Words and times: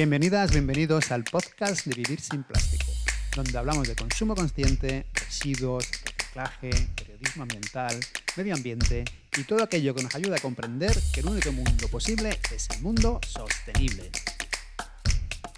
Bienvenidas, 0.00 0.50
bienvenidos 0.50 1.10
al 1.10 1.24
podcast 1.24 1.84
de 1.84 1.94
Vivir 1.94 2.22
sin 2.22 2.42
Plástico, 2.42 2.90
donde 3.36 3.58
hablamos 3.58 3.86
de 3.86 3.94
consumo 3.94 4.34
consciente, 4.34 5.04
residuos, 5.12 5.86
reciclaje, 6.16 6.70
periodismo 6.96 7.42
ambiental, 7.42 8.00
medio 8.34 8.54
ambiente 8.54 9.04
y 9.36 9.44
todo 9.44 9.62
aquello 9.62 9.94
que 9.94 10.02
nos 10.02 10.14
ayuda 10.14 10.36
a 10.36 10.38
comprender 10.38 10.98
que 11.12 11.20
el 11.20 11.28
único 11.28 11.52
mundo 11.52 11.86
posible 11.88 12.40
es 12.50 12.70
el 12.70 12.80
mundo 12.80 13.20
sostenible. 13.28 14.10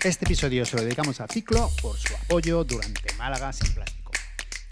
Este 0.03 0.25
episodio 0.25 0.67
se 0.67 0.77
lo 0.77 0.83
dedicamos 0.83 1.21
a 1.21 1.29
Ciclo 1.29 1.71
por 1.81 1.97
su 1.97 2.13
apoyo 2.17 2.65
durante 2.65 3.15
Málaga 3.15 3.53
sin 3.53 3.73
Plástico. 3.73 4.11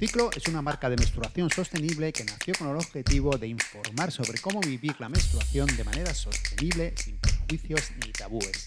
Ciclo 0.00 0.30
es 0.34 0.48
una 0.48 0.62
marca 0.62 0.90
de 0.90 0.96
menstruación 0.96 1.48
sostenible 1.48 2.12
que 2.12 2.24
nació 2.24 2.54
con 2.58 2.70
el 2.70 2.76
objetivo 2.76 3.38
de 3.38 3.46
informar 3.46 4.10
sobre 4.10 4.40
cómo 4.40 4.60
vivir 4.62 4.96
la 4.98 5.08
menstruación 5.08 5.68
de 5.76 5.84
manera 5.84 6.12
sostenible, 6.12 6.92
sin 6.96 7.18
perjuicios 7.18 7.92
ni 8.04 8.10
tabúes. 8.10 8.64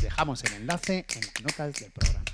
Os 0.00 0.04
dejamos 0.04 0.42
el 0.44 0.54
enlace 0.54 1.04
en 1.14 1.20
las 1.20 1.42
notas 1.42 1.74
del 1.74 1.90
programa. 1.90 2.24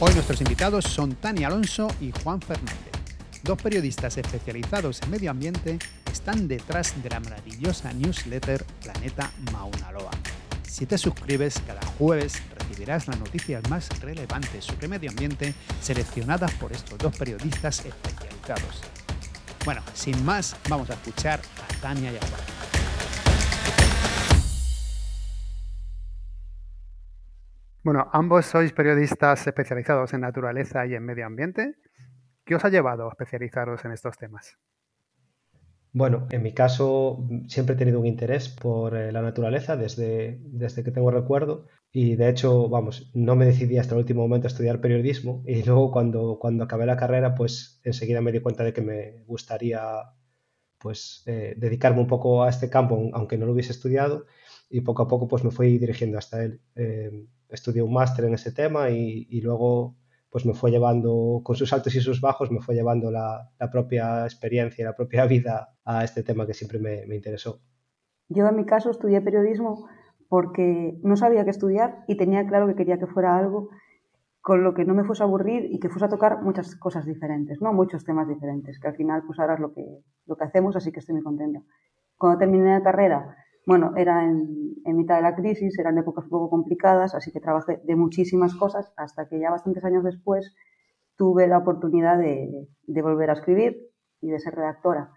Hoy 0.00 0.14
nuestros 0.14 0.40
invitados 0.40 0.86
son 0.86 1.14
Tania 1.16 1.48
Alonso 1.48 1.94
y 2.00 2.10
Juan 2.22 2.40
Fernández, 2.40 2.92
dos 3.42 3.60
periodistas 3.60 4.16
especializados 4.16 5.02
en 5.02 5.10
medio 5.10 5.30
ambiente 5.30 5.78
están 6.10 6.48
detrás 6.48 7.02
de 7.02 7.10
la 7.10 7.20
maravillosa 7.20 7.92
newsletter 7.92 8.64
Planeta 8.82 9.30
Mauna 9.52 9.92
Loa. 9.92 10.12
Si 10.66 10.86
te 10.86 10.96
suscribes 10.96 11.60
cada 11.66 11.84
jueves 11.98 12.42
recibirás 12.58 13.06
las 13.08 13.18
noticias 13.18 13.62
más 13.68 13.90
relevantes 14.00 14.64
sobre 14.64 14.88
medio 14.88 15.10
ambiente 15.10 15.52
seleccionadas 15.82 16.50
por 16.52 16.72
estos 16.72 16.96
dos 16.96 17.14
periodistas 17.14 17.84
especializados. 17.84 18.80
Bueno, 19.66 19.82
sin 19.92 20.24
más, 20.24 20.56
vamos 20.70 20.88
a 20.88 20.94
escuchar 20.94 21.42
a 21.62 21.80
Tania 21.82 22.10
y 22.10 22.16
a 22.16 22.20
Juan. 22.20 22.51
Bueno, 27.84 28.08
ambos 28.12 28.46
sois 28.46 28.72
periodistas 28.72 29.44
especializados 29.44 30.14
en 30.14 30.20
naturaleza 30.20 30.86
y 30.86 30.94
en 30.94 31.02
medio 31.02 31.26
ambiente. 31.26 31.74
¿Qué 32.44 32.54
os 32.54 32.64
ha 32.64 32.68
llevado 32.68 33.06
a 33.06 33.10
especializaros 33.10 33.84
en 33.84 33.90
estos 33.90 34.16
temas? 34.16 34.56
Bueno, 35.92 36.28
en 36.30 36.42
mi 36.44 36.54
caso 36.54 37.26
siempre 37.48 37.74
he 37.74 37.78
tenido 37.78 37.98
un 37.98 38.06
interés 38.06 38.48
por 38.48 38.96
eh, 38.96 39.10
la 39.10 39.20
naturaleza 39.20 39.76
desde, 39.76 40.38
desde 40.44 40.84
que 40.84 40.92
tengo 40.92 41.10
recuerdo 41.10 41.66
y 41.90 42.14
de 42.14 42.30
hecho, 42.30 42.68
vamos, 42.68 43.10
no 43.14 43.34
me 43.34 43.46
decidí 43.46 43.76
hasta 43.78 43.94
el 43.94 43.98
último 43.98 44.22
momento 44.22 44.46
a 44.46 44.52
estudiar 44.52 44.80
periodismo 44.80 45.42
y 45.44 45.62
luego 45.64 45.90
cuando, 45.90 46.38
cuando 46.40 46.64
acabé 46.64 46.86
la 46.86 46.96
carrera 46.96 47.34
pues 47.34 47.80
enseguida 47.82 48.22
me 48.22 48.32
di 48.32 48.40
cuenta 48.40 48.62
de 48.64 48.72
que 48.72 48.80
me 48.80 49.24
gustaría 49.26 49.82
pues 50.78 51.24
eh, 51.26 51.54
dedicarme 51.58 52.00
un 52.00 52.06
poco 52.06 52.44
a 52.44 52.48
este 52.48 52.70
campo 52.70 53.10
aunque 53.12 53.36
no 53.36 53.44
lo 53.44 53.52
hubiese 53.52 53.72
estudiado 53.72 54.26
y 54.70 54.80
poco 54.80 55.02
a 55.02 55.08
poco 55.08 55.28
pues 55.28 55.44
me 55.44 55.50
fui 55.50 55.78
dirigiendo 55.78 56.16
hasta 56.16 56.42
él. 56.42 56.60
Eh, 56.76 57.26
estudié 57.52 57.82
un 57.82 57.92
máster 57.92 58.24
en 58.24 58.34
ese 58.34 58.52
tema 58.52 58.90
y, 58.90 59.40
luego 59.40 59.96
pues 60.30 60.46
me 60.46 60.54
fue 60.54 60.70
llevando, 60.70 61.42
con 61.44 61.56
sus 61.56 61.72
altos 61.74 61.94
y 61.94 62.00
sus 62.00 62.22
bajos, 62.22 62.50
me 62.50 62.60
fue 62.60 62.74
llevando 62.74 63.10
la, 63.10 63.50
propia 63.70 64.24
experiencia 64.24 64.82
y 64.82 64.86
la 64.86 64.96
propia 64.96 65.26
vida 65.34 65.74
a 65.84 66.04
este 66.04 66.22
tema 66.22 66.46
que 66.46 66.54
siempre 66.54 66.78
me, 66.78 67.14
interesó. 67.14 67.60
Yo 68.28 68.46
en 68.46 68.56
mi 68.56 68.64
caso 68.64 68.90
estudié 68.90 69.20
periodismo 69.20 69.88
porque 70.28 70.98
no 71.02 71.16
sabía 71.16 71.44
qué 71.44 71.50
estudiar 71.50 72.04
y 72.08 72.16
tenía 72.16 72.46
claro 72.46 72.66
que 72.66 72.74
quería 72.74 72.98
que 72.98 73.06
fuera 73.06 73.36
algo 73.36 73.68
con 74.40 74.64
lo 74.64 74.72
que 74.72 74.86
no 74.86 74.94
me 74.94 75.04
fuese 75.04 75.22
a 75.22 75.26
aburrir 75.26 75.66
y 75.70 75.78
que 75.78 75.90
fuese 75.90 76.06
a 76.06 76.08
tocar 76.08 76.42
muchas 76.42 76.74
cosas 76.76 77.04
diferentes, 77.04 77.60
¿no? 77.60 77.72
Muchos 77.74 78.04
temas 78.04 78.26
diferentes, 78.26 78.80
que 78.80 78.88
al 78.88 78.96
final 78.96 79.22
pues 79.26 79.38
ahora 79.38 79.54
es 79.54 79.60
lo 79.60 79.72
que, 79.72 79.84
lo 80.26 80.36
que 80.36 80.44
hacemos, 80.44 80.74
así 80.74 80.90
que 80.90 81.00
estoy 81.00 81.14
muy 81.14 81.22
contenta. 81.22 81.60
Cuando 82.16 82.38
terminé 82.38 82.70
la 82.70 82.82
carrera 82.82 83.36
bueno, 83.66 83.92
era 83.96 84.24
en, 84.24 84.74
mitad 84.84 85.16
de 85.16 85.22
la 85.22 85.34
crisis, 85.34 85.78
eran 85.78 85.98
épocas 85.98 86.24
un 86.24 86.30
poco 86.30 86.50
complicadas, 86.50 87.14
así 87.14 87.30
que 87.30 87.40
trabajé 87.40 87.80
de 87.84 87.96
muchísimas 87.96 88.54
cosas 88.54 88.92
hasta 88.96 89.28
que 89.28 89.38
ya 89.38 89.50
bastantes 89.50 89.84
años 89.84 90.04
después 90.04 90.54
tuve 91.16 91.46
la 91.46 91.58
oportunidad 91.58 92.18
de, 92.18 92.68
volver 92.86 93.30
a 93.30 93.34
escribir 93.34 93.78
y 94.20 94.30
de 94.30 94.40
ser 94.40 94.54
redactora. 94.54 95.10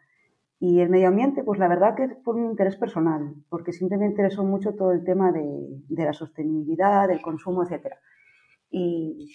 Y 0.60 0.80
el 0.80 0.90
medio 0.90 1.10
ambiente, 1.10 1.44
pues 1.44 1.60
la 1.60 1.68
verdad 1.68 1.96
que 1.96 2.08
por 2.24 2.36
un 2.36 2.52
interés 2.52 2.76
personal, 2.78 3.36
porque 3.50 3.74
siempre 3.74 3.98
me 3.98 4.06
interesó 4.06 4.44
mucho 4.44 4.76
todo 4.76 4.92
el 4.92 5.04
tema 5.04 5.32
de, 5.32 5.82
la 5.90 6.14
sostenibilidad, 6.14 7.08
del 7.08 7.22
consumo, 7.22 7.64
etc. 7.64 7.96
Y 8.70 9.32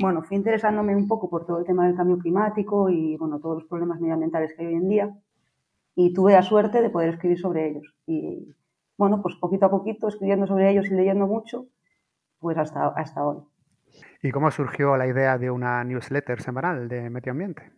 bueno, 0.00 0.22
fui 0.22 0.36
interesándome 0.36 0.94
un 0.94 1.08
poco 1.08 1.30
por 1.30 1.46
todo 1.46 1.60
el 1.60 1.64
tema 1.64 1.86
del 1.86 1.96
cambio 1.96 2.18
climático 2.18 2.90
y 2.90 3.16
bueno, 3.16 3.40
todos 3.40 3.62
los 3.62 3.68
problemas 3.68 4.00
medioambientales 4.00 4.54
que 4.54 4.62
hay 4.62 4.68
hoy 4.68 4.74
en 4.74 4.88
día 4.88 5.16
y 5.94 6.12
tuve 6.12 6.32
la 6.32 6.42
suerte 6.42 6.82
de 6.82 6.90
poder 6.90 7.10
escribir 7.10 7.38
sobre 7.38 7.68
ellos. 7.68 7.94
Y 8.06 8.54
bueno, 8.96 9.22
pues 9.22 9.36
poquito 9.36 9.66
a 9.66 9.70
poquito, 9.70 10.08
escribiendo 10.08 10.46
sobre 10.46 10.70
ellos 10.70 10.90
y 10.90 10.94
leyendo 10.94 11.26
mucho, 11.26 11.66
pues 12.38 12.56
hasta, 12.58 12.88
hasta 12.88 13.26
hoy. 13.26 13.38
¿Y 14.22 14.30
cómo 14.30 14.50
surgió 14.50 14.96
la 14.96 15.06
idea 15.06 15.38
de 15.38 15.50
una 15.50 15.82
newsletter 15.84 16.40
semanal 16.40 16.88
de 16.88 17.10
medio 17.10 17.32
ambiente? 17.32 17.72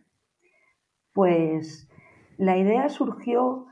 Pues 1.13 1.89
la 2.37 2.57
idea 2.57 2.89
surgió 2.89 3.67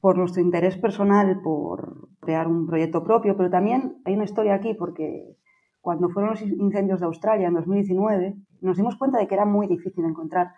por 0.00 0.18
nuestro 0.18 0.42
interés 0.42 0.76
personal 0.76 1.40
por 1.42 2.08
crear 2.20 2.46
un 2.46 2.66
proyecto 2.66 3.02
propio, 3.02 3.36
pero 3.36 3.50
también 3.50 4.02
hay 4.04 4.14
una 4.14 4.24
historia 4.24 4.54
aquí 4.54 4.74
porque 4.74 5.36
cuando 5.80 6.08
fueron 6.10 6.32
los 6.32 6.42
incendios 6.42 7.00
de 7.00 7.06
Australia 7.06 7.48
en 7.48 7.54
2019 7.54 8.34
nos 8.60 8.76
dimos 8.76 8.96
cuenta 8.96 9.18
de 9.18 9.26
que 9.26 9.34
era 9.34 9.44
muy 9.44 9.66
difícil 9.66 10.04
encontrar 10.04 10.52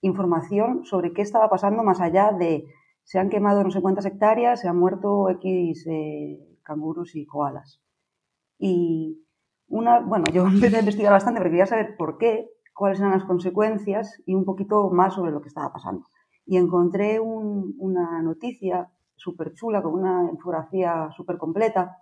información 0.00 0.84
sobre 0.84 1.12
qué 1.12 1.22
estaba 1.22 1.48
pasando 1.48 1.82
más 1.82 2.00
allá 2.00 2.32
de 2.32 2.66
se 3.04 3.18
han 3.18 3.28
quemado 3.28 3.64
no 3.64 3.70
sé 3.70 3.80
cuántas 3.80 4.06
hectáreas, 4.06 4.60
se 4.60 4.68
han 4.68 4.78
muerto 4.78 5.28
X 5.30 5.86
eh, 5.88 6.38
canguros 6.62 7.16
y 7.16 7.26
koalas. 7.26 7.80
Y 8.58 9.24
una, 9.68 10.00
bueno, 10.00 10.26
yo 10.32 10.46
empecé 10.46 10.76
a 10.76 10.80
investigar 10.80 11.12
bastante 11.12 11.40
porque 11.40 11.50
quería 11.50 11.66
saber 11.66 11.96
por 11.96 12.18
qué, 12.18 12.48
cuáles 12.74 13.00
eran 13.00 13.12
las 13.12 13.24
consecuencias 13.24 14.22
y 14.26 14.34
un 14.34 14.44
poquito 14.44 14.90
más 14.90 15.14
sobre 15.14 15.32
lo 15.32 15.40
que 15.40 15.48
estaba 15.48 15.72
pasando. 15.72 16.06
Y 16.46 16.56
encontré 16.56 17.20
una 17.20 18.22
noticia 18.22 18.90
súper 19.16 19.52
chula 19.54 19.82
con 19.82 19.94
una 19.94 20.28
infografía 20.30 21.10
súper 21.16 21.36
completa 21.36 21.98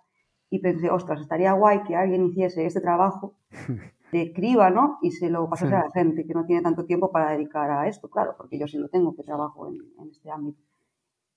y 0.49 0.59
pensé, 0.59 0.89
ostras, 0.89 1.21
estaría 1.21 1.53
guay 1.53 1.83
que 1.83 1.95
alguien 1.95 2.25
hiciese 2.25 2.65
este 2.65 2.81
trabajo 2.81 3.35
de 4.11 4.33
criba, 4.33 4.69
¿no? 4.69 4.97
Y 5.01 5.11
se 5.11 5.29
lo 5.29 5.49
pasase 5.49 5.75
a 5.75 5.83
la 5.83 5.91
gente 5.91 6.25
que 6.25 6.33
no 6.33 6.45
tiene 6.45 6.61
tanto 6.61 6.85
tiempo 6.85 7.11
para 7.11 7.31
dedicar 7.31 7.69
a 7.69 7.87
esto, 7.87 8.09
claro, 8.09 8.35
porque 8.37 8.57
yo 8.57 8.67
sí 8.67 8.77
lo 8.77 8.89
tengo, 8.89 9.15
que 9.15 9.23
trabajo 9.23 9.67
en, 9.67 10.09
este 10.09 10.31
ámbito. 10.31 10.61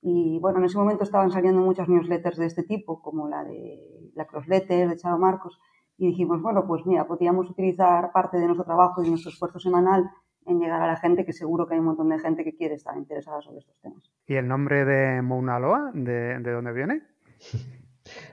Y 0.00 0.38
bueno, 0.41 0.59
en 0.59 0.65
ese 0.65 0.78
momento 0.78 1.05
estaban 1.05 1.31
saliendo 1.31 1.61
muchas 1.61 1.88
newsletters 1.88 2.38
de 2.38 2.47
este 2.47 2.62
tipo, 2.65 3.00
como 3.03 3.28
la 3.28 3.44
de 3.44 4.11
la 4.15 4.27
Crossletter 4.27 4.88
de 4.88 4.97
Charo 4.97 5.19
Marcos, 5.19 5.61
y 5.97 6.06
dijimos, 6.06 6.43
bueno, 6.43 6.66
pues 6.66 6.84
mira, 6.87 7.06
podríamos 7.06 7.49
utilizar 7.49 8.11
parte 8.12 8.38
de 8.38 8.47
nuestro 8.47 8.65
trabajo 8.65 9.00
y 9.00 9.05
de 9.05 9.11
nuestro 9.11 9.31
esfuerzo 9.31 9.61
semanal 9.61 10.11
en 10.44 10.59
llegar 10.59 10.82
a 10.82 10.88
la 10.88 10.97
gente, 10.97 11.25
que 11.25 11.32
seguro 11.32 11.69
que 11.69 11.75
hay 11.75 11.81
un 11.81 11.87
montón 11.87 12.09
de 12.09 12.19
gente 12.19 12.43
que 12.43 12.56
quiere 12.56 12.75
estar 12.75 12.97
interesada 12.97 13.41
sobre 13.43 13.59
estos 13.59 13.78
temas. 13.81 14.11
¿Y 14.27 14.34
el 14.34 14.49
nombre 14.49 14.84
de 14.84 15.22
Mauna 15.22 15.61
Loa, 15.61 15.93
de, 15.94 16.41
de 16.41 16.53
dónde 16.53 16.72
viene? 16.72 17.03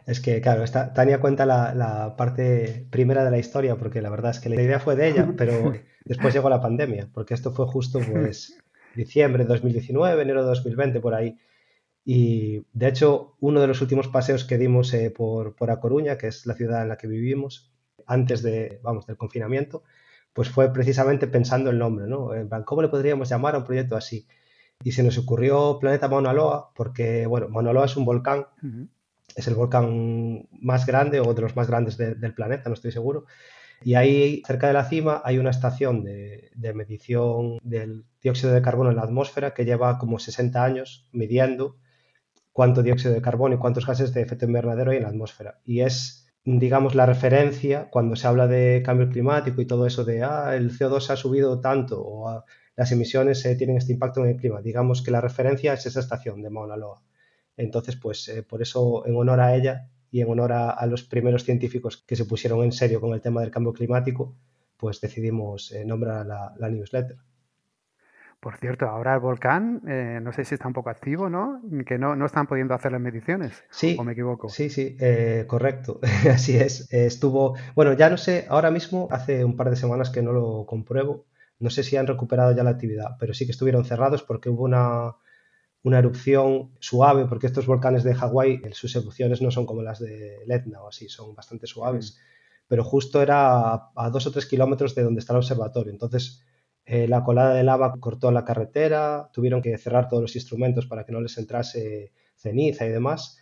Es 0.06 0.20
que, 0.20 0.42
claro, 0.42 0.64
Tania 0.94 1.20
cuenta 1.20 1.46
la, 1.46 2.16
parte 2.18 2.88
primera 2.90 3.24
de 3.24 3.32
la 3.32 3.38
historia, 3.38 3.76
porque 3.78 4.02
la 4.02 4.10
verdad 4.10 4.32
es 4.32 4.40
que 4.40 4.50
la 4.50 4.62
idea 4.62 4.80
fue 4.80 4.96
de 4.96 5.10
ella, 5.10 5.34
pero 5.38 5.74
después 6.06 6.34
llegó 6.34 6.50
la 6.50 6.62
pandemia, 6.62 7.10
porque 7.14 7.34
esto 7.34 7.52
fue 7.52 7.66
justo, 7.68 8.00
pues, 8.00 8.58
diciembre 8.96 9.44
de 9.44 9.50
2019, 9.50 10.22
enero 10.22 10.42
de 10.42 10.48
2020, 10.48 11.00
por 11.00 11.14
ahí. 11.14 11.38
Y, 12.04 12.66
de 12.74 12.88
hecho, 12.88 13.36
uno 13.40 13.62
de 13.62 13.68
los 13.68 13.82
últimos 13.82 14.08
paseos 14.08 14.44
que 14.46 14.58
dimos 14.58 14.94
eh, 14.94 15.12
por, 15.12 15.56
por 15.56 15.70
A 15.70 15.80
Coruña, 15.80 16.18
que 16.18 16.28
es 16.28 16.46
la 16.46 16.56
ciudad 16.56 16.82
en 16.82 16.90
la 16.90 16.98
que 16.98 17.08
vivimos, 17.08 17.72
antes 18.08 18.42
de, 18.42 18.80
vamos, 18.82 19.06
del 19.06 19.18
confinamiento, 19.18 19.84
pues 20.34 20.50
fue 20.50 20.72
precisamente 20.74 21.28
pensando 21.28 21.70
el 21.70 21.78
nombre, 21.78 22.08
¿no? 22.08 22.32
¿Cómo 22.66 22.82
le 22.82 22.88
podríamos 22.88 23.30
llamar 23.30 23.56
a 23.56 23.60
un 23.60 23.64
proyecto 23.66 23.96
así? 23.96 24.28
Y 24.84 24.94
se 24.94 25.04
nos 25.04 25.18
ocurrió 25.18 25.78
Planeta 25.80 26.08
Mauna 26.08 26.34
Loa, 26.34 26.72
porque, 26.74 27.26
bueno, 27.28 27.50
Mauna 27.50 27.74
Loa 27.74 27.86
es 27.86 27.98
un 27.98 28.06
volcán 28.06 28.48
es 29.36 29.48
el 29.48 29.56
volcán 29.56 30.48
más 30.52 30.86
grande 30.86 31.20
o 31.20 31.34
de 31.34 31.42
los 31.42 31.56
más 31.56 31.68
grandes 31.68 31.98
del 31.98 32.34
planeta, 32.34 32.70
no 32.70 32.74
estoy 32.74 32.92
seguro. 32.92 33.26
Y 33.82 33.96
ahí, 33.96 34.42
cerca 34.46 34.68
de 34.68 34.74
la 34.74 34.84
cima, 34.84 35.22
hay 35.24 35.38
una 35.38 35.52
estación 35.52 36.04
de, 36.04 36.52
medición 36.76 37.58
del 37.64 38.06
dióxido 38.22 38.54
de 38.54 38.62
carbono 38.62 38.90
en 38.90 38.98
la 38.98 39.04
atmósfera 39.04 39.54
que 39.54 39.66
lleva 39.66 39.98
como 39.98 40.20
60 40.20 40.64
años 40.64 41.08
midiendo 41.14 41.78
cuánto 42.52 42.84
dióxido 42.84 43.14
de 43.14 43.22
carbono 43.22 43.56
y 43.56 43.58
cuántos 43.58 43.86
gases 43.86 44.14
de 44.14 44.22
efecto 44.22 44.46
invernadero 44.46 44.92
hay 44.92 44.98
en 44.98 45.04
la 45.04 45.10
atmósfera. 45.10 45.62
Y 45.64 45.82
es, 45.82 46.28
digamos, 46.44 46.94
la 46.94 47.06
referencia 47.06 47.90
cuando 47.90 48.18
se 48.18 48.28
habla 48.28 48.48
de 48.48 48.84
cambio 48.86 49.08
climático 49.10 49.62
y 49.62 49.66
todo 49.66 49.88
eso 49.88 50.04
de, 50.04 50.24
ah, 50.24 50.56
el 50.56 50.78
CO2 50.78 51.10
ha 51.12 51.16
subido 51.16 51.62
tanto 51.62 52.02
o 52.02 52.28
ah, 52.28 52.44
las 52.76 52.92
emisiones 52.92 53.46
eh, 53.46 53.56
tienen 53.56 53.78
este 53.78 53.94
impacto 53.94 54.24
en 54.26 54.32
el 54.32 54.38
clima. 54.38 54.62
Digamos 54.62 55.02
que 55.02 55.12
la 55.12 55.22
referencia 55.22 55.74
es 55.74 55.86
esa 55.86 56.02
estación 56.02 56.42
de 56.42 56.50
Mauna 56.50 56.76
Loa. 56.76 57.02
Entonces, 57.60 57.98
pues 57.98 58.28
eh, 58.30 58.42
por 58.42 58.62
eso, 58.62 59.06
en 59.06 59.18
honor 59.18 59.42
a 59.42 59.54
ella 59.54 59.90
y 60.12 60.22
en 60.22 60.30
honor 60.30 60.54
a, 60.54 60.86
los 60.86 61.04
primeros 61.04 61.44
científicos 61.44 61.98
que 62.08 62.16
se 62.16 62.26
pusieron 62.26 62.64
en 62.64 62.72
serio 62.72 63.02
con 63.02 63.14
el 63.14 63.22
tema 63.22 63.42
del 63.42 63.52
cambio 63.52 63.74
climático, 63.74 64.34
pues 64.78 65.02
decidimos 65.02 65.72
eh, 65.74 65.84
nombrar 65.86 66.26
la, 66.26 66.54
la 66.58 66.70
newsletter. 66.70 67.18
Por 68.40 68.56
cierto, 68.56 68.86
ahora 68.88 69.14
el 69.16 69.20
volcán, 69.20 69.82
eh, 69.90 70.20
no 70.22 70.32
sé 70.32 70.46
si 70.46 70.56
está 70.56 70.68
un 70.68 70.74
poco 70.74 70.90
activo, 70.90 71.30
¿no? 71.30 71.62
Que 71.86 71.98
no, 71.98 72.16
no 72.16 72.26
están 72.26 72.48
pudiendo 72.48 72.74
hacer 72.74 72.94
las 72.94 73.02
mediciones. 73.02 73.66
Sí. 73.70 73.98
¿O 74.00 74.06
me 74.06 74.14
equivoco? 74.14 74.48
Sí, 74.48 74.70
sí, 74.70 74.96
eh, 75.02 75.44
correcto. 75.46 76.00
Así 76.34 76.56
es. 76.56 76.92
estuvo, 76.94 77.56
bueno, 77.76 77.92
ya 77.92 78.10
no 78.10 78.16
sé, 78.16 78.46
ahora 78.48 78.72
mismo, 78.72 79.10
hace 79.12 79.44
un 79.44 79.58
par 79.58 79.70
de 79.70 79.76
semanas 79.76 80.10
que 80.10 80.22
no 80.22 80.32
lo 80.32 80.66
compruebo. 80.66 81.26
No 81.60 81.70
sé 81.70 81.84
si 81.84 81.98
han 81.98 82.08
recuperado 82.08 82.56
ya 82.56 82.64
la 82.64 82.70
actividad, 82.70 83.18
pero 83.20 83.34
sí 83.34 83.46
que 83.46 83.52
estuvieron 83.52 83.84
cerrados 83.84 84.24
porque 84.24 84.50
hubo 84.50 84.64
una, 84.64 85.16
una 85.84 86.00
erupción 86.00 86.72
suave, 86.80 87.26
porque 87.26 87.48
estos 87.48 87.66
volcanes 87.66 88.04
de 88.04 88.16
Hawái, 88.16 88.62
sus 88.72 88.96
erupciones 88.96 89.42
no 89.42 89.52
son 89.52 89.66
como 89.66 89.82
las 89.82 90.00
de 90.00 90.44
Etna 90.48 90.82
o 90.82 90.90
así, 90.90 91.10
son 91.10 91.36
bastante 91.36 91.68
suaves. 91.68 92.16
Mm. 92.16 92.30
Pero 92.68 92.84
justo 92.84 93.22
era 93.22 93.74
a, 93.74 93.92
a 93.96 94.10
dos 94.10 94.28
o 94.28 94.32
tres 94.32 94.46
kilómetros 94.46 94.94
de 94.96 95.04
donde 95.04 95.20
está 95.20 95.34
el 95.34 95.38
observatorio. 95.38 95.92
Entonces 95.92 96.44
eh, 96.92 97.08
la 97.08 97.24
colada 97.24 97.54
de 97.54 97.64
lava 97.64 97.94
cortó 98.00 98.32
la 98.32 98.44
carretera, 98.44 99.30
tuvieron 99.32 99.62
que 99.62 99.78
cerrar 99.78 100.10
todos 100.10 100.24
los 100.24 100.36
instrumentos 100.36 100.88
para 100.88 101.06
que 101.06 101.12
no 101.12 101.22
les 101.22 101.38
entrase 101.38 102.14
ceniza 102.36 102.88
y 102.88 102.90
demás. 102.90 103.38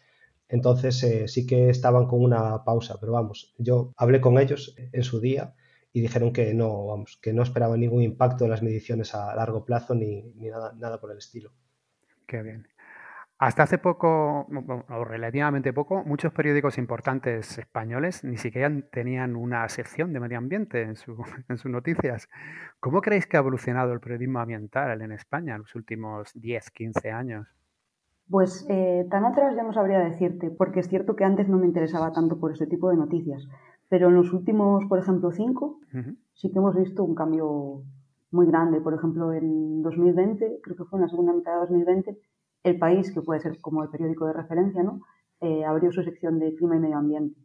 Entonces 0.50 1.01
eh, 1.04 1.30
sí 1.30 1.48
que 1.48 1.69
estaban 1.69 2.07
con 2.07 2.22
una 2.22 2.66
pausa, 2.66 2.98
pero 3.00 3.13
vamos, 3.13 3.56
yo 3.57 3.94
hablé 3.95 4.19
con 4.19 4.38
ellos 4.38 4.75
en 4.78 5.01
su 5.04 5.22
día 5.22 5.56
y 5.94 6.01
dijeron 6.01 6.33
que 6.33 6.54
no, 6.54 6.88
vamos, 6.88 7.18
que 7.22 7.31
no 7.31 7.42
esperaban 7.42 7.80
ningún 7.80 8.04
impacto 8.04 8.44
en 8.44 8.51
las 8.51 8.62
mediciones 8.62 9.16
a 9.16 9.33
largo 9.33 9.63
plazo 9.63 9.95
ni, 9.95 10.24
ni 10.36 10.50
nada, 10.50 10.74
nada 10.78 11.00
por 11.00 11.12
el 11.12 11.19
estilo. 11.19 11.54
Qué 12.27 12.44
bien. 12.44 12.68
Hasta 13.39 13.63
hace 13.63 13.77
poco, 13.77 14.47
o 14.89 15.06
relativamente 15.06 15.71
poco, 15.71 16.03
muchos 16.03 16.33
periódicos 16.33 16.79
importantes 16.79 17.57
españoles 17.59 18.24
ni 18.24 18.38
siquiera 18.38 18.71
tenían 18.91 19.35
una 19.35 19.69
sección 19.69 20.12
de 20.12 20.19
medio 20.19 20.39
ambiente 20.39 20.81
en, 20.81 20.95
sus 21.57 21.71
noticias. 21.71 22.27
¿Cómo 22.79 23.00
creéis 23.01 23.27
que 23.27 23.38
ha 23.38 23.41
evolucionado 23.41 23.94
el 23.94 24.00
periodismo 24.00 24.39
ambiental 24.39 25.01
en 25.01 25.12
España 25.12 25.56
en 25.56 25.62
los 25.62 25.75
últimos 25.75 26.31
10, 26.33 26.71
15 26.71 27.12
años? 27.12 27.47
Pues 28.27 28.65
eh, 28.69 29.06
tan 29.09 29.23
atrás 29.23 29.56
ya 29.56 29.63
no 29.63 29.71
sabría 29.71 30.00
decirte, 30.00 30.50
porque 30.50 30.81
es 30.81 30.89
cierto 30.89 31.15
que 31.15 31.23
antes 31.23 31.47
no 31.47 31.57
me 31.59 31.68
interesaba 31.68 32.12
tanto 32.12 32.39
por 32.39 32.51
este 32.51 32.68
tipo 32.68 32.89
de 32.89 32.97
noticias, 32.97 33.47
pero 33.88 34.09
en 34.09 34.15
los 34.15 34.33
últimos, 34.33 34.83
por 34.89 35.00
ejemplo, 35.00 35.31
cinco, 35.31 35.80
sí 36.33 36.51
que 36.51 36.57
hemos 36.57 36.75
visto 36.75 37.03
un 37.03 37.15
cambio 37.15 37.83
muy 38.31 38.47
grande. 38.47 38.81
Por 38.81 38.94
ejemplo, 38.94 39.33
en 39.33 39.81
2020, 39.81 40.59
creo 40.62 40.75
que 40.75 40.85
fue 40.85 41.00
en 41.00 41.03
la 41.03 41.09
segunda 41.09 41.33
mitad 41.33 41.53
de 41.53 41.59
2020, 41.59 42.18
el 42.63 42.79
País, 42.79 43.12
que 43.13 43.21
puede 43.21 43.39
ser 43.39 43.59
como 43.62 43.83
el 43.83 43.89
periódico 43.89 44.25
de 44.25 44.33
referencia, 44.33 44.83
¿no? 44.83 45.01
Eh, 45.39 45.63
abrió 45.65 45.91
su 45.91 46.03
sección 46.03 46.39
de 46.39 46.56
clima 46.56 46.75
y 46.75 46.79
medio 46.79 46.97
ambiente. 46.97 47.39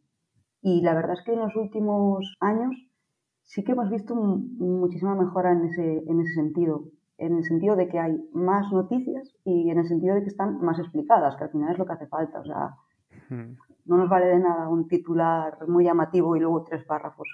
Y 0.63 0.81
la 0.83 0.95
verdad 0.95 1.17
es 1.19 1.25
que 1.25 1.33
en 1.33 1.41
los 1.41 1.55
últimos 1.57 2.37
años 2.41 2.75
sí 3.43 3.65
que 3.65 3.73
hemos 3.73 3.91
visto 3.91 4.15
muchísima 4.15 5.15
mejora 5.15 5.53
en 5.53 5.65
ese, 5.65 6.05
en 6.07 6.21
ese 6.21 6.35
sentido, 6.35 6.85
en 7.19 7.37
el 7.37 7.45
sentido 7.45 7.77
de 7.77 7.89
que 7.89 7.99
hay 7.99 8.29
más 8.33 8.73
noticias 8.73 9.35
y 9.45 9.71
en 9.71 9.79
el 9.79 9.87
sentido 9.87 10.15
de 10.15 10.23
que 10.23 10.29
están 10.29 10.61
más 10.61 10.79
explicadas, 10.79 11.37
que 11.37 11.45
al 11.45 11.51
final 11.51 11.73
es 11.73 11.79
lo 11.79 11.87
que 11.87 11.93
hace 11.93 12.07
falta. 12.07 12.41
O 12.41 12.45
sea, 12.45 12.77
hmm. 13.29 13.57
no 13.87 13.97
nos 13.97 14.09
vale 14.09 14.27
de 14.27 14.39
nada 14.39 14.69
un 14.69 14.89
titular 14.89 15.59
muy 15.69 15.85
llamativo 15.85 16.37
y 16.37 16.41
luego 16.41 16.65
tres 16.65 16.85
párrafos 16.85 17.29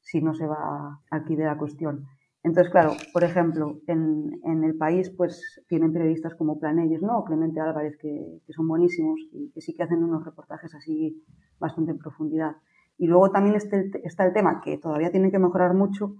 si 0.00 0.20
no 0.20 0.34
se 0.34 0.46
va 0.46 1.00
aquí 1.10 1.34
de 1.34 1.44
la 1.44 1.56
cuestión. 1.56 2.06
Entonces, 2.44 2.70
claro, 2.70 2.92
por 3.14 3.24
ejemplo, 3.24 3.80
en, 3.86 4.38
en, 4.44 4.64
el 4.64 4.76
país 4.76 5.10
pues 5.10 5.62
tienen 5.66 5.94
periodistas 5.94 6.34
como 6.34 6.60
Planelles, 6.60 7.00
¿no? 7.00 7.24
Clemente 7.24 7.58
Álvarez, 7.58 7.96
que, 7.96 8.42
que, 8.46 8.52
son 8.52 8.68
buenísimos 8.68 9.18
y 9.32 9.50
que 9.50 9.62
sí 9.62 9.74
que 9.74 9.82
hacen 9.82 10.04
unos 10.04 10.26
reportajes 10.26 10.74
así 10.74 11.24
bastante 11.58 11.92
en 11.92 11.98
profundidad. 11.98 12.56
Y 12.98 13.06
luego 13.06 13.30
también 13.30 13.56
este, 13.56 13.90
está 14.04 14.26
el 14.26 14.34
tema 14.34 14.60
que 14.60 14.76
todavía 14.76 15.10
tiene 15.10 15.30
que 15.30 15.38
mejorar 15.38 15.72
mucho, 15.72 16.16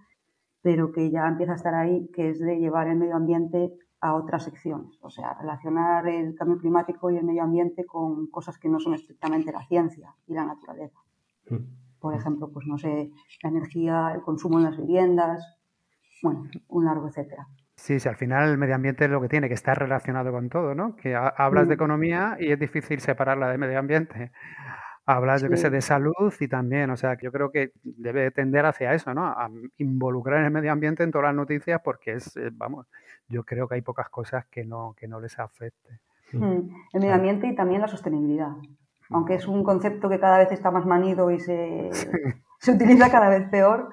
pero 0.62 0.92
que 0.92 1.10
ya 1.10 1.28
empieza 1.28 1.52
a 1.52 1.56
estar 1.56 1.74
ahí, 1.74 2.08
que 2.14 2.30
es 2.30 2.40
de 2.40 2.58
llevar 2.58 2.88
el 2.88 2.96
medio 2.96 3.16
ambiente 3.16 3.74
a 4.00 4.14
otras 4.14 4.44
secciones. 4.44 4.98
O 5.02 5.10
sea, 5.10 5.34
relacionar 5.34 6.08
el 6.08 6.34
cambio 6.34 6.56
climático 6.56 7.10
y 7.10 7.18
el 7.18 7.24
medio 7.24 7.42
ambiente 7.42 7.84
con 7.84 8.28
cosas 8.28 8.58
que 8.58 8.70
no 8.70 8.80
son 8.80 8.94
estrictamente 8.94 9.52
la 9.52 9.62
ciencia 9.66 10.14
y 10.26 10.32
la 10.32 10.46
naturaleza. 10.46 10.98
Mm. 11.50 11.56
Por 12.00 12.14
ejemplo, 12.14 12.50
pues 12.50 12.66
no 12.66 12.78
sé, 12.78 13.10
la 13.42 13.50
energía, 13.50 14.12
el 14.14 14.22
consumo 14.22 14.58
en 14.58 14.64
las 14.64 14.78
viviendas, 14.78 15.58
bueno, 16.22 16.48
un 16.68 16.84
largo 16.84 17.08
etcétera. 17.08 17.46
Sí, 17.76 17.98
sí, 17.98 18.08
al 18.08 18.16
final 18.16 18.50
el 18.50 18.58
medio 18.58 18.76
ambiente 18.76 19.04
es 19.04 19.10
lo 19.10 19.20
que 19.20 19.28
tiene, 19.28 19.48
que 19.48 19.54
estar 19.54 19.78
relacionado 19.78 20.30
con 20.32 20.48
todo, 20.48 20.74
¿no? 20.74 20.94
Que 20.96 21.14
hablas 21.14 21.68
de 21.68 21.74
mm. 21.74 21.78
economía 21.78 22.36
y 22.38 22.52
es 22.52 22.58
difícil 22.58 23.00
separarla 23.00 23.48
de 23.48 23.58
medio 23.58 23.78
ambiente. 23.78 24.30
Hablas, 25.06 25.42
yo 25.42 25.50
que 25.50 25.58
sé, 25.58 25.68
de 25.68 25.82
salud 25.82 26.32
y 26.40 26.48
también, 26.48 26.88
o 26.90 26.96
sea, 26.96 27.18
yo 27.20 27.30
creo 27.30 27.50
que 27.50 27.72
debe 27.82 28.30
tender 28.30 28.64
hacia 28.64 28.94
eso, 28.94 29.12
¿no? 29.12 29.26
A 29.26 29.50
involucrar 29.76 30.38
en 30.40 30.46
el 30.46 30.50
medio 30.50 30.72
ambiente 30.72 31.02
en 31.02 31.10
todas 31.10 31.26
las 31.26 31.34
noticias 31.34 31.80
porque 31.84 32.12
es, 32.12 32.34
eh, 32.38 32.48
vamos, 32.52 32.86
yo 33.28 33.44
creo 33.44 33.68
que 33.68 33.74
hay 33.74 33.82
pocas 33.82 34.08
cosas 34.08 34.46
que 34.46 34.64
no, 34.64 34.94
que 34.96 35.06
no 35.06 35.20
les 35.20 35.38
afecte. 35.38 36.00
Mm, 36.32 36.70
el 36.94 37.00
medio 37.00 37.14
ambiente 37.14 37.48
y 37.48 37.54
también 37.54 37.82
la 37.82 37.88
sostenibilidad. 37.88 38.52
Aunque 39.10 39.34
es 39.34 39.46
un 39.46 39.62
concepto 39.62 40.08
que 40.08 40.18
cada 40.18 40.38
vez 40.38 40.50
está 40.52 40.70
más 40.70 40.86
manido 40.86 41.30
y 41.30 41.38
se, 41.38 41.90
se 42.58 42.72
utiliza 42.72 43.10
cada 43.10 43.28
vez 43.28 43.46
peor, 43.50 43.90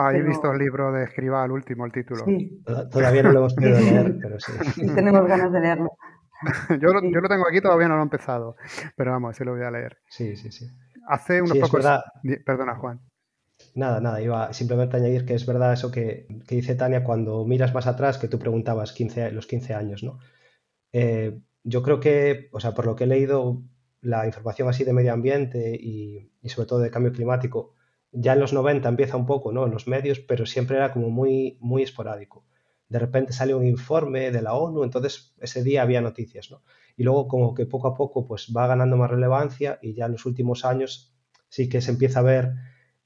Ah, 0.00 0.12
he 0.14 0.22
visto 0.22 0.50
el 0.50 0.58
libro 0.58 0.92
de 0.92 1.04
Escriba, 1.04 1.44
el 1.44 1.52
último, 1.52 1.84
el 1.84 1.92
título. 1.92 2.24
Sí. 2.24 2.62
Todavía 2.90 3.22
no 3.22 3.32
lo 3.32 3.40
hemos 3.40 3.54
podido 3.54 3.78
leer, 3.78 4.16
pero 4.20 4.40
sí. 4.40 4.52
Tenemos 4.94 5.26
ganas 5.26 5.52
de 5.52 5.60
leerlo. 5.60 5.90
yo, 6.80 6.92
lo, 6.92 7.02
yo, 7.02 7.20
lo, 7.20 7.28
tengo 7.28 7.46
aquí, 7.46 7.60
todavía 7.60 7.88
no 7.88 7.96
lo 7.96 8.00
he 8.00 8.04
empezado, 8.04 8.56
pero 8.96 9.12
vamos, 9.12 9.36
sí 9.36 9.44
lo 9.44 9.52
voy 9.52 9.64
a 9.64 9.70
leer. 9.70 9.98
Sí, 10.08 10.36
sí, 10.36 10.50
sí. 10.50 10.66
Hace 11.06 11.42
unos 11.42 11.58
pocos... 11.58 11.86
Perdona, 12.46 12.76
Juan. 12.76 13.00
Nada, 13.74 14.00
nada, 14.00 14.22
iba 14.22 14.52
simplemente 14.54 14.96
a 14.96 15.00
añadir 15.00 15.26
que 15.26 15.34
es 15.34 15.44
verdad 15.44 15.74
eso 15.74 15.90
que, 15.90 16.26
que, 16.48 16.54
dice 16.54 16.74
Tania 16.76 17.04
cuando 17.04 17.44
miras 17.44 17.74
más 17.74 17.86
atrás, 17.86 18.16
que 18.16 18.28
tú 18.28 18.38
preguntabas 18.38 18.92
15, 18.92 19.32
los 19.32 19.46
15 19.46 19.74
años, 19.74 20.02
¿no? 20.02 20.18
Eh, 20.92 21.38
yo 21.62 21.82
creo 21.82 22.00
que, 22.00 22.48
o 22.52 22.60
sea, 22.60 22.72
por 22.72 22.86
lo 22.86 22.96
que 22.96 23.04
he 23.04 23.06
leído, 23.06 23.62
la 24.00 24.26
información 24.26 24.68
así 24.68 24.84
de 24.84 24.94
medio 24.94 25.12
ambiente 25.12 25.76
y, 25.78 26.32
y 26.40 26.48
sobre 26.48 26.68
todo 26.68 26.78
de 26.78 26.90
cambio 26.90 27.12
climático, 27.12 27.74
ya 28.12 28.32
en 28.32 28.40
los 28.40 28.52
90 28.52 28.88
empieza 28.88 29.16
un 29.16 29.26
poco, 29.26 29.52
¿no? 29.52 29.66
En 29.66 29.72
los 29.72 29.86
medios, 29.86 30.20
pero 30.20 30.46
siempre 30.46 30.76
era 30.76 30.92
como 30.92 31.10
muy, 31.10 31.58
muy 31.60 31.82
esporádico. 31.82 32.44
De 32.88 32.98
repente 32.98 33.32
sale 33.32 33.54
un 33.54 33.64
informe 33.64 34.30
de 34.32 34.42
la 34.42 34.54
ONU, 34.54 34.82
entonces 34.82 35.34
ese 35.40 35.62
día 35.62 35.82
había 35.82 36.00
noticias, 36.00 36.50
¿no? 36.50 36.62
Y 36.96 37.04
luego 37.04 37.28
como 37.28 37.54
que 37.54 37.66
poco 37.66 37.88
a 37.88 37.94
poco 37.94 38.26
pues 38.26 38.52
va 38.56 38.66
ganando 38.66 38.96
más 38.96 39.10
relevancia 39.10 39.78
y 39.80 39.94
ya 39.94 40.06
en 40.06 40.12
los 40.12 40.26
últimos 40.26 40.64
años 40.64 41.14
sí 41.48 41.68
que 41.68 41.80
se 41.80 41.92
empieza 41.92 42.20
a 42.20 42.24
ver 42.24 42.52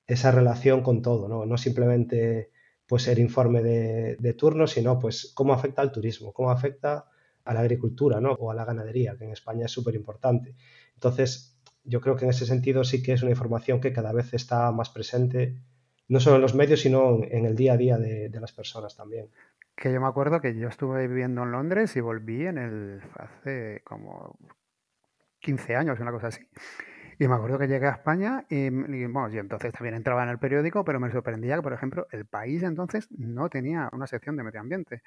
esa 0.07 0.31
relación 0.31 0.83
con 0.83 1.03
todo, 1.03 1.29
¿no? 1.29 1.45
No 1.45 1.59
simplemente 1.59 2.51
pues 2.87 3.07
el 3.09 3.19
informe 3.19 3.63
de, 3.63 4.17
de 4.19 4.33
turno, 4.35 4.67
sino 4.67 4.99
pues 4.99 5.33
cómo 5.35 5.53
afecta 5.53 5.83
al 5.83 5.93
turismo, 5.93 6.33
cómo 6.33 6.51
afecta 6.51 7.07
a 7.45 7.55
la 7.55 7.61
agricultura, 7.61 8.21
¿no? 8.21 8.33
O 8.33 8.51
a 8.51 8.55
la 8.55 8.65
ganadería, 8.65 9.17
que 9.17 9.25
en 9.25 9.33
España 9.33 9.67
es 9.67 9.73
súper 9.73 9.95
importante. 9.95 10.57
Entonces, 10.95 11.54
yo 11.85 12.01
creo 12.01 12.17
que 12.17 12.25
en 12.25 12.31
ese 12.31 12.47
sentido 12.47 12.85
sí 12.85 13.03
que 13.03 13.13
es 13.13 13.23
una 13.23 13.31
información 13.31 13.81
que 13.81 13.93
cada 13.93 14.13
vez 14.13 14.33
está 14.35 14.71
más 14.73 14.91
presente, 14.91 15.55
no 16.09 16.21
solo 16.21 16.37
en 16.37 16.43
los 16.43 16.55
medios, 16.55 16.81
sino 16.81 17.23
en 17.23 17.45
el 17.45 17.55
día 17.55 17.75
a 17.75 17.77
día 17.77 17.99
de, 17.99 18.31
las 18.41 18.53
personas 18.53 18.97
también. 18.97 19.31
Que 19.77 19.93
yo 19.93 20.01
me 20.01 20.07
acuerdo 20.07 20.41
que 20.41 20.57
yo 20.57 20.69
estuve 20.69 21.07
viviendo 21.07 21.43
en 21.43 21.53
Londres 21.53 21.95
y 21.97 22.01
volví 22.01 22.47
en 22.47 22.59
el 22.59 23.03
hace 23.17 23.83
como 23.85 24.39
15 25.41 25.77
años, 25.77 26.01
una 26.01 26.13
cosa 26.13 26.29
así. 26.29 26.47
Y 27.19 27.29
me 27.29 27.35
acuerdo 27.35 27.59
que 27.59 27.69
llegué 27.69 27.87
a 27.87 27.93
España 27.93 28.45
y, 28.49 28.71
bueno, 28.71 29.29
y 29.31 29.39
entonces 29.39 29.73
también 29.73 29.95
entraba 29.95 30.23
en 30.23 30.31
el 30.31 30.39
periódico, 30.39 30.85
pero 30.85 31.01
me 31.01 31.11
sorprendía 31.11 31.57
que, 31.57 31.63
por 31.63 31.73
ejemplo, 31.73 32.07
el 32.11 32.25
país 32.25 32.63
entonces 32.63 33.09
no 33.11 33.49
tenía 33.49 33.89
una 33.93 34.07
sección 34.07 34.37
de 34.37 34.43
medio 34.43 34.61
ambiente. 34.61 35.03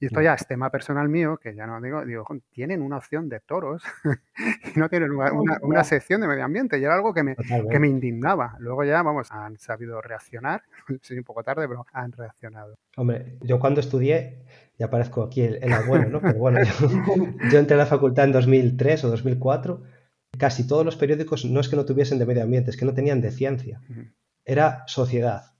Y 0.00 0.06
esto 0.06 0.20
ya 0.20 0.34
es 0.34 0.46
tema 0.46 0.70
personal 0.70 1.08
mío, 1.08 1.38
que 1.40 1.54
ya 1.54 1.66
no 1.66 1.80
digo, 1.80 2.04
digo, 2.04 2.26
tienen 2.52 2.82
una 2.82 2.96
opción 2.96 3.28
de 3.28 3.40
toros 3.40 3.82
y 4.74 4.78
no 4.78 4.88
tienen 4.88 5.10
una, 5.12 5.84
sección 5.84 6.20
de 6.20 6.28
medio 6.28 6.44
ambiente. 6.44 6.78
Y 6.78 6.84
era 6.84 6.94
algo 6.94 7.14
que 7.14 7.22
me, 7.22 7.36
que 7.36 7.78
me 7.78 7.88
indignaba. 7.88 8.56
Luego 8.58 8.84
ya, 8.84 9.02
vamos, 9.02 9.30
han 9.30 9.58
sabido 9.58 10.00
reaccionar. 10.00 10.62
Soy 11.02 11.18
un 11.18 11.24
poco 11.24 11.42
tarde, 11.42 11.68
pero 11.68 11.86
han 11.92 12.12
reaccionado. 12.12 12.76
Hombre, 12.96 13.36
yo 13.40 13.58
cuando 13.58 13.80
estudié, 13.80 14.42
ya 14.78 14.86
aparezco 14.86 15.22
aquí 15.22 15.42
el, 15.42 15.72
abuelo, 15.72 16.08
¿no? 16.08 16.20
Pero 16.20 16.38
bueno, 16.38 16.60
yo, 16.80 16.88
yo 17.50 17.58
entré 17.58 17.74
a 17.74 17.78
la 17.78 17.86
facultad 17.86 18.24
en 18.24 18.32
2003 18.32 19.04
o 19.04 19.10
2004 19.10 20.01
casi 20.38 20.66
todos 20.66 20.84
los 20.84 20.96
periódicos 20.96 21.44
no 21.44 21.60
es 21.60 21.68
que 21.68 21.76
no 21.76 21.84
tuviesen 21.84 22.18
de 22.18 22.26
medio 22.26 22.42
ambiente, 22.42 22.70
es 22.70 22.76
que 22.76 22.84
no 22.84 22.94
tenían 22.94 23.20
de 23.20 23.30
ciencia. 23.30 23.80
Era 24.44 24.84
sociedad. 24.86 25.52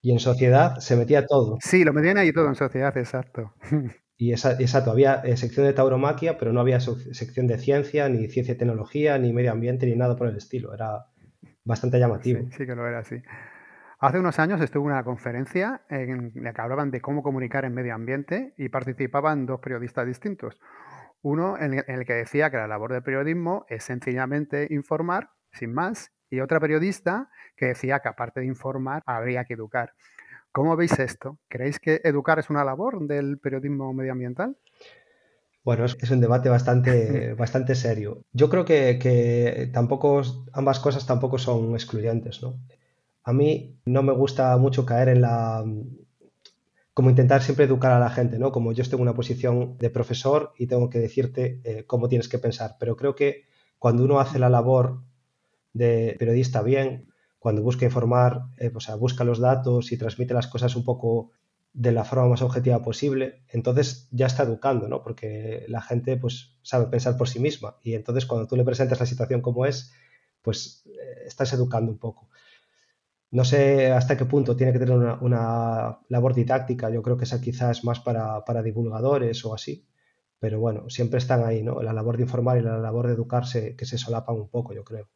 Y 0.00 0.12
en 0.12 0.18
sociedad 0.18 0.78
se 0.80 0.96
metía 0.96 1.26
todo. 1.26 1.58
Sí, 1.60 1.84
lo 1.84 1.92
metían 1.92 2.18
ahí 2.18 2.32
todo 2.32 2.48
en 2.48 2.54
sociedad, 2.54 2.96
exacto. 2.96 3.54
Y 4.16 4.32
esa, 4.32 4.52
exacto, 4.52 4.90
había 4.90 5.16
eh, 5.24 5.36
sección 5.36 5.66
de 5.66 5.72
tauromaquia, 5.72 6.38
pero 6.38 6.52
no 6.52 6.60
había 6.60 6.78
sección 6.78 7.46
de 7.46 7.58
ciencia, 7.58 8.08
ni 8.08 8.28
ciencia 8.28 8.54
y 8.54 8.56
tecnología, 8.56 9.18
ni 9.18 9.32
medio 9.32 9.50
ambiente, 9.50 9.86
ni 9.86 9.96
nada 9.96 10.14
por 10.16 10.28
el 10.28 10.36
estilo. 10.36 10.72
Era 10.72 11.06
bastante 11.64 11.98
llamativo. 11.98 12.40
Sí, 12.50 12.58
sí 12.58 12.66
que 12.66 12.74
lo 12.74 12.86
era, 12.86 13.02
sí. 13.02 13.16
Hace 13.98 14.18
unos 14.18 14.38
años 14.38 14.60
estuve 14.60 14.84
en 14.84 14.92
una 14.92 15.04
conferencia 15.04 15.82
en 15.88 16.32
la 16.34 16.52
que 16.52 16.60
hablaban 16.60 16.90
de 16.90 17.00
cómo 17.00 17.22
comunicar 17.22 17.64
en 17.64 17.74
medio 17.74 17.94
ambiente 17.94 18.54
y 18.58 18.68
participaban 18.68 19.46
dos 19.46 19.60
periodistas 19.60 20.06
distintos. 20.06 20.60
Uno 21.24 21.56
en 21.58 21.82
el 21.86 22.04
que 22.04 22.12
decía 22.12 22.50
que 22.50 22.58
la 22.58 22.66
labor 22.66 22.92
del 22.92 23.02
periodismo 23.02 23.64
es 23.70 23.84
sencillamente 23.84 24.66
informar, 24.68 25.30
sin 25.52 25.72
más, 25.72 26.12
y 26.28 26.40
otra 26.40 26.60
periodista 26.60 27.30
que 27.56 27.64
decía 27.64 28.00
que 28.00 28.10
aparte 28.10 28.40
de 28.40 28.46
informar 28.46 29.02
habría 29.06 29.46
que 29.46 29.54
educar. 29.54 29.94
¿Cómo 30.52 30.76
veis 30.76 30.98
esto? 30.98 31.38
¿Creéis 31.48 31.80
que 31.80 32.02
educar 32.04 32.38
es 32.38 32.50
una 32.50 32.62
labor 32.62 33.06
del 33.06 33.38
periodismo 33.38 33.94
medioambiental? 33.94 34.54
Bueno, 35.64 35.86
es, 35.86 36.10
un 36.10 36.20
debate 36.20 36.50
bastante, 36.50 37.32
bastante 37.38 37.74
serio. 37.74 38.20
Yo 38.34 38.50
creo 38.50 38.66
que, 38.66 39.70
tampoco, 39.72 40.20
ambas 40.52 40.78
cosas 40.78 41.06
tampoco 41.06 41.38
son 41.38 41.72
excluyentes, 41.72 42.42
¿no? 42.42 42.58
A 43.22 43.32
mí 43.32 43.78
no 43.86 44.02
me 44.02 44.12
gusta 44.12 44.54
mucho 44.58 44.84
caer 44.84 45.08
en 45.08 45.22
la, 45.22 45.64
como 46.94 47.10
intentar 47.10 47.42
siempre 47.42 47.64
educar 47.64 47.90
a 47.92 47.98
la 47.98 48.08
gente, 48.08 48.38
¿no? 48.38 48.52
Como 48.52 48.72
yo 48.72 48.84
en 48.84 49.00
una 49.00 49.14
posición 49.14 49.76
de 49.78 49.90
profesor 49.90 50.52
y 50.56 50.68
tengo 50.68 50.88
que 50.88 51.00
decirte 51.00 51.60
eh, 51.64 51.84
cómo 51.86 52.08
tienes 52.08 52.28
que 52.28 52.38
pensar. 52.38 52.76
Pero 52.78 52.96
creo 52.96 53.16
que 53.16 53.46
cuando 53.80 54.04
uno 54.04 54.20
hace 54.20 54.38
la 54.38 54.48
labor 54.48 55.02
de 55.72 56.14
periodista 56.18 56.62
bien, 56.62 57.12
cuando 57.40 57.62
busca 57.62 57.84
informar, 57.84 58.44
eh, 58.58 58.70
o 58.72 58.80
sea, 58.80 58.94
busca 58.94 59.24
los 59.24 59.40
datos 59.40 59.90
y 59.90 59.98
transmite 59.98 60.34
las 60.34 60.46
cosas 60.46 60.76
un 60.76 60.84
poco 60.84 61.32
de 61.72 61.90
la 61.90 62.04
forma 62.04 62.28
más 62.28 62.42
objetiva 62.42 62.80
posible, 62.80 63.42
entonces 63.48 64.08
ya 64.12 64.26
está 64.26 64.44
educando, 64.44 64.86
¿no? 64.86 65.02
Porque 65.02 65.66
la 65.68 65.82
gente 65.82 66.16
pues 66.16 66.56
sabe 66.62 66.86
pensar 66.86 67.16
por 67.16 67.28
sí 67.28 67.40
misma 67.40 67.76
y 67.82 67.94
entonces 67.94 68.26
cuando 68.26 68.46
tú 68.46 68.54
le 68.54 68.62
presentas 68.62 69.00
la 69.00 69.06
situación 69.06 69.40
como 69.40 69.66
es, 69.66 69.92
pues 70.40 70.84
eh, 70.86 71.24
estás 71.26 71.52
educando 71.52 71.90
un 71.90 71.98
poco. 71.98 72.28
No 73.34 73.44
sé 73.44 73.92
hasta 73.92 74.16
qué 74.16 74.24
punto 74.24 74.56
tiene 74.56 74.72
que 74.72 74.78
tener 74.78 74.96
una, 74.96 75.98
labor 76.08 76.34
didáctica, 76.34 76.88
yo 76.88 77.02
creo 77.02 77.16
que 77.16 77.24
esa 77.24 77.40
quizás 77.40 77.78
es 77.78 77.84
más 77.84 78.00
para, 78.00 78.62
divulgadores 78.62 79.44
o 79.44 79.52
así, 79.52 79.86
pero 80.38 80.60
bueno, 80.60 80.88
siempre 80.88 81.18
están 81.18 81.44
ahí, 81.44 81.62
¿no? 81.62 81.82
La 81.82 81.92
labor 81.92 82.16
de 82.16 82.22
informar 82.22 82.58
y 82.58 82.62
la 82.62 82.78
labor 82.78 83.08
de 83.08 83.14
educarse 83.14 83.76
que 83.76 83.84
se 83.84 83.98
solapan 83.98 84.36
un 84.36 84.48
poco, 84.48 84.72
yo 84.72 84.84
creo. 84.84 85.06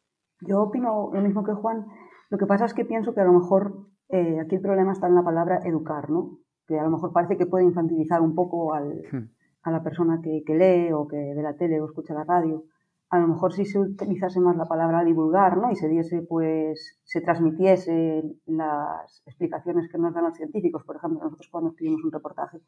Yo 0.41 0.61
opino 0.61 1.09
lo 1.13 1.21
mismo 1.21 1.43
que 1.43 1.53
Juan. 1.53 1.87
Lo 2.29 2.37
que 2.37 2.45
pasa 2.45 2.65
es 2.65 2.73
que 2.73 2.85
pienso 2.85 3.13
que 3.13 3.21
a 3.21 3.25
lo 3.25 3.33
mejor 3.33 3.87
eh, 4.09 4.39
aquí 4.39 4.55
el 4.55 4.61
problema 4.61 4.91
está 4.91 5.07
en 5.07 5.15
la 5.15 5.23
palabra 5.23 5.61
educar, 5.65 6.09
¿no? 6.09 6.39
que 6.69 6.79
a 6.79 6.83
lo 6.83 6.91
mejor 6.91 7.11
parece 7.11 7.35
que 7.35 7.47
puede 7.47 7.65
infantilizar 7.65 8.21
un 8.21 8.35
poco 8.35 8.71
hmm. 8.75 9.29
a 9.63 9.71
la 9.71 9.83
persona 9.83 10.21
que, 10.21 10.43
lee 10.53 10.93
o 10.93 11.07
que 11.07 11.17
ve 11.35 11.41
la 11.41 11.57
tele 11.57 11.81
o 11.81 11.85
escucha 11.85 12.13
la 12.13 12.23
radio. 12.23 12.65
A 13.11 13.19
lo 13.19 13.27
mejor 13.27 13.53
si 13.53 13.65
se 13.65 13.79
utilizase 13.79 14.39
más 14.39 14.55
la 14.55 14.65
palabra 14.65 15.03
divulgar, 15.03 15.57
¿no? 15.57 15.71
Y 15.71 15.75
se 15.75 15.87
diese, 15.87 16.21
pues, 16.21 16.99
se 17.03 17.21
transmitiese 17.21 18.23
las 18.45 19.23
explicaciones 19.25 19.91
que 19.91 19.97
nos 19.97 20.13
dan 20.13 20.25
los 20.25 20.37
científicos. 20.37 20.83
Por 20.83 20.97
ejemplo, 20.97 21.19
nosotros 21.23 21.49
cuando 21.51 21.71
escribimos 21.71 22.03
un 22.03 22.11
reportaje, 22.11 22.59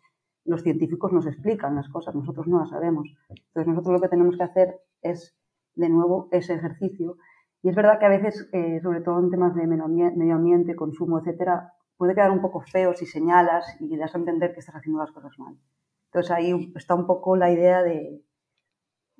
los 0.45 0.63
científicos 0.63 1.11
nos 1.11 1.27
explican 1.27 1.75
las 1.75 1.89
cosas, 1.89 2.15
nosotros 2.15 2.47
no 2.47 2.59
las 2.59 2.69
sabemos. 2.69 3.15
Entonces 3.29 3.67
nosotros 3.67 3.93
lo 3.93 4.01
que 4.01 4.09
tenemos 4.09 4.35
que 4.35 4.43
hacer 4.43 4.79
es, 5.03 5.37
de 5.75 5.89
nuevo, 5.89 6.27
ese 6.31 6.55
ejercicio. 6.55 7.17
Y 7.61 7.69
es 7.69 7.75
verdad 7.75 7.99
que 7.99 8.05
a 8.05 8.09
veces, 8.09 8.49
eh, 8.51 8.79
sobre 8.81 9.01
todo 9.01 9.19
en 9.19 9.29
temas 9.29 9.53
de 9.53 9.67
medio 9.67 10.35
ambiente, 10.35 10.75
consumo, 10.75 11.19
etcétera, 11.19 11.73
puede 11.97 12.15
quedar 12.15 12.31
un 12.31 12.41
poco 12.41 12.61
feo 12.61 12.95
si 12.95 13.05
señalas 13.05 13.77
y 13.79 13.95
das 13.95 14.15
a 14.15 14.17
entender 14.17 14.53
que 14.53 14.59
estás 14.61 14.75
haciendo 14.75 14.99
las 14.99 15.11
cosas 15.11 15.37
mal. 15.37 15.55
Entonces 16.07 16.31
ahí 16.31 16.73
está 16.75 16.95
un 16.95 17.05
poco 17.05 17.37
la 17.37 17.51
idea 17.51 17.83
de, 17.83 18.23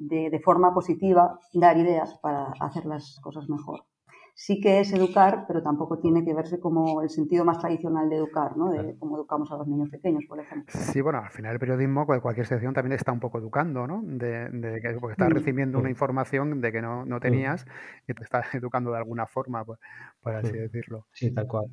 de, 0.08 0.40
forma 0.44 0.74
positiva 0.74 1.40
dar 1.54 1.78
ideas 1.78 2.18
para 2.22 2.54
hacer 2.60 2.86
las 2.86 3.20
cosas 3.22 3.48
mejor. 3.50 3.86
Sí 4.34 4.62
que 4.62 4.80
es 4.80 4.92
educar, 4.94 5.46
pero 5.46 5.62
tampoco 5.62 6.00
tiene 6.00 6.24
que 6.24 6.34
verse 6.34 6.60
como 6.60 7.02
el 7.02 7.10
sentido 7.10 7.44
más 7.44 7.60
tradicional 7.60 8.10
de 8.10 8.16
educar, 8.16 8.56
¿no? 8.56 8.72
De 8.72 8.98
cómo 8.98 9.18
educamos 9.18 9.52
a 9.52 9.58
los 9.58 9.68
niños 9.68 9.90
pequeños, 9.90 10.24
por 10.28 10.40
ejemplo. 10.40 10.74
Sí, 10.74 11.02
bueno, 11.02 11.20
al 11.20 11.32
final 11.32 11.54
el 11.54 11.60
periodismo, 11.60 12.06
cualquier 12.06 12.48
sección 12.48 12.74
también 12.74 12.94
está 12.94 13.12
un 13.12 13.20
poco 13.20 13.38
educando, 13.40 13.86
¿no? 13.86 14.02
De, 14.04 14.50
de 14.50 14.98
porque 15.00 15.14
estás 15.14 15.30
mm. 15.30 15.34
recibiendo 15.34 15.80
una 15.80 15.90
información 15.90 16.62
de 16.62 16.72
que 16.72 16.82
no, 16.82 17.06
no 17.06 17.20
tenías 17.20 17.66
y 18.08 18.14
te 18.14 18.24
estás 18.24 18.56
educando 18.56 18.92
de 18.92 18.98
alguna 18.98 19.28
forma, 19.28 19.66
pues, 19.66 19.80
por 20.22 20.34
así 20.34 20.54
decirlo. 20.54 21.06
Sí, 21.12 21.32
tal 21.32 21.48
cual. 21.48 21.66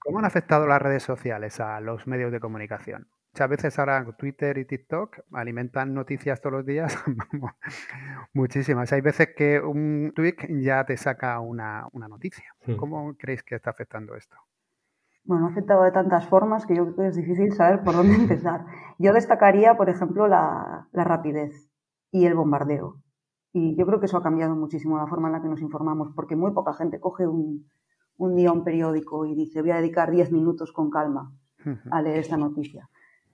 ¿Cómo 0.00 0.18
han 0.18 0.26
afectado 0.26 0.66
las 0.66 0.82
redes 0.82 1.02
sociales 1.02 1.60
a 1.60 1.80
los 1.80 2.06
medios 2.06 2.30
de 2.30 2.40
comunicación? 2.40 3.06
Muchas 3.34 3.50
veces 3.50 3.78
ahora 3.80 4.06
Twitter 4.16 4.58
y 4.58 4.64
TikTok 4.64 5.18
alimentan 5.32 5.92
noticias 5.92 6.40
todos 6.40 6.52
los 6.52 6.64
días, 6.64 6.96
muchísimas. 8.32 8.92
Hay 8.92 9.00
veces 9.00 9.30
que 9.36 9.58
un 9.58 10.12
tweet 10.14 10.36
ya 10.62 10.84
te 10.84 10.96
saca 10.96 11.40
una, 11.40 11.88
noticia. 11.92 12.44
Hmm. 12.64 12.76
¿Cómo 12.76 13.12
creéis 13.18 13.42
que 13.42 13.56
está 13.56 13.70
afectando 13.70 14.14
esto? 14.14 14.36
Bueno, 15.24 15.46
ha 15.46 15.50
afectado 15.50 15.82
de 15.82 15.90
tantas 15.90 16.28
formas 16.28 16.64
que 16.64 16.76
yo 16.76 16.84
creo 16.84 16.94
que 16.94 17.06
es 17.08 17.16
difícil 17.16 17.52
saber 17.54 17.82
por 17.82 17.94
dónde 17.96 18.14
empezar. 18.22 18.66
Yo 19.00 19.12
destacaría, 19.12 19.76
por 19.76 19.90
ejemplo, 19.90 20.28
la, 20.28 20.86
la 20.92 21.02
rapidez 21.02 21.68
y 22.12 22.26
el 22.26 22.36
bombardeo. 22.36 23.00
Y 23.52 23.76
yo 23.76 23.84
creo 23.84 23.98
que 23.98 24.06
eso 24.06 24.18
ha 24.18 24.22
cambiado 24.22 24.54
muchísimo 24.54 24.96
la 24.96 25.08
forma 25.08 25.26
en 25.26 25.32
la 25.32 25.42
que 25.42 25.48
nos 25.48 25.60
informamos, 25.60 26.12
porque 26.14 26.36
muy 26.36 26.52
poca 26.52 26.72
gente 26.74 27.00
coge 27.00 27.26
un, 27.26 27.68
un 28.16 28.36
día 28.36 28.52
un 28.52 28.62
periódico 28.62 29.26
y 29.26 29.34
dice 29.34 29.60
voy 29.60 29.72
a 29.72 29.78
dedicar 29.78 30.12
10 30.12 30.30
minutos 30.30 30.70
con 30.70 30.88
calma 30.88 31.32
a 31.90 32.00
leer 32.00 32.18
esta 32.18 32.36
noticia. 32.36 32.88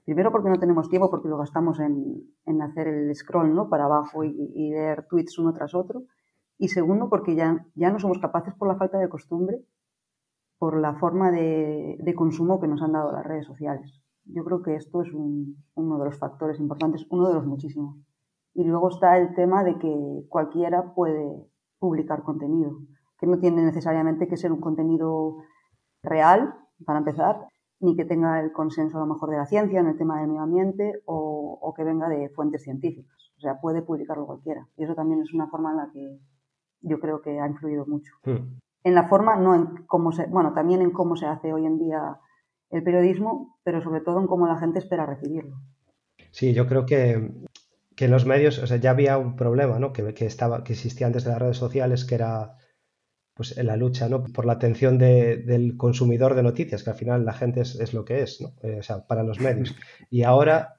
Primero 0.04 0.33
porque 0.33 0.49
no 0.49 0.59
tenemos 0.59 0.88
tiempo, 0.88 1.11
porque 1.11 1.28
lo 1.28 1.38
gastamos 1.38 1.78
en, 1.80 2.23
en 2.47 2.62
hacer 2.62 2.88
el 2.88 3.14
scroll 3.14 3.54
¿no? 3.54 3.69
para 3.69 3.85
abajo 3.85 4.25
y, 4.25 4.71
leer 4.71 5.07
tweets 5.09 5.38
uno 5.38 5.52
tras 5.52 5.75
otro. 5.75 6.04
Y 6.59 6.69
segundo 6.69 7.09
porque 7.09 7.35
ya, 7.35 7.66
ya 7.75 7.90
no 7.90 7.99
somos 7.99 8.19
capaces 8.19 8.54
por 8.54 8.69
la 8.69 8.76
falta 8.76 8.99
de 8.99 9.09
costumbre, 9.09 9.64
por 10.59 10.78
la 10.78 10.95
forma 10.95 11.30
de, 11.30 11.97
de 12.00 12.14
consumo 12.14 12.61
que 12.61 12.69
nos 12.69 12.83
han 12.83 12.92
dado 12.92 13.12
las 13.12 13.25
redes 13.25 13.47
sociales. 13.47 14.02
Yo 14.25 14.45
creo 14.45 14.62
que 14.62 14.75
esto 14.75 15.02
es 15.02 15.12
uno 15.12 15.99
de 15.99 16.04
los 16.04 16.19
factores 16.19 16.61
importantes, 16.61 17.07
uno 17.11 17.28
de 17.28 17.35
los 17.35 17.47
muchísimos. 17.47 17.97
Y 18.52 18.64
luego 18.64 18.90
está 18.90 19.16
el 19.16 19.35
tema 19.35 19.64
de 19.64 19.78
que 19.78 20.25
cualquiera 20.28 20.92
puede 20.95 21.47
publicar 21.78 22.23
contenido 22.23 22.76
que 23.21 23.26
no 23.26 23.38
tiene 23.38 23.62
necesariamente 23.62 24.26
que 24.26 24.38
ser 24.38 24.50
un 24.50 24.61
contenido 24.61 25.37
real, 26.02 26.54
para 26.87 27.00
empezar, 27.00 27.47
ni 27.80 27.96
que 27.96 28.04
tenga 28.04 28.40
el 28.40 28.52
consenso 28.52 28.99
a 28.99 29.00
lo 29.00 29.06
mejor 29.06 29.30
de 29.30 29.38
la 29.38 29.46
ciencia 29.46 29.80
en 29.80 29.87
el 29.87 29.96
tema 29.96 30.20
del 30.20 30.28
medio 30.28 30.42
ambiente 30.42 31.02
o, 31.06 31.75
que 31.76 31.84
venga 31.84 32.08
de 32.08 32.28
fuentes 32.28 32.62
científicas. 32.62 33.32
O 33.38 33.40
sea, 33.40 33.58
puede 33.60 33.80
publicarlo 33.80 34.26
cualquiera. 34.26 34.68
Y 34.76 34.84
eso 34.84 34.94
también 34.94 35.22
es 35.22 35.32
una 35.32 35.49
forma 35.49 35.70
en 35.70 35.76
la 35.78 35.90
que 35.92 36.18
yo 36.82 37.00
creo 37.00 37.22
que 37.22 37.40
ha 37.40 37.46
influido 37.46 37.87
mucho. 37.87 38.12
Hmm. 38.25 38.58
En 38.84 38.94
la 38.94 39.08
forma, 39.08 39.37
no 39.37 39.54
en 39.54 39.87
cómo 39.87 40.12
se, 40.12 40.26
bueno, 40.26 40.52
también 40.52 40.82
en 40.82 40.90
cómo 40.90 41.16
se 41.16 41.26
hace 41.26 41.52
hoy 41.52 41.64
en 41.64 41.78
día 41.78 42.18
el 42.70 42.82
periodismo, 42.82 43.58
pero 43.62 43.82
sobre 43.82 44.00
todo 44.00 44.20
en 44.20 44.26
cómo 44.26 44.46
la 44.46 44.58
gente 44.58 44.78
espera 44.78 45.06
recibirlo. 45.06 45.56
Sí, 46.30 46.52
yo 46.52 46.66
creo 46.66 46.87
que, 46.87 47.32
que 47.96 48.04
en 48.06 48.10
los 48.10 48.26
medios, 48.26 48.58
o 48.58 48.66
sea, 48.66 48.76
ya 48.76 48.90
había 48.90 49.16
un 49.16 49.37
problema, 49.37 49.78
¿no? 49.78 49.92
Que, 49.92 50.12
que, 50.12 50.26
estaba, 50.26 50.64
que 50.64 50.75
existía 50.75 51.06
antes 51.06 51.25
de 51.25 51.30
las 51.30 51.38
redes 51.38 51.56
sociales, 51.56 52.04
que 52.04 52.14
era 52.14 52.56
pues, 53.40 53.56
en 53.56 53.68
la 53.68 53.76
lucha 53.78 54.06
¿no? 54.06 54.23
por 54.23 54.44
la 54.44 54.52
atención 54.52 54.99
del 54.99 55.75
consumidor 55.78 56.35
de 56.35 56.42
noticias, 56.42 56.82
que 56.82 56.90
al 56.90 56.97
final 56.97 57.25
la 57.25 57.32
gente 57.32 57.62
es, 57.62 57.94
lo 57.94 58.04
que 58.04 58.20
es, 58.20 58.42
¿no? 58.42 58.52
Eh, 58.62 58.80
o 58.80 58.82
sea, 58.82 59.06
para 59.06 59.23
los 59.23 59.40
medios. 59.40 59.75
Y 60.11 60.25
ahora 60.25 60.76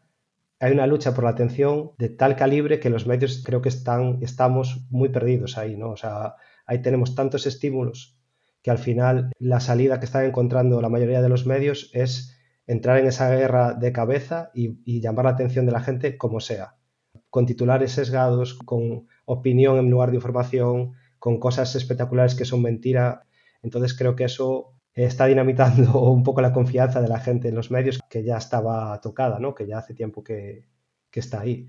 hay 0.60 0.72
una 0.72 0.86
lucha 0.86 1.16
por 1.16 1.24
la 1.24 1.32
atención 1.32 1.94
de 1.98 2.10
tal 2.10 2.36
calibre 2.36 2.80
que 2.80 2.92
los 2.92 3.08
medios 3.08 3.42
creo 3.44 3.64
que 3.64 3.70
están, 3.70 4.20
estamos 4.22 4.86
muy 4.92 5.10
perdidos 5.10 5.58
ahí, 5.58 5.76
¿no? 5.76 5.90
O 5.90 5.98
sea, 5.98 6.36
ahí 6.68 6.84
tenemos 6.84 7.16
tantos 7.16 7.48
estímulos 7.48 8.20
que 8.62 8.70
al 8.70 8.78
final 8.78 9.32
la 9.40 9.60
salida 9.60 10.00
que 10.00 10.06
están 10.06 10.26
encontrando 10.26 10.80
la 10.82 10.90
mayoría 10.90 11.24
de 11.24 11.30
los 11.30 11.48
medios 11.48 11.90
es 11.96 12.38
entrar 12.68 13.00
en 13.00 13.08
esa 13.08 13.36
guerra 13.36 13.74
de 13.74 13.92
cabeza 13.92 14.52
y, 14.54 14.78
y 14.86 15.02
llamar 15.02 15.26
la 15.26 15.32
atención 15.32 15.66
de 15.66 15.72
la 15.72 15.82
gente 15.82 16.16
como 16.16 16.40
sea, 16.40 16.76
con 17.32 17.48
titulares 17.48 17.94
sesgados, 17.94 18.54
con 18.54 19.08
opinión 19.26 19.80
en 19.80 19.90
lugar 19.90 20.12
de 20.12 20.18
información, 20.18 20.94
con 21.22 21.40
cosas 21.40 21.76
espectaculares 21.76 22.34
que 22.34 22.46
son 22.46 22.64
mentira. 22.64 23.28
Entonces 23.62 23.96
creo 23.96 24.16
que 24.16 24.24
eso 24.24 24.74
está 24.96 25.28
dinamitando 25.28 26.02
un 26.12 26.24
poco 26.24 26.42
la 26.42 26.52
confianza 26.52 27.00
de 27.00 27.08
la 27.08 27.20
gente 27.20 27.50
en 27.50 27.56
los 27.56 27.70
medios 27.70 28.00
que 28.10 28.24
ya 28.24 28.38
estaba 28.38 29.00
tocada, 29.02 29.38
¿no? 29.38 29.54
que 29.54 29.68
ya 29.68 29.78
hace 29.78 29.94
tiempo 29.94 30.24
que, 30.24 30.66
está 31.14 31.42
ahí. 31.42 31.68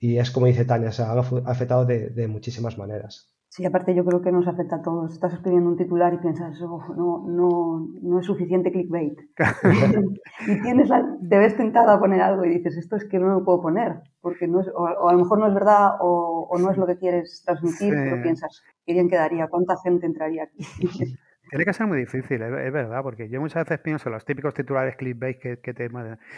Y 0.00 0.18
es 0.18 0.32
como 0.32 0.46
dice 0.46 0.64
Tania, 0.64 0.90
se 0.90 1.02
ha 1.02 1.12
afectado 1.46 1.84
de 1.84 2.28
muchísimas 2.28 2.78
maneras. 2.78 3.37
Sí, 3.50 3.64
aparte 3.64 3.94
yo 3.94 4.04
creo 4.04 4.20
que 4.20 4.30
nos 4.30 4.46
afecta 4.46 4.76
a 4.76 4.82
todos. 4.82 5.12
Estás 5.12 5.32
escribiendo 5.32 5.70
un 5.70 5.76
titular 5.76 6.12
y 6.12 6.18
piensas, 6.18 6.60
oh, 6.60 6.82
no, 6.94 7.24
no, 7.26 7.88
no 8.02 8.20
es 8.20 8.26
suficiente 8.26 8.70
clickbait. 8.70 9.18
y 10.46 10.62
tienes 10.62 10.88
la, 10.88 11.16
te 11.28 11.38
ves 11.38 11.56
tentada 11.56 11.94
a 11.94 11.98
poner 11.98 12.20
algo 12.20 12.44
y 12.44 12.50
dices, 12.50 12.76
esto 12.76 12.96
es 12.96 13.06
que 13.06 13.18
no 13.18 13.28
lo 13.28 13.44
puedo 13.44 13.62
poner, 13.62 14.02
porque 14.20 14.46
no 14.46 14.60
es, 14.60 14.68
o, 14.74 15.08
a 15.08 15.12
lo 15.12 15.18
mejor 15.18 15.38
no 15.38 15.48
es 15.48 15.54
verdad 15.54 15.92
o, 16.00 16.56
no 16.60 16.70
es 16.70 16.76
lo 16.76 16.86
que 16.86 16.98
quieres 16.98 17.42
transmitir, 17.44 17.94
pero 17.94 18.22
piensas, 18.22 18.62
qué 18.84 18.92
bien 18.92 19.08
quedaría, 19.08 19.48
cuánta 19.48 19.76
gente 19.82 20.06
entraría 20.06 20.44
aquí. 20.44 20.58
Tiene 21.50 21.64
que 21.64 21.72
ser 21.72 21.86
muy 21.86 21.96
difícil, 21.96 22.42
es, 22.42 22.72
verdad, 22.72 23.02
porque 23.02 23.30
yo 23.30 23.40
muchas 23.40 23.64
veces 23.64 23.80
pienso 23.80 24.10
en 24.10 24.12
los 24.12 24.24
típicos 24.26 24.52
titulares 24.52 24.96
clickbait 24.96 25.38
que, 25.38 25.58
que 25.60 25.72
te 25.72 25.88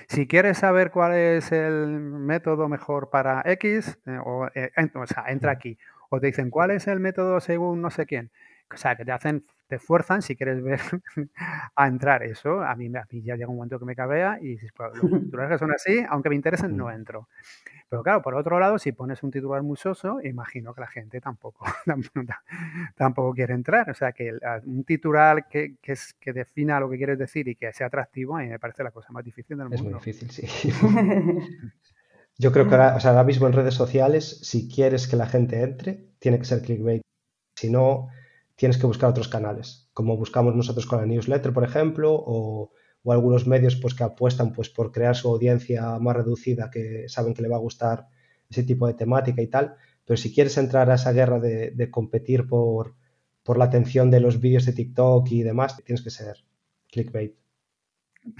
Si 0.07 0.29
quieres 0.29 0.59
saber 0.59 0.93
cuál 0.93 1.15
es 1.15 1.51
el 1.51 1.99
método 1.99 2.69
mejor 2.69 3.11
para 3.11 3.43
X, 3.45 3.99
eh, 4.07 4.19
o, 4.25 4.47
eh, 4.55 4.71
o 4.95 5.07
sea, 5.09 5.25
entra 5.27 5.51
aquí 5.51 5.77
o 6.11 6.21
te 6.21 6.27
dicen 6.27 6.51
cuál 6.51 6.73
es 6.73 6.87
el 6.87 7.01
método 7.01 7.41
según 7.41 7.81
no 7.81 7.91
sé 7.91 8.05
quién. 8.05 8.31
O 8.73 8.77
sea, 8.77 8.95
que 8.97 9.05
te 9.05 9.13
hacen 9.13 9.45
te 9.71 9.79
fuerzan, 9.79 10.21
si 10.21 10.37
quieres 10.37 10.63
ver, 10.63 10.81
a 11.77 11.87
entrar. 11.87 12.25
Eso 12.25 12.61
a 12.61 12.75
mí, 12.75 12.87
a 12.89 13.07
mí 13.11 13.23
ya 13.23 13.37
llega 13.37 13.49
un 13.49 13.57
momento 13.57 13.79
que 13.79 13.85
me 13.85 13.95
cabea 13.95 14.39
y 14.43 14.57
pues, 14.77 14.91
los 15.01 15.11
titulares 15.23 15.53
que 15.53 15.59
son 15.59 15.73
así, 15.73 16.05
aunque 16.11 16.29
me 16.29 16.35
interesen, 16.35 16.77
no 16.77 16.91
entro. 16.91 17.29
Pero 17.89 18.03
claro, 18.03 18.21
por 18.21 18.35
otro 18.35 18.59
lado, 18.59 18.79
si 18.79 18.93
pones 18.93 19.23
un 19.23 19.31
titular 19.31 19.63
musoso, 19.63 20.21
imagino 20.23 20.75
que 20.75 20.81
la 20.81 20.89
gente 20.89 21.21
tampoco, 21.21 21.65
tampoco 22.97 23.33
quiere 23.33 23.55
entrar. 23.55 23.89
O 23.91 23.95
sea, 23.95 24.13
que 24.13 24.37
un 24.65 24.85
titular 24.85 25.47
que, 25.49 25.77
que, 25.81 25.93
es, 25.93 26.15
que 26.15 26.33
defina 26.33 26.81
lo 26.81 26.91
que 26.91 26.97
quieres 26.97 27.19
decir 27.19 27.49
y 27.49 27.55
que 27.55 27.73
sea 27.73 27.87
atractivo, 27.87 28.37
a 28.37 28.41
mí 28.41 28.49
me 28.49 28.59
parece 28.59 28.83
la 28.83 28.91
cosa 28.91 29.13
más 29.13 29.25
difícil 29.25 29.57
del 29.57 29.69
mundo. 29.69 29.77
Es 29.77 29.83
muy 29.83 29.95
difícil, 29.95 30.31
sí. 30.31 30.73
Yo 32.41 32.53
creo 32.53 32.67
que 32.67 32.75
ahora, 32.75 32.97
o 32.97 33.01
sea, 33.01 33.11
ahora 33.11 33.25
mismo 33.25 33.47
en 33.47 33.53
redes 33.53 33.75
sociales, 33.75 34.39
si 34.43 34.67
quieres 34.67 35.07
que 35.07 35.17
la 35.17 35.27
gente 35.27 35.61
entre, 35.61 36.09
tiene 36.19 36.39
que 36.39 36.47
ser 36.47 36.63
clickbait. 36.63 37.03
Si 37.55 37.69
no, 37.69 38.09
tienes 38.57 38.79
que 38.79 38.87
buscar 38.87 39.11
otros 39.11 39.29
canales, 39.29 39.91
como 39.93 40.17
buscamos 40.17 40.57
nosotros 40.57 40.87
con 40.87 41.01
la 41.01 41.07
newsletter, 41.07 41.53
por 41.53 41.65
ejemplo, 41.65 42.15
o, 42.15 42.73
o 43.03 43.13
algunos 43.13 43.47
medios 43.47 43.77
pues, 43.77 43.93
que 43.93 44.05
apuestan 44.05 44.55
pues, 44.55 44.71
por 44.71 44.91
crear 44.91 45.17
su 45.17 45.29
audiencia 45.29 45.99
más 45.99 46.17
reducida, 46.17 46.71
que 46.71 47.11
saben 47.11 47.35
que 47.35 47.43
le 47.43 47.49
va 47.49 47.57
a 47.57 47.67
gustar 47.67 48.09
ese 48.49 48.63
tipo 48.63 48.87
de 48.87 48.95
temática 48.95 49.43
y 49.43 49.49
tal. 49.49 49.75
Pero 50.07 50.17
si 50.17 50.33
quieres 50.33 50.57
entrar 50.57 50.91
a 50.91 50.95
esa 50.95 51.13
guerra 51.13 51.41
de, 51.41 51.91
competir 51.91 52.49
por, 52.49 52.95
por, 53.43 53.59
la 53.59 53.67
atención 53.67 54.11
de 54.11 54.21
los 54.21 54.41
vídeos 54.41 54.65
de 54.65 54.73
TikTok 54.73 55.31
y 55.31 55.43
demás, 55.43 55.77
tienes 55.85 56.03
que 56.03 56.11
ser 56.11 56.37
clickbait. 56.89 57.35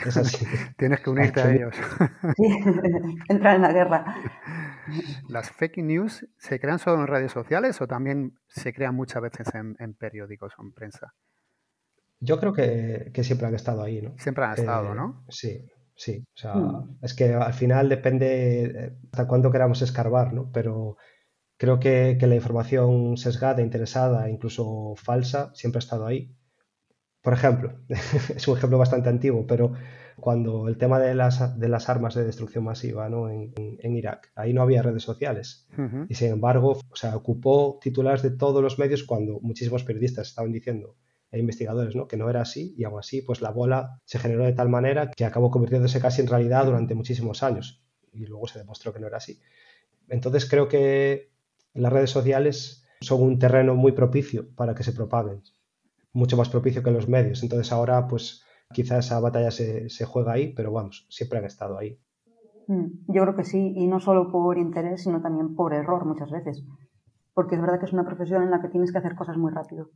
Es 0.05 0.17
así. 0.17 0.45
tienes 0.77 1.01
que 1.01 1.11
unirte 1.11 1.41
a 1.41 1.53
ellos. 1.53 1.75
entrar 3.29 3.57
en 3.57 3.63
la 3.63 3.73
guerra. 3.73 4.05
¿Las 5.29 5.51
fake 5.51 5.79
news 5.79 6.27
se 6.39 6.61
crean 6.61 6.79
solo 6.79 7.01
en 7.01 7.07
redes 7.07 7.33
sociales 7.33 7.81
o 7.81 7.87
también 7.87 8.39
se 8.49 8.73
crean 8.73 8.95
muchas 8.95 9.23
veces 9.23 9.55
en, 9.55 9.77
en 9.79 9.95
periódicos 9.95 10.53
o 10.59 10.63
en 10.63 10.73
prensa? 10.73 11.15
Yo 12.21 12.39
creo 12.39 12.53
que, 12.53 13.11
siempre 13.25 13.47
han 13.47 13.55
estado 13.55 13.83
ahí, 13.83 14.03
¿no? 14.03 14.15
Siempre 14.19 14.45
han 14.45 14.53
estado, 14.53 14.95
¿no? 14.95 15.25
Sí, 15.31 15.67
sí. 15.97 16.27
O 16.35 16.39
sea, 16.39 16.55
hmm. 16.55 16.99
es 17.03 17.15
que 17.15 17.33
al 17.33 17.55
final 17.55 17.89
depende 17.89 18.65
eh, 18.65 18.97
hasta 19.11 19.27
cuándo 19.27 19.51
queramos 19.51 19.81
escarbar, 19.81 20.35
¿no? 20.35 20.51
Pero 20.53 20.99
creo 21.57 21.81
que, 21.81 22.19
la 22.21 22.35
información 22.35 23.17
sesgada, 23.17 23.63
interesada, 23.63 24.29
incluso 24.29 24.95
falsa, 24.97 25.51
siempre 25.55 25.79
ha 25.79 25.81
estado 25.81 26.07
ahí. 26.07 26.37
Por 27.23 27.35
ejemplo, 27.35 27.75
es 27.89 28.49
un 28.49 28.57
ejemplo 28.57 28.79
bastante 28.79 29.09
antiguo, 29.09 29.47
pero 29.47 29.73
cuando 30.21 30.69
el 30.69 30.77
tema 30.79 30.99
de 30.99 31.15
las, 31.15 31.59
de 31.59 31.69
las 31.69 31.89
armas 31.89 32.15
de 32.15 32.25
destrucción 32.25 32.65
masiva 32.65 33.09
¿no? 33.09 33.29
en, 33.29 33.97
Irak, 33.97 34.31
ahí 34.35 34.53
no 34.53 34.63
había 34.63 34.83
redes 34.83 35.03
sociales. 35.03 35.67
Y 36.09 36.15
sin 36.15 36.29
embargo, 36.29 36.79
o 36.91 36.97
sea, 36.97 37.17
ocupó 37.17 37.79
titulares 37.81 38.23
de 38.23 38.31
todos 38.31 38.63
los 38.63 38.79
medios 38.79 39.05
cuando 39.05 39.41
muchísimos 39.41 39.85
periodistas 39.85 40.29
estaban 40.29 40.53
diciendo 40.53 40.97
e 41.33 41.39
investigadores, 41.39 41.95
¿no? 41.95 42.09
Que 42.09 42.17
no 42.17 42.29
era 42.29 42.41
así 42.41 42.75
y 42.77 42.85
aún 42.85 42.99
así, 42.99 43.23
pues 43.23 43.41
la 43.41 43.51
bola 43.51 44.01
se 44.05 44.19
generó 44.19 44.45
de 44.45 44.53
tal 44.53 44.69
manera 44.69 45.11
que 45.11 45.25
acabó 45.25 45.51
convirtiéndose 45.51 46.01
casi 46.01 46.23
en 46.23 46.27
realidad 46.27 46.65
durante 46.65 46.95
muchísimos 46.95 47.43
años 47.43 47.85
y 48.13 48.27
luego 48.27 48.49
se 48.49 48.59
demostró 48.59 48.93
que 48.93 48.99
no 48.99 49.07
era 49.07 49.19
así. 49.19 49.41
Entonces 50.09 50.49
creo 50.49 50.67
que 50.67 51.31
las 51.73 51.93
redes 51.93 52.11
sociales 52.11 52.85
son 53.01 53.23
un 53.23 53.39
terreno 53.39 53.77
muy 53.77 53.93
propicio 53.93 54.49
para 54.57 54.75
que 54.75 54.83
se 54.83 54.93
propaguen, 54.93 55.43
mucho 56.13 56.37
más 56.37 56.49
propicio 56.49 56.83
que 56.83 56.91
los 56.91 57.09
medios. 57.09 57.43
Entonces 57.43 57.73
ahora, 57.73 58.07
pues 58.07 58.45
quizá 58.73 58.99
esa 58.99 59.21
batalla 59.21 59.51
se, 59.51 59.89
se 59.89 60.05
juega 60.05 60.33
ahí, 60.33 60.53
pero 60.55 60.73
vamos, 60.73 61.07
siempre 61.11 61.39
han 61.39 61.45
estado 61.45 61.79
ahí. 61.79 61.99
Mm, 62.69 62.87
yo 63.09 63.23
creo 63.23 63.37
que 63.37 63.45
sí, 63.45 63.73
y 63.77 63.87
no 63.87 64.01
solo 64.01 64.31
por 64.31 64.59
interés, 64.59 65.03
sino 65.03 65.21
también 65.21 65.55
por 65.55 65.75
error 65.75 66.05
muchas 66.05 66.31
veces, 66.31 66.65
porque 67.35 67.57
es 67.57 67.61
verdad 67.61 67.81
que 67.81 67.87
es 67.87 67.93
una 67.93 68.05
profesión 68.05 68.43
en 68.43 68.51
la 68.51 68.61
que 68.61 68.69
tienes 68.69 68.93
que 68.93 68.99
hacer 68.99 69.15
cosas 69.15 69.37
muy 69.37 69.53
rápido 69.53 69.91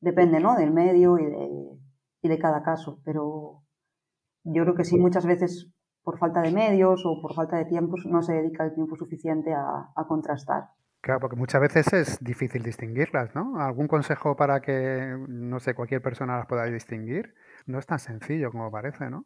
depende, 0.00 0.40
¿no? 0.40 0.56
Del 0.56 0.72
medio 0.72 1.18
y 1.18 1.24
de, 1.24 1.78
y 2.22 2.28
de 2.28 2.38
cada 2.38 2.62
caso, 2.62 3.00
pero 3.04 3.62
yo 4.44 4.62
creo 4.62 4.74
que 4.74 4.84
sí, 4.84 4.98
muchas 4.98 5.26
veces 5.26 5.70
por 6.02 6.18
falta 6.18 6.40
de 6.40 6.52
medios 6.52 7.02
o 7.04 7.20
por 7.20 7.34
falta 7.34 7.56
de 7.56 7.64
tiempos 7.64 8.06
no 8.06 8.22
se 8.22 8.34
dedica 8.34 8.64
el 8.64 8.74
tiempo 8.74 8.96
suficiente 8.96 9.52
a, 9.52 9.92
contrastar. 10.06 10.70
Claro, 11.06 11.20
porque 11.20 11.36
muchas 11.36 11.60
veces 11.60 11.92
es 11.92 12.18
difícil 12.18 12.64
distinguirlas, 12.64 13.32
¿no? 13.32 13.60
¿Algún 13.60 13.86
consejo 13.86 14.34
para 14.34 14.60
que, 14.60 15.16
no 15.28 15.60
sé, 15.60 15.72
cualquier 15.72 16.02
persona 16.02 16.36
las 16.36 16.48
pueda 16.48 16.64
distinguir? 16.64 17.32
No 17.64 17.78
es 17.78 17.86
tan 17.86 18.00
sencillo 18.00 18.50
como 18.50 18.72
parece, 18.72 19.08
¿no? 19.08 19.24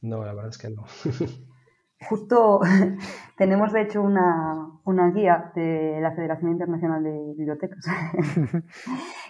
No, 0.00 0.24
la 0.24 0.32
verdad 0.32 0.50
es 0.50 0.58
que 0.58 0.70
no. 0.70 0.84
Justo 2.08 2.60
tenemos 3.36 3.72
de 3.72 3.82
hecho 3.82 4.00
una, 4.00 4.78
una, 4.84 5.10
guía 5.10 5.50
de 5.56 5.98
la 6.00 6.12
Federación 6.12 6.52
Internacional 6.52 7.02
de 7.02 7.34
Bibliotecas 7.36 7.84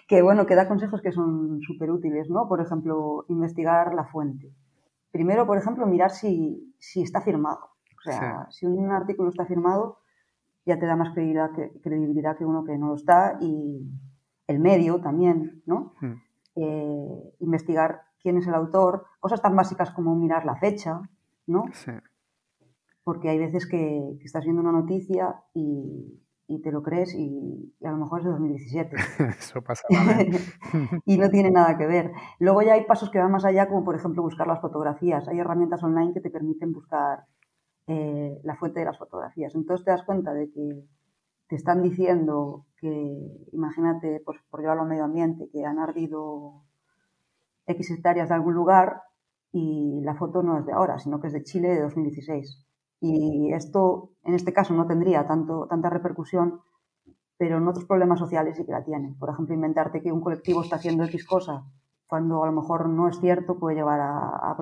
que 0.08 0.20
bueno, 0.20 0.44
que 0.44 0.56
da 0.56 0.68
consejos 0.68 1.00
que 1.00 1.12
son 1.12 1.62
súper 1.62 1.90
útiles, 1.90 2.28
¿no? 2.28 2.48
Por 2.50 2.60
ejemplo, 2.60 3.24
investigar 3.28 3.94
la 3.94 4.04
fuente. 4.04 4.52
Primero, 5.10 5.46
por 5.46 5.56
ejemplo, 5.56 5.86
mirar 5.86 6.10
si, 6.10 6.76
si 6.78 7.00
está 7.00 7.22
firmado. 7.22 7.70
O 8.06 8.12
sea, 8.12 8.46
si 8.50 8.66
un 8.66 8.92
artículo 8.92 9.30
está 9.30 9.46
firmado, 9.46 10.00
ya 10.66 10.78
te 10.78 10.86
da 10.86 10.96
más 10.96 11.14
credibilidad 11.14 11.52
que, 11.52 11.70
credibilidad 11.80 12.36
que 12.36 12.44
uno 12.44 12.64
que 12.64 12.76
no 12.76 12.88
lo 12.88 12.96
está 12.96 13.38
y 13.40 13.88
el 14.46 14.58
medio 14.58 15.00
también, 15.00 15.62
¿no? 15.64 15.94
Hmm. 16.00 16.14
Eh, 16.56 17.34
investigar 17.40 18.02
quién 18.20 18.36
es 18.36 18.46
el 18.46 18.54
autor, 18.54 19.06
cosas 19.20 19.40
tan 19.40 19.56
básicas 19.56 19.90
como 19.92 20.14
mirar 20.14 20.44
la 20.44 20.56
fecha, 20.56 21.00
¿no? 21.46 21.64
Sí 21.72 21.92
porque 23.06 23.28
hay 23.28 23.38
veces 23.38 23.68
que, 23.68 24.18
estás 24.24 24.42
viendo 24.42 24.60
una 24.60 24.72
noticia 24.72 25.36
y, 25.54 26.20
te 26.64 26.72
lo 26.72 26.82
crees 26.82 27.14
y, 27.14 27.72
a 27.84 27.92
lo 27.92 27.98
mejor 27.98 28.18
es 28.18 28.24
de 28.24 28.32
2017. 28.32 28.96
Eso 29.38 29.62
pasa. 29.62 29.86
y 31.06 31.16
no 31.16 31.30
tiene 31.30 31.52
nada 31.52 31.78
que 31.78 31.86
ver. 31.86 32.10
Luego 32.40 32.62
ya 32.62 32.72
hay 32.72 32.84
pasos 32.84 33.10
que 33.10 33.20
van 33.20 33.30
más 33.30 33.44
allá, 33.44 33.68
como 33.68 33.84
por 33.84 33.94
ejemplo 33.94 34.24
buscar 34.24 34.48
las 34.48 34.60
fotografías. 34.60 35.28
Hay 35.28 35.38
herramientas 35.38 35.84
online 35.84 36.14
que 36.14 36.20
te 36.20 36.30
permiten 36.30 36.72
buscar 36.72 37.26
eh, 37.86 38.40
la 38.42 38.56
fuente 38.56 38.80
de 38.80 38.86
las 38.86 38.98
fotografías. 38.98 39.54
Entonces 39.54 39.84
te 39.84 39.90
das 39.92 40.02
cuenta 40.04 40.32
de 40.32 40.50
que 40.50 40.84
te 41.48 41.56
están 41.56 41.82
diciendo 41.82 42.66
que, 42.78 43.46
imagínate, 43.52 44.20
pues, 44.24 44.38
por 44.50 44.60
llevarlo 44.60 44.82
al 44.82 44.88
medio 44.88 45.04
ambiente, 45.04 45.48
que 45.52 45.64
han 45.64 45.78
ardido 45.78 46.64
X 47.66 47.90
hectáreas 47.90 48.28
de 48.28 48.34
algún 48.34 48.54
lugar 48.54 49.02
y 49.52 50.00
la 50.02 50.14
foto 50.16 50.42
no 50.42 50.58
es 50.58 50.66
de 50.66 50.72
ahora, 50.72 50.98
sino 50.98 51.20
que 51.20 51.28
es 51.28 51.32
de 51.32 51.44
Chile 51.44 51.68
de 51.68 51.82
2016. 51.82 52.66
Y 53.00 53.52
esto, 53.52 54.10
en 54.24 54.34
este 54.34 54.52
caso, 54.52 54.74
no 54.74 54.86
tendría 54.86 55.26
tanto, 55.26 55.66
tanta 55.68 55.90
repercusión, 55.90 56.60
pero 57.38 57.58
en 57.58 57.68
otros 57.68 57.84
problemas 57.84 58.18
sociales 58.18 58.56
sí 58.56 58.64
que 58.64 58.72
la 58.72 58.84
tiene. 58.84 59.14
Por 59.18 59.30
ejemplo, 59.30 59.54
inventarte 59.54 60.02
que 60.02 60.12
un 60.12 60.20
colectivo 60.20 60.62
está 60.62 60.76
haciendo 60.76 61.04
X 61.04 61.26
cosa 61.26 61.64
cuando 62.06 62.42
a 62.42 62.46
lo 62.46 62.52
mejor 62.52 62.88
no 62.88 63.08
es 63.08 63.18
cierto 63.20 63.58
puede 63.58 63.76
llevar 63.76 64.00
a, 64.00 64.56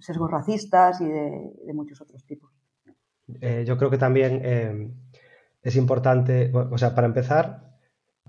sesgos 0.00 0.30
racistas 0.30 1.00
y 1.00 1.06
de, 1.06 1.72
muchos 1.74 2.00
otros 2.00 2.24
tipos. 2.24 2.50
Eh, 3.40 3.64
yo 3.66 3.76
creo 3.76 3.90
que 3.90 3.98
también 3.98 4.40
eh, 4.44 4.90
es 5.62 5.76
importante, 5.76 6.50
o 6.54 6.78
sea, 6.78 6.94
para 6.94 7.06
empezar, 7.06 7.78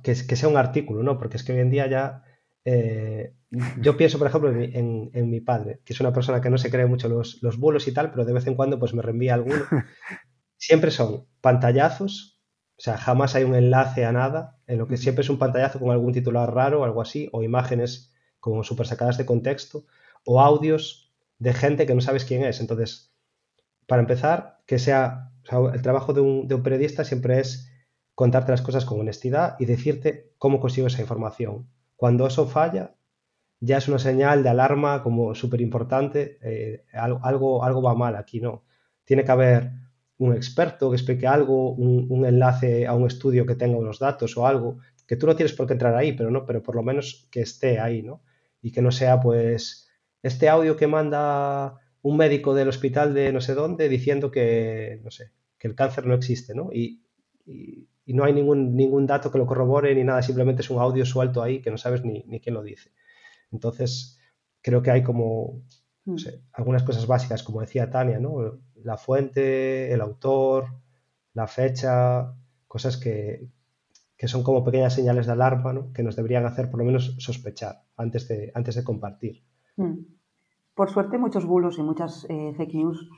que, 0.03 0.13
que, 0.27 0.35
sea 0.35 0.49
un 0.49 0.57
artículo, 0.57 1.03
¿no? 1.03 1.17
Porque 1.17 1.37
es 1.37 1.43
que 1.43 1.53
hoy 1.53 1.59
en 1.59 1.69
día 1.69 1.87
ya 1.87 2.23
eh, 2.65 3.33
yo 3.81 3.97
pienso, 3.97 4.19
por 4.19 4.27
ejemplo, 4.27 4.51
en 4.51 5.29
mi, 5.29 5.41
padre, 5.41 5.81
que 5.83 5.93
es 5.93 5.99
una 5.99 6.13
persona 6.13 6.39
que 6.39 6.49
no 6.49 6.57
se 6.57 6.69
cree 6.69 6.85
mucho 6.85 7.09
los, 7.09 7.41
los 7.41 7.57
bulos 7.57 7.87
y 7.87 7.93
tal, 7.93 8.11
pero 8.11 8.25
de 8.25 8.33
vez 8.33 8.45
en 8.47 8.55
cuando 8.55 8.77
pues 8.77 8.93
me 8.93 9.01
reenvía 9.01 9.33
alguno. 9.33 9.63
Siempre 10.57 10.91
son 10.91 11.25
pantallazos, 11.41 12.39
o 12.77 12.81
sea, 12.81 12.97
jamás 12.97 13.35
hay 13.35 13.43
un 13.43 13.55
enlace 13.55 14.05
a 14.05 14.11
nada, 14.11 14.57
en 14.67 14.77
lo 14.77 14.87
que 14.87 14.97
siempre 14.97 15.21
es 15.21 15.29
un 15.29 15.39
pantallazo 15.39 15.79
con 15.79 15.91
algún 15.91 16.13
titular 16.13 16.53
raro 16.53 16.81
o 16.81 16.83
algo 16.83 17.01
así, 17.01 17.29
o 17.31 17.43
imágenes 17.43 18.13
como 18.39 18.63
súper 18.63 18.87
sacadas 18.87 19.17
de 19.17 19.25
contexto, 19.25 19.85
o 20.25 20.41
audios 20.41 21.11
de 21.39 21.53
gente 21.53 21.85
que 21.85 21.95
no 21.95 22.01
sabes 22.01 22.25
quién 22.25 22.43
es. 22.43 22.59
Entonces, 22.59 23.13
para 23.87 24.01
empezar, 24.01 24.59
que 24.65 24.79
sea, 24.79 25.31
el 25.73 25.81
trabajo 25.81 26.13
de 26.13 26.21
un, 26.21 26.47
de 26.47 26.55
un 26.55 26.63
periodista 26.63 27.03
siempre 27.03 27.39
es 27.39 27.71
contarte 28.15 28.51
las 28.51 28.61
cosas 28.61 28.85
con 28.85 28.99
honestidad 28.99 29.55
y 29.59 29.65
decirte 29.65 30.33
cómo 30.37 30.59
consigo 30.59 30.87
esa 30.87 31.01
información 31.01 31.67
cuando 31.99 32.25
eso 32.27 32.47
falla, 32.47 32.95
ya 33.59 33.77
es 33.77 33.89
una 33.89 33.99
señal 33.99 34.41
de 34.41 34.47
alarma 34.47 35.03
como 35.03 35.35
súper 35.35 35.59
importante, 35.59 36.37
eh, 36.41 36.85
algo, 36.93 37.61
algo 37.61 37.81
va 37.81 37.93
mal 37.93 38.15
aquí, 38.15 38.39
¿no? 38.39 38.63
Tiene 39.03 39.25
que 39.25 39.31
haber 39.33 39.71
un 40.17 40.33
experto 40.33 40.89
que 40.89 40.95
explique 40.95 41.27
algo, 41.27 41.73
un, 41.73 42.25
enlace 42.25 42.87
a 42.87 42.93
un 42.93 43.05
estudio 43.05 43.45
que 43.45 43.55
tenga 43.55 43.77
unos 43.77 43.99
datos 43.99 44.37
o 44.37 44.47
algo, 44.47 44.77
que 45.05 45.17
tú 45.17 45.27
no 45.27 45.35
tienes 45.35 45.51
por 45.51 45.67
qué 45.67 45.73
entrar 45.73 45.93
ahí, 45.93 46.13
pero 46.13 46.31
no, 46.31 46.45
pero 46.45 46.63
por 46.63 46.75
lo 46.75 46.83
menos 46.83 47.27
que 47.29 47.41
esté 47.41 47.81
ahí, 47.81 48.01
¿no? 48.01 48.21
Y 48.61 48.71
que 48.71 48.81
no 48.81 48.91
sea 48.91 49.19
pues 49.19 49.89
este 50.21 50.49
audio 50.49 50.75
que 50.75 50.87
manda 50.87 51.75
un 52.01 52.17
médico 52.17 52.53
del 52.53 52.69
hospital 52.69 53.13
de 53.13 53.31
no 53.31 53.41
sé 53.41 53.53
dónde 53.53 53.89
diciendo 53.89 54.31
que, 54.31 54.99
no 55.03 55.11
sé, 55.11 55.31
que 55.57 55.67
el 55.67 55.75
cáncer 55.75 56.05
no 56.05 56.13
existe, 56.13 56.53
¿no? 56.55 56.69
y, 56.71 57.01
y 58.09 58.13
no 58.15 58.23
hay 58.23 58.33
ningún, 58.33 58.75
ningún 58.75 59.05
dato 59.05 59.31
que 59.31 59.37
lo 59.37 59.45
corrobore 59.45 59.93
ni 59.93 60.03
nada, 60.03 60.23
simplemente 60.23 60.63
es 60.63 60.71
un 60.71 60.79
audio 60.79 61.05
suelto 61.05 61.43
ahí 61.43 61.61
que 61.61 61.69
no 61.69 61.77
sabes 61.77 62.03
ni, 62.03 62.23
quién 62.39 62.55
lo 62.55 62.63
dice. 62.63 62.91
Entonces, 63.51 64.19
creo 64.63 64.81
que 64.81 64.89
hay 64.89 65.03
como 65.03 65.61
mm. 66.05 66.15
algunas 66.53 66.81
cosas 66.81 67.05
básicas, 67.05 67.43
como 67.43 67.61
decía 67.61 67.91
Tania, 67.91 68.19
¿no? 68.19 68.61
La 68.73 68.97
fuente, 68.97 69.93
el 69.93 70.01
autor, 70.01 70.73
la 71.35 71.45
fecha, 71.45 72.33
cosas 72.67 72.97
que, 72.97 73.47
que 74.19 74.27
son 74.27 74.43
como 74.43 74.65
pequeñas 74.65 74.93
señales 74.93 75.27
de 75.27 75.31
alarma 75.31 75.71
¿no? 75.71 75.93
que 75.93 76.03
nos 76.03 76.17
deberían 76.17 76.45
hacer 76.45 76.69
por 76.69 76.79
lo 76.79 76.85
menos 76.85 77.15
sospechar 77.19 77.83
antes 77.95 78.27
de, 78.27 78.51
antes 78.53 78.75
de 78.75 78.83
compartir. 78.83 79.43
Mm. 79.77 79.93
Por 80.75 80.89
suerte 80.89 81.17
muchos 81.17 81.45
bulos 81.45 81.79
y 81.79 81.83
muchas 81.83 82.25
eh, 82.29 82.53
fake 82.57 82.73
news 82.73 83.09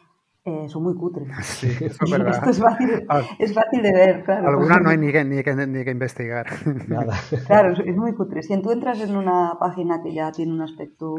eh, 0.46 0.70
son 0.70 0.84
muy 0.84 0.94
cutres. 0.94 1.28
Sí, 1.42 1.70
eso 1.70 2.06
es 2.06 2.12
verdad. 2.12 2.34
Esto 2.36 2.52
es 2.52 2.60
fácil, 2.60 3.06
Ah. 3.10 3.24
es 3.40 3.52
fácil 3.52 3.82
de 3.82 3.94
ver, 3.94 4.24
claro. 4.24 4.50
Algunas 4.50 4.80
no 4.80 4.90
hay 4.92 4.98
ni 5.00 5.12
que, 5.12 5.26
ni 5.26 5.44
que, 5.44 5.56
ni 5.56 5.84
que 5.84 5.90
investigar. 5.90 6.46
Nada. 6.88 7.16
Claro, 7.48 7.74
es, 7.74 7.80
es 7.80 7.98
muy 7.98 8.14
cutre. 8.14 8.44
Si 8.44 8.62
tú 8.62 8.72
entras 8.72 9.02
en 9.02 9.16
una 9.16 9.58
página 9.60 10.04
que 10.04 10.14
ya 10.14 10.32
tiene 10.32 10.54
un 10.54 10.62
aspecto... 10.62 11.16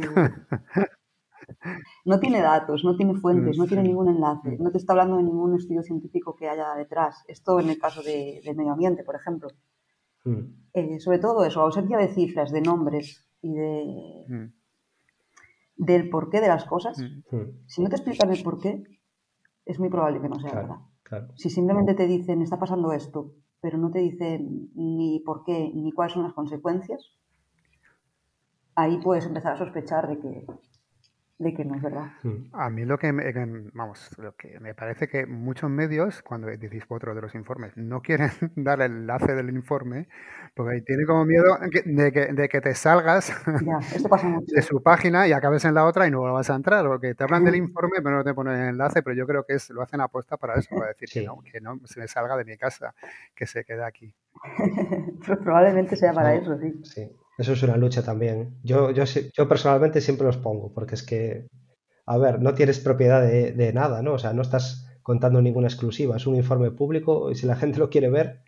No 2.04 2.20
tiene 2.20 2.40
datos, 2.40 2.84
no 2.84 2.96
tiene 2.96 3.14
fuentes, 3.14 3.58
no 3.58 3.66
tiene 3.66 3.82
ningún 3.82 4.08
enlace, 4.08 4.56
no 4.58 4.70
te 4.70 4.78
está 4.78 4.92
hablando 4.92 5.16
de 5.16 5.24
ningún 5.24 5.54
estudio 5.56 5.82
científico 5.82 6.34
que 6.36 6.48
haya 6.48 6.74
detrás. 6.76 7.24
Esto 7.26 7.60
en 7.60 7.68
el 7.68 7.78
caso 7.78 8.00
de, 8.02 8.40
del 8.44 8.56
medio 8.56 8.72
ambiente, 8.72 9.02
por 9.04 9.16
ejemplo. 9.16 9.48
Mm, 10.24 10.62
Eh, 10.74 11.00
sobre 11.00 11.18
todo 11.18 11.44
eso, 11.44 11.60
ausencia 11.60 11.98
de 11.98 12.08
cifras, 12.08 12.50
de 12.50 12.60
nombres 12.62 13.26
y 13.42 13.52
de, 13.54 14.24
Mm, 14.28 14.52
del 15.76 16.08
porqué 16.08 16.40
de 16.40 16.48
las 16.48 16.64
cosas. 16.64 16.98
mm. 16.98 17.36
mm, 17.36 17.58
Si 17.66 17.82
no 17.82 17.88
te 17.88 17.96
explican 17.96 18.30
el 18.32 18.42
porqué, 18.42 18.82
es 19.66 19.78
muy 19.78 19.88
probable 19.90 20.20
que 20.20 20.28
no 20.28 20.40
sea 20.40 20.54
verdad. 20.54 20.76
Claro. 21.02 21.28
Si 21.36 21.50
simplemente 21.50 21.94
te 21.94 22.06
dicen 22.06 22.40
está 22.42 22.58
pasando 22.58 22.92
esto, 22.92 23.34
pero 23.60 23.76
no 23.78 23.90
te 23.90 23.98
dicen 23.98 24.70
ni 24.74 25.20
por 25.20 25.44
qué 25.44 25.70
ni 25.74 25.92
cuáles 25.92 26.14
son 26.14 26.22
las 26.22 26.32
consecuencias, 26.32 27.12
ahí 28.74 28.98
puedes 28.98 29.26
empezar 29.26 29.52
a 29.52 29.58
sospechar 29.58 30.08
de 30.08 30.18
que, 30.18 30.46
de 31.42 31.54
que 31.54 31.64
no 31.64 31.74
es 31.76 31.82
verdad. 31.82 32.06
Mm, 32.22 32.54
A 32.54 32.70
mí 32.70 32.84
lo 32.84 32.98
que, 32.98 33.12
me, 33.12 33.32
que- 33.32 33.46
vamos, 33.74 34.10
lo 34.18 34.34
que 34.36 34.58
me 34.60 34.74
parece 34.74 35.08
que 35.08 35.26
muchos 35.26 35.68
medios, 35.70 36.22
cuando 36.22 36.46
decís 36.48 36.84
otro 36.88 37.14
de 37.14 37.20
los 37.20 37.34
informes, 37.34 37.76
no 37.76 38.00
quieren 38.00 38.30
dar 38.56 38.80
el 38.82 38.92
enlace 38.92 39.34
del 39.34 39.50
informe 39.50 40.08
porque 40.54 40.82
tienen 40.82 41.06
como 41.06 41.24
miedo 41.24 41.56
de 41.84 42.12
que, 42.12 42.26
de 42.32 42.48
que 42.48 42.60
te 42.60 42.74
salgas 42.74 43.32
Ya, 43.64 43.78
esto 43.96 44.08
pasa 44.08 44.28
mucho. 44.28 44.54
de 44.54 44.62
su 44.62 44.82
página 44.82 45.26
y 45.26 45.32
acabes 45.32 45.64
en 45.64 45.74
la 45.74 45.84
otra 45.86 46.06
y 46.06 46.10
no 46.10 46.20
vas 46.22 46.50
a 46.50 46.54
entrar, 46.54 46.86
o 46.86 47.00
que 47.00 47.14
te 47.14 47.24
hablan 47.24 47.44
del 47.44 47.56
informe 47.56 48.00
pero 48.02 48.16
no 48.16 48.24
te 48.24 48.34
ponen 48.34 48.54
el 48.60 48.68
enlace, 48.70 49.02
pero 49.02 49.16
yo 49.16 49.26
creo 49.26 49.44
que 49.44 49.54
es, 49.54 49.70
lo 49.70 49.82
hacen 49.82 50.00
apuesta 50.00 50.36
para 50.36 50.58
eso, 50.58 50.68
para 50.76 50.88
decir 50.88 51.08
Sí. 51.08 51.20
que, 51.20 51.26
no, 51.26 51.40
que 51.42 51.60
no 51.60 51.78
se 51.86 52.00
me 52.00 52.08
salga 52.08 52.36
de 52.36 52.44
mi 52.44 52.56
casa, 52.56 52.94
que 53.34 53.46
se 53.46 53.64
quede 53.64 53.84
aquí. 53.84 54.14
Pues 55.26 55.38
probablemente 55.38 55.96
sea 55.96 56.12
para 56.12 56.34
eso, 56.34 56.58
sí. 56.58 56.80
Sí, 56.84 57.10
eso 57.42 57.52
es 57.52 57.62
una 57.62 57.76
lucha 57.76 58.02
también. 58.04 58.58
Yo, 58.62 58.90
yo, 58.92 59.48
personalmente 59.48 60.00
siempre 60.00 60.26
los 60.26 60.38
pongo, 60.38 60.72
porque 60.72 60.94
es 60.94 61.02
que, 61.02 61.48
a 62.06 62.18
ver, 62.18 62.40
no 62.40 62.54
tienes 62.54 62.80
propiedad 62.80 63.22
de, 63.22 63.52
de 63.52 63.72
nada, 63.72 64.02
¿no? 64.02 64.14
O 64.14 64.18
sea, 64.18 64.32
no 64.32 64.42
estás 64.42 64.88
contando 65.02 65.42
ninguna 65.42 65.68
exclusiva, 65.68 66.16
es 66.16 66.26
un 66.26 66.36
informe 66.36 66.70
público 66.70 67.30
y 67.30 67.34
si 67.36 67.46
la 67.46 67.56
gente 67.62 67.78
lo 67.78 67.90
quiere 67.90 68.10
ver, 68.10 68.42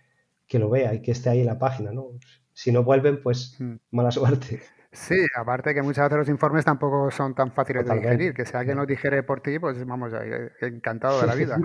que 0.46 0.58
lo 0.58 0.70
vea 0.70 0.94
y 0.94 1.02
que 1.02 1.12
esté 1.12 1.30
ahí 1.30 1.40
en 1.40 1.46
la 1.46 1.58
página, 1.58 1.92
¿no? 1.92 2.06
Si 2.52 2.72
no 2.72 2.84
vuelven, 2.84 3.22
pues 3.22 3.56
Mm. 3.60 3.76
mala 3.92 4.10
suerte. 4.10 4.62
Sí, 4.92 5.16
aparte 5.36 5.74
que 5.74 5.82
muchas 5.82 6.04
veces 6.04 6.18
los 6.18 6.28
informes 6.28 6.64
tampoco 6.64 7.10
son 7.10 7.34
tan 7.34 7.50
fáciles 7.50 7.84
de 7.84 7.96
digerir, 7.96 8.32
que 8.32 8.44
si 8.46 8.56
alguien 8.56 8.76
lo 8.76 8.86
digiere 8.86 9.24
por 9.24 9.40
ti, 9.40 9.58
pues 9.58 9.84
vamos, 9.84 10.12
eh, 10.12 10.50
encantado 10.60 11.20
de 11.20 11.26
la 11.26 11.34
vida. 11.34 11.60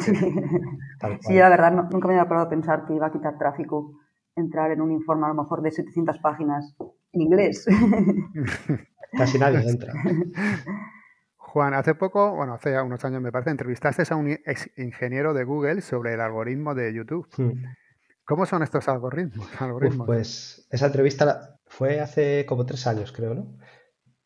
Sí, 1.21 1.35
la 1.35 1.49
verdad 1.49 1.71
no- 1.71 1.83
nunca 1.91 2.07
me 2.07 2.15
había 2.15 2.27
parado 2.27 2.47
a 2.47 2.49
pensar 2.49 2.85
que 2.85 2.95
iba 2.95 3.05
a 3.07 3.11
quitar 3.11 3.37
tráfico 3.37 3.93
entrar 4.35 4.71
en 4.71 4.81
un 4.81 4.91
informe 4.91 5.25
a 5.27 5.29
lo 5.29 5.35
mejor 5.35 5.61
de 5.61 5.71
700 5.71 6.17
páginas 6.19 6.75
en 7.13 7.21
inglés. 7.21 7.65
Casi 9.17 9.39
nadie 9.39 9.67
entra. 9.67 9.93
Juan, 11.37 11.73
hace 11.73 11.95
poco, 11.95 12.35
bueno, 12.35 12.53
hace 12.53 12.71
ya 12.71 12.83
unos 12.83 13.03
años 13.05 13.21
me 13.21 13.31
parece, 13.31 13.49
entrevistaste 13.49 14.03
a 14.09 14.15
un 14.15 14.29
ex 14.29 14.69
ingeniero 14.77 15.33
de 15.33 15.43
Google 15.43 15.81
sobre 15.81 16.13
el 16.13 16.21
algoritmo 16.21 16.75
de 16.75 16.93
YouTube. 16.93 17.27
Mm. 17.37 17.63
¿Cómo 18.23 18.45
son 18.45 18.61
estos 18.61 18.87
algoritmos? 18.87 19.49
Uf, 19.81 20.05
pues 20.05 20.67
esa 20.69 20.85
entrevista 20.85 21.25
la- 21.25 21.59
fue 21.65 21.99
hace 21.99 22.45
como 22.45 22.65
tres 22.65 22.85
años, 22.85 23.11
creo, 23.11 23.33
¿no? 23.33 23.57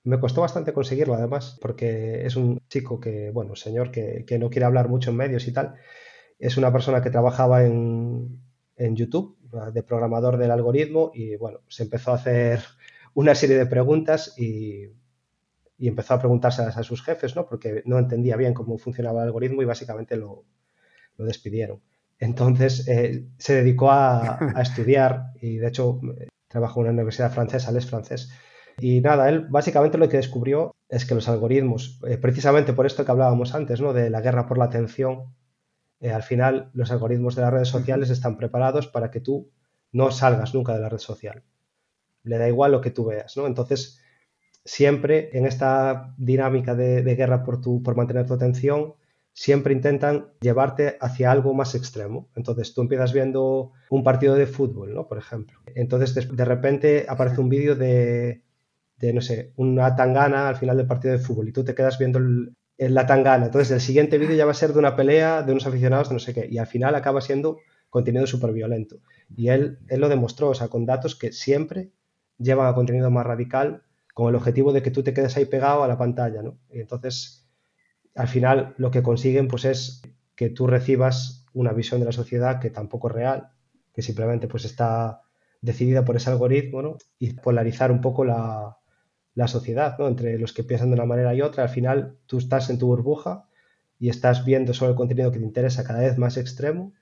Me 0.03 0.19
costó 0.19 0.41
bastante 0.41 0.73
conseguirlo, 0.73 1.13
además, 1.15 1.57
porque 1.61 2.25
es 2.25 2.35
un 2.35 2.59
chico 2.67 2.99
que, 2.99 3.31
bueno, 3.31 3.55
señor 3.55 3.89
que, 3.89 4.25
que 4.27 4.37
no 4.37 4.49
quiere 4.49 4.65
hablar 4.65 4.89
mucho 4.89 5.11
en 5.11 5.15
medios 5.17 5.47
y 5.47 5.53
tal. 5.53 5.75
Es 6.39 6.57
una 6.57 6.73
persona 6.73 7.01
que 7.01 7.09
trabajaba 7.09 7.63
en, 7.63 8.41
en 8.75 8.95
YouTube, 8.95 9.37
de 9.71 9.83
programador 9.83 10.37
del 10.37 10.51
algoritmo, 10.51 11.11
y 11.13 11.35
bueno, 11.35 11.59
se 11.67 11.83
empezó 11.83 12.11
a 12.11 12.15
hacer 12.15 12.61
una 13.13 13.35
serie 13.35 13.57
de 13.57 13.65
preguntas 13.65 14.33
y, 14.37 14.89
y 15.77 15.87
empezó 15.87 16.15
a 16.15 16.19
preguntárselas 16.19 16.77
a 16.77 16.83
sus 16.83 17.03
jefes, 17.03 17.35
¿no? 17.35 17.45
Porque 17.47 17.83
no 17.85 17.99
entendía 17.99 18.35
bien 18.35 18.53
cómo 18.53 18.77
funcionaba 18.77 19.21
el 19.21 19.27
algoritmo 19.27 19.61
y 19.61 19.65
básicamente 19.65 20.15
lo, 20.15 20.45
lo 21.17 21.25
despidieron. 21.25 21.81
Entonces 22.19 22.87
eh, 22.87 23.27
se 23.37 23.55
dedicó 23.55 23.91
a, 23.91 24.39
a 24.55 24.61
estudiar 24.61 25.31
y 25.41 25.57
de 25.57 25.67
hecho 25.67 25.99
trabajó 26.47 26.79
en 26.79 26.85
una 26.85 26.93
universidad 26.93 27.31
francesa, 27.31 27.71
él 27.71 27.77
es 27.77 27.85
francés. 27.85 28.31
Y 28.79 29.01
nada, 29.01 29.29
él 29.29 29.47
básicamente 29.49 29.97
lo 29.97 30.09
que 30.09 30.17
descubrió 30.17 30.73
es 30.89 31.05
que 31.05 31.15
los 31.15 31.27
algoritmos, 31.27 31.99
eh, 32.07 32.17
precisamente 32.17 32.73
por 32.73 32.85
esto 32.85 33.05
que 33.05 33.11
hablábamos 33.11 33.53
antes, 33.55 33.81
¿no? 33.81 33.93
De 33.93 34.09
la 34.09 34.21
guerra 34.21 34.47
por 34.47 34.57
la 34.57 34.65
atención, 34.65 35.33
eh, 36.03 36.11
al 36.13 36.23
final 36.23 36.71
los 36.75 36.91
algoritmos 36.91 37.35
de 37.35 37.43
las 37.43 37.53
redes 37.53 37.69
sociales 37.69 38.11
están 38.11 38.37
preparados 38.37 38.87
para 38.87 39.11
que 39.11 39.21
tú 39.21 39.51
no 39.93 40.11
salgas 40.11 40.53
nunca 40.55 40.75
de 40.75 40.81
la 40.81 40.89
red 40.89 40.99
social. 40.99 41.43
Le 42.23 42.37
da 42.37 42.47
igual 42.47 42.71
lo 42.71 42.81
que 42.81 42.91
tú 42.91 43.05
veas, 43.05 43.35
¿no? 43.37 43.47
Entonces, 43.47 43.99
siempre 44.65 45.29
en 45.37 45.45
esta 45.45 46.15
dinámica 46.17 46.75
de, 46.75 47.03
de 47.03 47.15
guerra 47.15 47.43
por, 47.43 47.61
tu, 47.61 47.83
por 47.83 47.95
mantener 47.97 48.25
tu 48.27 48.33
atención, 48.35 48.95
siempre 49.33 49.73
intentan 49.73 50.33
llevarte 50.41 50.97
hacia 51.01 51.31
algo 51.31 51.53
más 51.53 51.75
extremo. 51.75 52.29
Entonces 52.35 52.73
tú 52.73 52.81
empiezas 52.81 53.13
viendo 53.13 53.73
un 53.89 54.03
partido 54.03 54.35
de 54.35 54.47
fútbol, 54.47 54.93
¿no? 54.95 55.07
Por 55.07 55.17
ejemplo. 55.19 55.59
Entonces 55.75 56.15
de, 56.15 56.25
de 56.35 56.45
repente 56.45 57.05
aparece 57.09 57.41
un 57.41 57.49
vídeo 57.49 57.75
de, 57.75 58.43
de, 58.97 59.13
no 59.13 59.21
sé, 59.21 59.53
una 59.57 59.95
tangana 59.95 60.49
al 60.49 60.55
final 60.57 60.77
del 60.77 60.87
partido 60.87 61.13
de 61.13 61.19
fútbol 61.19 61.49
y 61.49 61.53
tú 61.53 61.63
te 61.63 61.75
quedas 61.75 61.97
viendo 61.99 62.19
el, 62.19 62.55
el- 62.55 62.55
la 62.77 63.05
tangana. 63.05 63.45
Entonces 63.45 63.71
el 63.71 63.81
siguiente 63.81 64.17
vídeo 64.17 64.35
ya 64.35 64.45
va 64.45 64.51
a 64.51 64.55
ser 64.55 64.73
de 64.73 64.79
una 64.79 64.95
pelea 64.95 65.43
de 65.43 65.51
unos 65.51 65.65
aficionados 65.65 66.09
de 66.09 66.15
no 66.15 66.19
sé 66.19 66.33
qué 66.33 66.47
y 66.49 66.57
al 66.57 66.67
final 66.67 66.95
acaba 66.95 67.21
siendo 67.21 67.59
contenido 67.89 68.25
súper 68.27 68.51
violento. 68.51 68.97
Y 69.35 69.49
él, 69.49 69.79
él 69.87 70.01
lo 70.01 70.09
demostró, 70.09 70.49
o 70.49 70.55
sea, 70.55 70.67
con 70.67 70.85
datos 70.85 71.15
que 71.15 71.31
siempre 71.31 71.91
llevan 72.37 72.67
a 72.67 72.73
contenido 72.73 73.11
más 73.11 73.25
radical 73.25 73.83
con 74.13 74.29
el 74.29 74.35
objetivo 74.35 74.73
de 74.73 74.81
que 74.81 74.91
tú 74.91 75.03
te 75.03 75.13
quedes 75.13 75.37
ahí 75.37 75.45
pegado 75.45 75.83
a 75.83 75.87
la 75.87 75.97
pantalla, 75.97 76.41
¿no? 76.41 76.57
Y 76.71 76.79
entonces 76.79 77.47
al 78.15 78.27
final 78.27 78.75
lo 78.77 78.91
que 78.91 79.03
consiguen 79.03 79.47
pues 79.47 79.65
es 79.65 80.01
que 80.35 80.49
tú 80.49 80.67
recibas 80.67 81.45
una 81.53 81.73
visión 81.73 81.99
de 81.99 82.07
la 82.07 82.11
sociedad 82.11 82.59
que 82.59 82.69
tampoco 82.69 83.07
es 83.07 83.13
real, 83.13 83.49
que 83.93 84.01
simplemente 84.01 84.47
pues 84.47 84.65
está 84.65 85.21
decidida 85.61 86.03
por 86.03 86.15
ese 86.15 86.29
algoritmo, 86.29 86.81
¿no? 86.81 86.97
Y 87.19 87.33
polarizar 87.33 87.91
un 87.91 88.01
poco 88.01 88.25
la, 88.25 88.77
la 89.35 89.47
sociedad, 89.47 89.97
¿no? 89.99 90.07
Entre 90.07 90.37
los 90.39 90.53
que 90.53 90.63
piensan 90.63 90.89
de 90.89 90.95
una 90.95 91.05
manera 91.05 91.33
y 91.35 91.41
otra. 91.41 91.63
Al 91.63 91.69
final 91.69 92.17
tú 92.27 92.37
estás 92.37 92.69
en 92.69 92.79
tu 92.79 92.87
burbuja 92.87 93.45
y 93.99 94.09
estás 94.09 94.45
viendo 94.45 94.73
solo 94.73 94.91
el 94.91 94.97
contenido 94.97 95.31
que 95.31 95.39
te 95.39 95.45
interesa 95.45 95.83
cada 95.83 96.01
vez 96.01 96.17
más 96.17 96.37
extremo 96.37 96.93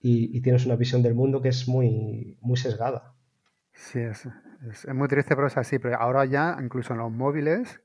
y, 0.00 0.40
tienes 0.42 0.66
una 0.66 0.76
visión 0.76 1.02
del 1.02 1.14
mundo 1.14 1.42
que 1.42 1.48
es 1.50 1.68
muy, 1.68 2.36
muy 2.40 2.56
sesgada. 2.58 3.14
Sí, 3.72 4.00
es, 4.00 4.26
es- 4.70 4.84
es 4.84 4.94
muy 4.94 5.08
triste, 5.08 5.34
pero 5.36 5.46
es 5.46 5.56
así. 5.56 5.78
Pero 5.78 5.96
ahora 5.98 6.24
ya, 6.24 6.56
incluso 6.60 6.92
en 6.92 6.98
los 7.00 7.10
móviles, 7.12 7.80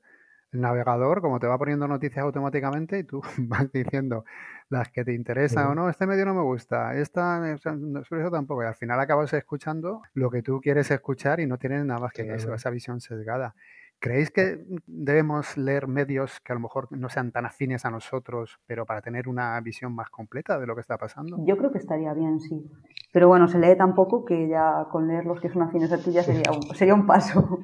el 0.52 0.60
navegador, 0.60 1.20
como 1.20 1.40
te 1.40 1.46
va 1.46 1.58
poniendo 1.58 1.88
noticias 1.88 2.24
automáticamente, 2.24 2.98
y 3.00 3.04
tú 3.04 3.22
vas 3.38 3.70
diciendo 3.72 4.24
las 4.68 4.90
que 4.90 5.04
te 5.04 5.14
interesan 5.14 5.68
o 5.68 5.74
no, 5.74 5.88
este 5.88 6.06
medio 6.06 6.24
no 6.24 6.34
me 6.34 6.42
gusta, 6.42 6.94
esta, 6.94 7.56
sobre 7.58 8.22
eso 8.22 8.30
tampoco. 8.30 8.62
Y 8.62 8.66
al 8.66 8.74
final 8.74 8.98
acabas 9.00 9.32
escuchando 9.32 10.02
lo 10.14 10.30
que 10.30 10.42
tú 10.42 10.60
quieres 10.60 10.90
escuchar 10.90 11.40
y 11.40 11.46
no 11.46 11.58
tienes 11.58 11.84
nada 11.84 12.00
más 12.00 12.12
que 12.12 12.34
eso, 12.34 12.54
esa 12.54 12.70
visión 12.70 13.00
sesgada. 13.00 13.54
¿Creéis 14.00 14.30
que 14.30 14.62
debemos 14.86 15.56
leer 15.56 15.86
medios 15.88 16.40
que 16.40 16.52
a 16.52 16.56
lo 16.56 16.60
mejor 16.60 16.88
no 16.90 17.08
sean 17.08 17.32
tan 17.32 17.46
afines 17.46 17.86
a 17.86 17.90
nosotros, 17.90 18.60
pero 18.66 18.84
para 18.84 19.00
tener 19.00 19.28
una 19.28 19.58
visión 19.60 19.94
más 19.94 20.10
completa 20.10 20.58
de 20.58 20.66
lo 20.66 20.74
que 20.74 20.82
está 20.82 20.98
pasando? 20.98 21.38
Yo 21.46 21.56
creo 21.56 21.72
que 21.72 21.78
estaría 21.78 22.12
bien, 22.12 22.38
sí. 22.40 22.70
Pero 23.12 23.28
bueno, 23.28 23.48
se 23.48 23.58
lee 23.58 23.76
tan 23.78 23.94
poco 23.94 24.24
que 24.24 24.48
ya 24.48 24.88
con 24.90 25.08
leer 25.08 25.24
los 25.24 25.40
que 25.40 25.48
son 25.48 25.62
afines 25.62 25.90
a 25.90 25.98
ti 25.98 26.12
ya 26.12 26.22
sería 26.22 26.52
un, 26.52 26.62
sería 26.74 26.94
un 26.94 27.06
paso. 27.06 27.60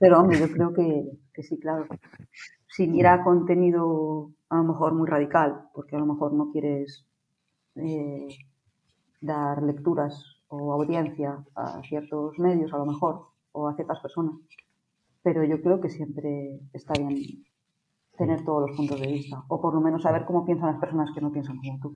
Pero 0.00 0.18
hombre, 0.18 0.38
yo 0.40 0.50
creo 0.50 0.72
que, 0.72 1.10
que 1.34 1.42
sí, 1.42 1.60
claro. 1.60 1.86
Sin 2.66 2.94
ir 2.94 3.06
a 3.06 3.22
contenido 3.22 4.32
a 4.48 4.56
lo 4.56 4.64
mejor 4.64 4.94
muy 4.94 5.06
radical, 5.06 5.68
porque 5.74 5.94
a 5.94 5.98
lo 5.98 6.06
mejor 6.06 6.32
no 6.32 6.50
quieres 6.50 7.04
eh, 7.76 8.28
dar 9.20 9.62
lecturas 9.62 10.24
o 10.48 10.72
audiencia 10.72 11.44
a 11.54 11.82
ciertos 11.82 12.38
medios, 12.38 12.72
a 12.72 12.78
lo 12.78 12.86
mejor, 12.86 13.26
o 13.52 13.68
a 13.68 13.74
ciertas 13.74 14.00
personas. 14.00 14.36
Pero 15.22 15.44
yo 15.44 15.60
creo 15.60 15.82
que 15.82 15.90
siempre 15.90 16.60
está 16.72 16.94
bien 16.94 17.44
tener 18.16 18.42
todos 18.42 18.68
los 18.68 18.76
puntos 18.76 18.98
de 18.98 19.06
vista, 19.06 19.44
o 19.48 19.60
por 19.60 19.74
lo 19.74 19.82
menos 19.82 20.02
saber 20.02 20.24
cómo 20.24 20.46
piensan 20.46 20.72
las 20.72 20.80
personas 20.80 21.10
que 21.14 21.20
no 21.20 21.30
piensan 21.30 21.58
como 21.58 21.78
tú. 21.78 21.94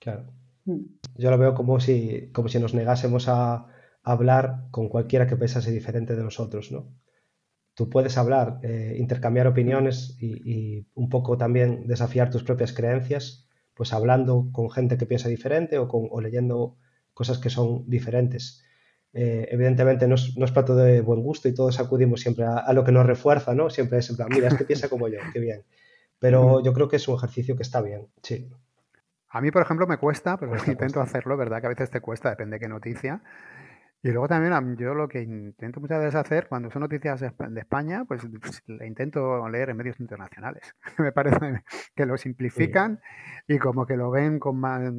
Claro. 0.00 0.24
Mm. 0.64 0.84
Yo 1.16 1.30
lo 1.30 1.36
veo 1.36 1.54
como 1.54 1.80
si, 1.80 2.30
como 2.32 2.48
si 2.48 2.58
nos 2.58 2.72
negásemos 2.72 3.28
a 3.28 3.66
hablar 4.02 4.68
con 4.70 4.88
cualquiera 4.88 5.26
que 5.26 5.36
pensase 5.36 5.70
diferente 5.70 6.16
de 6.16 6.24
nosotros, 6.24 6.72
¿no? 6.72 6.86
Tú 7.80 7.88
puedes 7.88 8.18
hablar, 8.18 8.58
eh, 8.62 8.94
intercambiar 8.98 9.46
opiniones 9.46 10.14
y, 10.20 10.26
y 10.44 10.86
un 10.92 11.08
poco 11.08 11.38
también 11.38 11.86
desafiar 11.86 12.28
tus 12.28 12.42
propias 12.44 12.74
creencias, 12.74 13.48
pues 13.72 13.94
hablando 13.94 14.50
con 14.52 14.70
gente 14.70 14.98
que 14.98 15.06
piensa 15.06 15.30
diferente 15.30 15.78
o, 15.78 15.88
con, 15.88 16.06
o 16.10 16.20
leyendo 16.20 16.76
cosas 17.14 17.38
que 17.38 17.48
son 17.48 17.88
diferentes. 17.88 18.62
eh, 19.14 19.48
evidentemente 19.50 20.06
no 20.06 20.16
es, 20.16 20.36
no 20.36 20.44
es, 20.44 20.52
plato 20.52 20.76
de 20.76 21.00
buen 21.00 21.22
gusto 21.22 21.48
y 21.48 21.54
todos 21.54 21.80
acudimos 21.80 22.20
siempre 22.20 22.44
a, 22.44 22.70
lo 22.74 22.84
que 22.84 22.92
nos 22.92 23.06
refuerza, 23.06 23.54
¿no? 23.54 23.70
Siempre 23.70 24.00
es 24.00 24.10
en 24.10 24.16
plan, 24.16 24.28
mira, 24.30 24.48
este 24.48 24.66
piensa 24.66 24.90
como 24.90 25.08
yo, 25.08 25.20
qué 25.32 25.40
bien. 25.40 25.64
Pero 26.18 26.62
yo 26.62 26.74
creo 26.74 26.86
que 26.86 26.96
es 26.96 27.08
un 27.08 27.16
ejercicio 27.16 27.56
que 27.56 27.62
está 27.62 27.80
bien, 27.80 28.08
sí. 28.22 28.46
A 29.30 29.40
mí, 29.40 29.50
por 29.50 29.62
ejemplo, 29.62 29.86
me 29.86 29.96
cuesta, 29.96 30.36
pero 30.36 30.52
intento 30.66 31.00
hacerlo, 31.00 31.38
¿verdad? 31.38 31.62
Que 31.62 31.66
a 31.68 31.70
veces 31.70 31.88
te 31.88 32.02
cuesta, 32.02 32.28
depende 32.28 32.56
de 32.56 32.60
qué 32.60 32.68
noticia. 32.68 33.22
Y 34.02 34.08
luego 34.10 34.28
también 34.28 34.76
yo 34.78 34.94
lo 34.94 35.08
que 35.08 35.20
intento 35.20 35.78
muchas 35.78 35.98
veces 35.98 36.14
hacer 36.14 36.48
cuando 36.48 36.70
son 36.70 36.80
noticias 36.80 37.20
de 37.20 37.60
España, 37.60 38.04
pues, 38.06 38.26
pues 38.40 38.62
le 38.66 38.86
intento 38.86 39.46
leer 39.48 39.70
en 39.70 39.76
medios 39.76 40.00
internacionales. 40.00 40.74
Me 40.98 41.12
parece 41.12 41.62
que 41.94 42.06
lo 42.06 42.16
simplifican 42.16 43.00
y 43.46 43.58
como 43.58 43.84
que 43.84 43.98
lo 43.98 44.10
ven 44.10 44.38
con 44.38 44.58
más 44.58 44.90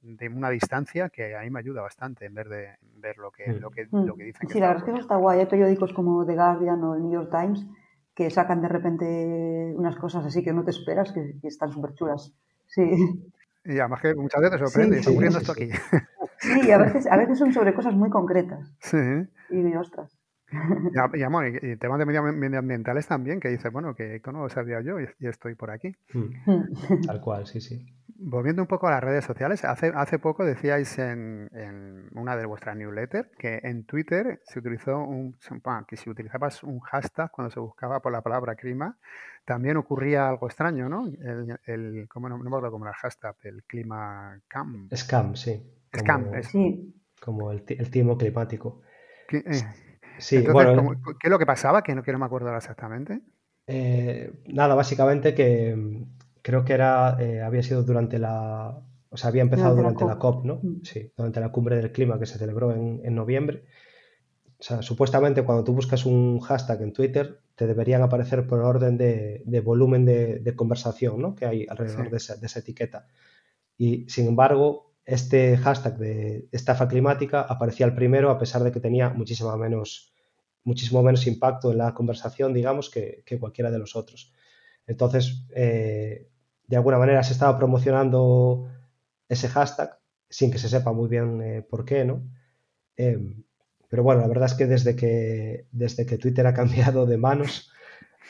de 0.00 0.28
una 0.30 0.48
distancia 0.48 1.10
que 1.10 1.36
a 1.36 1.40
mí 1.40 1.50
me 1.50 1.60
ayuda 1.60 1.82
bastante 1.82 2.24
en 2.24 2.34
vez 2.34 2.48
de 2.48 2.68
ver 2.96 3.18
lo 3.18 3.30
que, 3.30 3.52
lo 3.52 3.70
que, 3.70 3.86
lo 3.90 4.14
que 4.14 4.24
dicen. 4.24 4.48
Sí, 4.48 4.60
la 4.60 4.68
verdad 4.68 4.82
es 4.82 4.84
que 4.84 4.90
eso 4.92 5.00
está 5.00 5.16
guay. 5.16 5.40
Hay 5.40 5.46
periódicos 5.46 5.92
como 5.92 6.24
The 6.24 6.34
Guardian 6.34 6.82
o 6.84 6.94
el 6.94 7.02
New 7.02 7.12
York 7.12 7.30
Times 7.30 7.66
que 8.14 8.30
sacan 8.30 8.62
de 8.62 8.68
repente 8.68 9.74
unas 9.76 9.96
cosas 9.96 10.24
así 10.24 10.42
que 10.42 10.52
no 10.52 10.64
te 10.64 10.70
esperas 10.70 11.12
que, 11.12 11.34
están 11.42 11.70
súper 11.70 11.94
chulas. 11.94 12.32
Sí. 12.66 12.82
Y 13.64 13.78
además 13.78 14.00
que 14.00 14.14
muchas 14.14 14.40
veces 14.40 14.60
sorprende, 14.60 14.96
y 14.96 14.98
está 15.00 15.10
ocurriendo 15.10 15.38
esto 15.38 15.52
aquí. 15.52 15.68
Sí, 16.42 16.70
a 16.72 16.78
veces, 16.78 17.06
a 17.06 17.16
veces 17.16 17.38
son 17.38 17.52
sobre 17.52 17.72
cosas 17.72 17.94
muy 17.94 18.10
concretas. 18.10 18.74
Sí. 18.80 18.98
Y 19.50 19.62
de 19.62 19.78
ostras. 19.78 20.18
Y, 20.52 21.18
y, 21.18 21.22
amor, 21.22 21.46
y, 21.46 21.76
temas 21.76 21.98
de 21.98 22.04
medioambientales 22.04 23.06
también, 23.06 23.40
que 23.40 23.48
dice, 23.48 23.70
bueno, 23.70 23.94
que 23.94 24.16
esto 24.16 24.32
no 24.32 24.42
lo 24.42 24.48
sabía 24.48 24.80
yo 24.80 25.00
y, 25.00 25.06
estoy 25.26 25.54
por 25.54 25.70
aquí. 25.70 25.96
Mm. 26.12 26.26
Tal 27.06 27.20
cual, 27.20 27.46
sí, 27.46 27.60
sí. 27.60 27.86
Volviendo 28.24 28.62
un 28.62 28.68
poco 28.68 28.86
a 28.86 28.90
las 28.92 29.02
redes 29.02 29.24
sociales, 29.24 29.64
hace, 29.64 29.92
hace 29.94 30.18
poco 30.18 30.44
decíais 30.44 30.98
en, 30.98 31.48
en 31.52 32.08
una 32.14 32.36
de 32.36 32.46
vuestras 32.46 32.76
newsletters 32.76 33.28
que 33.36 33.60
en 33.62 33.84
Twitter 33.84 34.40
se 34.44 34.58
utilizó 34.58 34.98
un, 34.98 35.36
que 35.88 35.96
si 35.96 36.10
utilizabas 36.10 36.62
un 36.62 36.78
hashtag 36.80 37.30
cuando 37.32 37.50
se 37.50 37.58
buscaba 37.58 38.00
por 38.00 38.12
la 38.12 38.20
palabra 38.20 38.54
clima, 38.54 38.96
también 39.44 39.76
ocurría 39.76 40.28
algo 40.28 40.46
extraño, 40.46 40.88
¿no? 40.88 41.06
El, 41.06 41.58
el 41.66 42.08
¿cómo 42.08 42.28
no, 42.28 42.38
no 42.38 42.44
me 42.44 42.48
acuerdo 42.48 42.70
cómo 42.70 42.84
era 42.84 42.92
el 42.92 43.00
hashtag, 43.00 43.34
el 43.42 43.64
clima 43.64 44.38
cam. 44.46 44.88
Scam, 44.94 45.34
sí. 45.34 45.60
Como, 45.92 46.42
sí. 46.42 46.94
como 47.20 47.52
el, 47.52 47.64
el 47.68 47.90
timo 47.90 48.16
climático. 48.16 48.80
¿Qué, 49.28 49.38
eh, 49.38 49.62
sí, 50.18 50.38
bueno, 50.38 51.00
¿qué 51.20 51.28
es 51.28 51.30
lo 51.30 51.38
que 51.38 51.46
pasaba? 51.46 51.82
Que 51.82 51.94
no, 51.94 52.02
que 52.02 52.12
no 52.12 52.18
me 52.18 52.24
acuerdo 52.24 52.54
exactamente. 52.56 53.20
Eh, 53.66 54.32
nada, 54.46 54.74
básicamente 54.74 55.34
que 55.34 55.76
mm, 55.76 56.04
creo 56.42 56.64
que 56.64 56.72
era 56.72 57.16
eh, 57.20 57.42
había 57.42 57.62
sido 57.62 57.82
durante 57.82 58.18
la. 58.18 58.80
O 59.10 59.16
sea, 59.16 59.28
había 59.28 59.42
empezado 59.42 59.76
durante, 59.76 60.06
la, 60.06 60.18
COP. 60.18 60.44
¿no? 60.44 60.60
Mm. 60.62 60.82
Sí, 60.82 61.12
durante 61.16 61.40
la 61.40 61.52
cumbre 61.52 61.76
del 61.76 61.92
clima 61.92 62.18
que 62.18 62.26
se 62.26 62.38
celebró 62.38 62.72
en, 62.72 63.00
en 63.04 63.14
noviembre. 63.14 63.64
O 64.58 64.62
sea, 64.64 64.80
supuestamente 64.80 65.42
cuando 65.42 65.64
tú 65.64 65.74
buscas 65.74 66.06
un 66.06 66.38
hashtag 66.40 66.82
en 66.82 66.92
Twitter, 66.92 67.40
te 67.56 67.66
deberían 67.66 68.02
aparecer 68.02 68.46
por 68.46 68.60
orden 68.60 68.96
de, 68.96 69.42
de 69.44 69.60
volumen 69.60 70.04
de, 70.04 70.38
de, 70.38 70.56
conversación 70.56 71.20
¿no? 71.20 71.34
que 71.34 71.46
hay 71.46 71.66
alrededor 71.68 72.04
sí. 72.06 72.10
de, 72.10 72.16
esa, 72.16 72.36
de, 72.36 72.46
esa, 72.46 72.60
etiqueta. 72.60 73.08
Y 73.76 74.08
sin 74.08 74.28
embargo, 74.28 74.91
este 75.04 75.56
hashtag 75.56 75.98
de 75.98 76.48
estafa 76.52 76.88
climática 76.88 77.40
aparecía 77.42 77.86
el 77.86 77.94
primero 77.94 78.30
a 78.30 78.38
pesar 78.38 78.62
de 78.62 78.72
que 78.72 78.80
tenía 78.80 79.10
muchísimo 79.10 79.56
menos, 79.56 80.12
muchísimo 80.64 81.02
menos 81.02 81.26
impacto 81.26 81.72
en 81.72 81.78
la 81.78 81.94
conversación, 81.94 82.52
digamos, 82.52 82.90
que, 82.90 83.22
que 83.26 83.38
cualquiera 83.38 83.70
de 83.70 83.78
los 83.78 83.96
otros. 83.96 84.32
Entonces, 84.86 85.46
eh, 85.54 86.28
de 86.66 86.76
alguna 86.76 86.98
manera 86.98 87.22
se 87.22 87.32
estaba 87.32 87.56
promocionando 87.56 88.68
ese 89.28 89.48
hashtag 89.48 89.98
sin 90.28 90.50
que 90.50 90.58
se 90.58 90.68
sepa 90.68 90.92
muy 90.92 91.08
bien 91.08 91.42
eh, 91.42 91.62
por 91.62 91.84
qué, 91.84 92.04
¿no? 92.04 92.22
Eh, 92.96 93.18
pero 93.88 94.02
bueno, 94.02 94.22
la 94.22 94.28
verdad 94.28 94.46
es 94.46 94.54
que 94.54 94.66
desde 94.66 94.96
que, 94.96 95.66
desde 95.72 96.06
que 96.06 96.18
Twitter 96.18 96.46
ha 96.46 96.54
cambiado 96.62 97.06
de 97.06 97.16
manos 97.16 97.70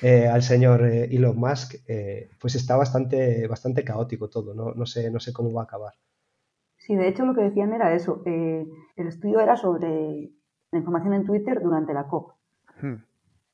al 0.02 0.42
señor 0.42 0.84
Elon 0.84 1.36
Musk, 1.36 1.76
pues 2.40 2.56
está 2.56 2.74
bastante, 2.74 3.46
bastante 3.46 3.84
caótico 3.84 4.28
todo, 4.28 4.52
¿no? 4.52 4.74
No, 4.74 4.84
sé, 4.84 5.12
no 5.12 5.20
sé 5.20 5.32
cómo 5.32 5.52
va 5.52 5.62
a 5.62 5.64
acabar. 5.64 5.92
Sí, 6.82 6.96
de 6.96 7.06
hecho 7.06 7.24
lo 7.24 7.34
que 7.34 7.42
decían 7.42 7.72
era 7.72 7.94
eso. 7.94 8.22
Eh, 8.26 8.66
el 8.96 9.06
estudio 9.06 9.38
era 9.38 9.56
sobre 9.56 10.32
la 10.72 10.78
información 10.78 11.14
en 11.14 11.24
Twitter 11.24 11.62
durante 11.62 11.94
la 11.94 12.08
COP. 12.08 12.32
Hmm. 12.80 13.04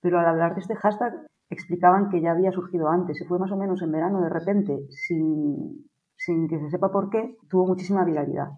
Pero 0.00 0.18
al 0.18 0.26
hablar 0.26 0.54
de 0.54 0.62
este 0.62 0.76
hashtag 0.76 1.26
explicaban 1.50 2.08
que 2.08 2.22
ya 2.22 2.30
había 2.30 2.52
surgido 2.52 2.88
antes. 2.88 3.18
Se 3.18 3.26
fue 3.26 3.38
más 3.38 3.52
o 3.52 3.56
menos 3.58 3.82
en 3.82 3.92
verano 3.92 4.22
de 4.22 4.30
repente, 4.30 4.78
sin, 4.88 5.90
sin 6.16 6.48
que 6.48 6.58
se 6.58 6.70
sepa 6.70 6.90
por 6.90 7.10
qué, 7.10 7.36
tuvo 7.50 7.66
muchísima 7.66 8.04
viralidad. 8.04 8.48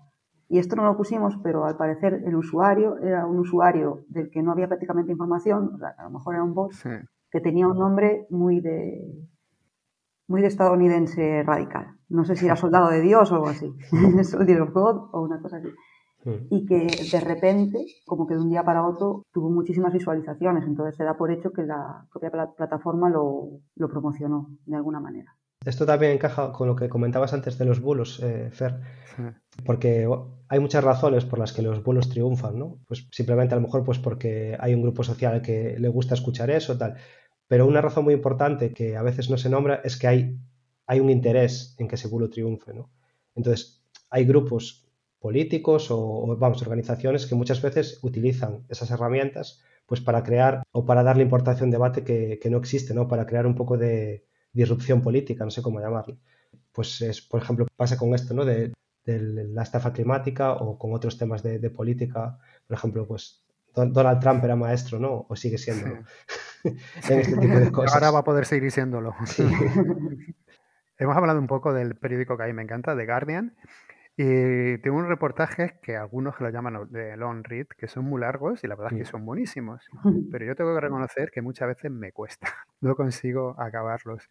Y 0.48 0.58
esto 0.60 0.76
no 0.76 0.84
lo 0.84 0.96
pusimos, 0.96 1.36
pero 1.42 1.64
al 1.64 1.76
parecer 1.76 2.22
el 2.24 2.36
usuario 2.36 2.96
era 2.98 3.26
un 3.26 3.40
usuario 3.40 4.04
del 4.08 4.30
que 4.30 4.42
no 4.42 4.52
había 4.52 4.68
prácticamente 4.68 5.12
información, 5.12 5.72
o 5.74 5.78
sea, 5.78 5.94
a 5.98 6.04
lo 6.04 6.10
mejor 6.10 6.34
era 6.34 6.44
un 6.44 6.54
bot, 6.54 6.72
sí. 6.72 6.90
que 7.30 7.40
tenía 7.40 7.68
un 7.68 7.78
nombre 7.78 8.26
muy 8.30 8.60
de, 8.60 9.28
muy 10.30 10.42
de 10.42 10.46
estadounidense 10.46 11.42
radical. 11.42 11.96
No 12.08 12.24
sé 12.24 12.36
si 12.36 12.46
era 12.46 12.54
soldado 12.54 12.88
de 12.88 13.00
Dios 13.00 13.30
o 13.32 13.34
algo 13.34 13.48
así, 13.48 13.74
Soldier 14.24 14.62
of 14.62 14.72
God 14.72 15.10
o 15.12 15.22
una 15.22 15.42
cosa 15.42 15.56
así. 15.56 15.68
Y 16.50 16.66
que 16.66 16.86
de 17.10 17.20
repente, 17.20 17.84
como 18.06 18.26
que 18.26 18.34
de 18.34 18.40
un 18.40 18.50
día 18.50 18.62
para 18.62 18.86
otro, 18.86 19.24
tuvo 19.32 19.50
muchísimas 19.50 19.92
visualizaciones. 19.92 20.64
Entonces 20.66 20.94
se 20.94 21.02
da 21.02 21.16
por 21.16 21.32
hecho 21.32 21.50
que 21.50 21.62
la 21.62 22.06
propia 22.12 22.30
plataforma 22.30 23.08
lo, 23.08 23.60
lo 23.74 23.88
promocionó 23.88 24.50
de 24.66 24.76
alguna 24.76 25.00
manera. 25.00 25.34
Esto 25.64 25.84
también 25.84 26.12
encaja 26.12 26.52
con 26.52 26.68
lo 26.68 26.76
que 26.76 26.88
comentabas 26.88 27.32
antes 27.32 27.58
de 27.58 27.64
los 27.64 27.80
bulos, 27.80 28.20
eh, 28.22 28.50
Fer, 28.50 28.80
porque 29.66 30.08
hay 30.48 30.58
muchas 30.60 30.84
razones 30.84 31.26
por 31.26 31.38
las 31.38 31.52
que 31.52 31.62
los 31.62 31.82
bulos 31.82 32.08
triunfan, 32.08 32.58
¿no? 32.58 32.78
Pues 32.86 33.08
simplemente 33.10 33.54
a 33.54 33.58
lo 33.58 33.62
mejor 33.62 33.84
pues 33.84 33.98
porque 33.98 34.56
hay 34.58 34.74
un 34.74 34.82
grupo 34.82 35.02
social 35.02 35.42
que 35.42 35.76
le 35.78 35.88
gusta 35.88 36.14
escuchar 36.14 36.50
eso, 36.50 36.78
tal. 36.78 36.96
Pero 37.50 37.66
una 37.66 37.80
razón 37.80 38.04
muy 38.04 38.14
importante 38.14 38.72
que 38.72 38.96
a 38.96 39.02
veces 39.02 39.28
no 39.28 39.36
se 39.36 39.50
nombra 39.50 39.80
es 39.82 39.96
que 39.96 40.06
hay, 40.06 40.38
hay 40.86 41.00
un 41.00 41.10
interés 41.10 41.74
en 41.78 41.88
que 41.88 41.96
ese 41.96 42.06
bulo 42.06 42.30
triunfe. 42.30 42.72
¿no? 42.72 42.92
Entonces, 43.34 43.82
hay 44.08 44.24
grupos 44.24 44.86
políticos 45.18 45.90
o, 45.90 45.98
o, 45.98 46.36
vamos, 46.36 46.62
organizaciones 46.62 47.26
que 47.26 47.34
muchas 47.34 47.60
veces 47.60 47.98
utilizan 48.02 48.64
esas 48.68 48.92
herramientas 48.92 49.60
pues 49.84 50.00
para 50.00 50.22
crear 50.22 50.62
o 50.70 50.86
para 50.86 51.02
darle 51.02 51.24
importancia 51.24 51.64
a 51.64 51.64
un 51.64 51.72
debate 51.72 52.04
que, 52.04 52.38
que 52.40 52.50
no 52.50 52.58
existe, 52.58 52.94
¿no? 52.94 53.08
para 53.08 53.26
crear 53.26 53.48
un 53.48 53.56
poco 53.56 53.76
de 53.76 54.24
disrupción 54.52 55.02
política, 55.02 55.44
no 55.44 55.50
sé 55.50 55.60
cómo 55.60 55.80
llamarlo. 55.80 56.18
Pues, 56.70 57.00
es, 57.00 57.20
por 57.20 57.42
ejemplo, 57.42 57.66
pasa 57.74 57.96
con 57.96 58.14
esto, 58.14 58.32
¿no? 58.32 58.44
De, 58.44 58.72
de 59.04 59.18
la 59.48 59.64
estafa 59.64 59.92
climática 59.92 60.52
o 60.52 60.78
con 60.78 60.94
otros 60.94 61.18
temas 61.18 61.42
de, 61.42 61.58
de 61.58 61.70
política. 61.70 62.38
Por 62.68 62.76
ejemplo, 62.76 63.08
pues 63.08 63.42
Donald 63.74 64.20
Trump 64.20 64.44
era 64.44 64.54
maestro, 64.54 65.00
¿no? 65.00 65.26
O 65.28 65.34
sigue 65.34 65.58
siendo. 65.58 65.86
Sí. 65.86 65.92
en 67.08 67.18
este 67.18 67.36
tipo 67.36 67.54
de 67.54 67.72
cosas. 67.72 67.94
Ahora 67.94 68.10
va 68.10 68.18
a 68.20 68.24
poder 68.24 68.46
seguir 68.46 68.70
siéndolo. 68.70 69.14
Sí. 69.24 69.42
Hemos 70.98 71.16
hablado 71.16 71.38
un 71.38 71.46
poco 71.46 71.72
del 71.72 71.94
periódico 71.96 72.36
que 72.36 72.42
a 72.42 72.46
mí 72.46 72.52
me 72.52 72.62
encanta, 72.62 72.94
The 72.94 73.06
Guardian, 73.06 73.56
y 74.18 74.76
tengo 74.78 74.98
unos 74.98 75.08
reportajes 75.08 75.72
que 75.80 75.96
algunos 75.96 76.38
lo 76.40 76.50
llaman 76.50 76.90
de 76.90 77.16
long 77.16 77.42
read, 77.42 77.68
que 77.68 77.88
son 77.88 78.04
muy 78.04 78.20
largos 78.20 78.62
y 78.62 78.66
la 78.66 78.74
verdad 78.74 78.92
es 78.92 78.98
que 78.98 79.04
son 79.06 79.24
buenísimos. 79.24 79.88
Pero 80.30 80.44
yo 80.44 80.54
tengo 80.54 80.74
que 80.74 80.80
reconocer 80.80 81.30
que 81.30 81.40
muchas 81.40 81.68
veces 81.68 81.90
me 81.90 82.12
cuesta, 82.12 82.48
no 82.82 82.96
consigo 82.96 83.58
acabarlos. 83.58 84.28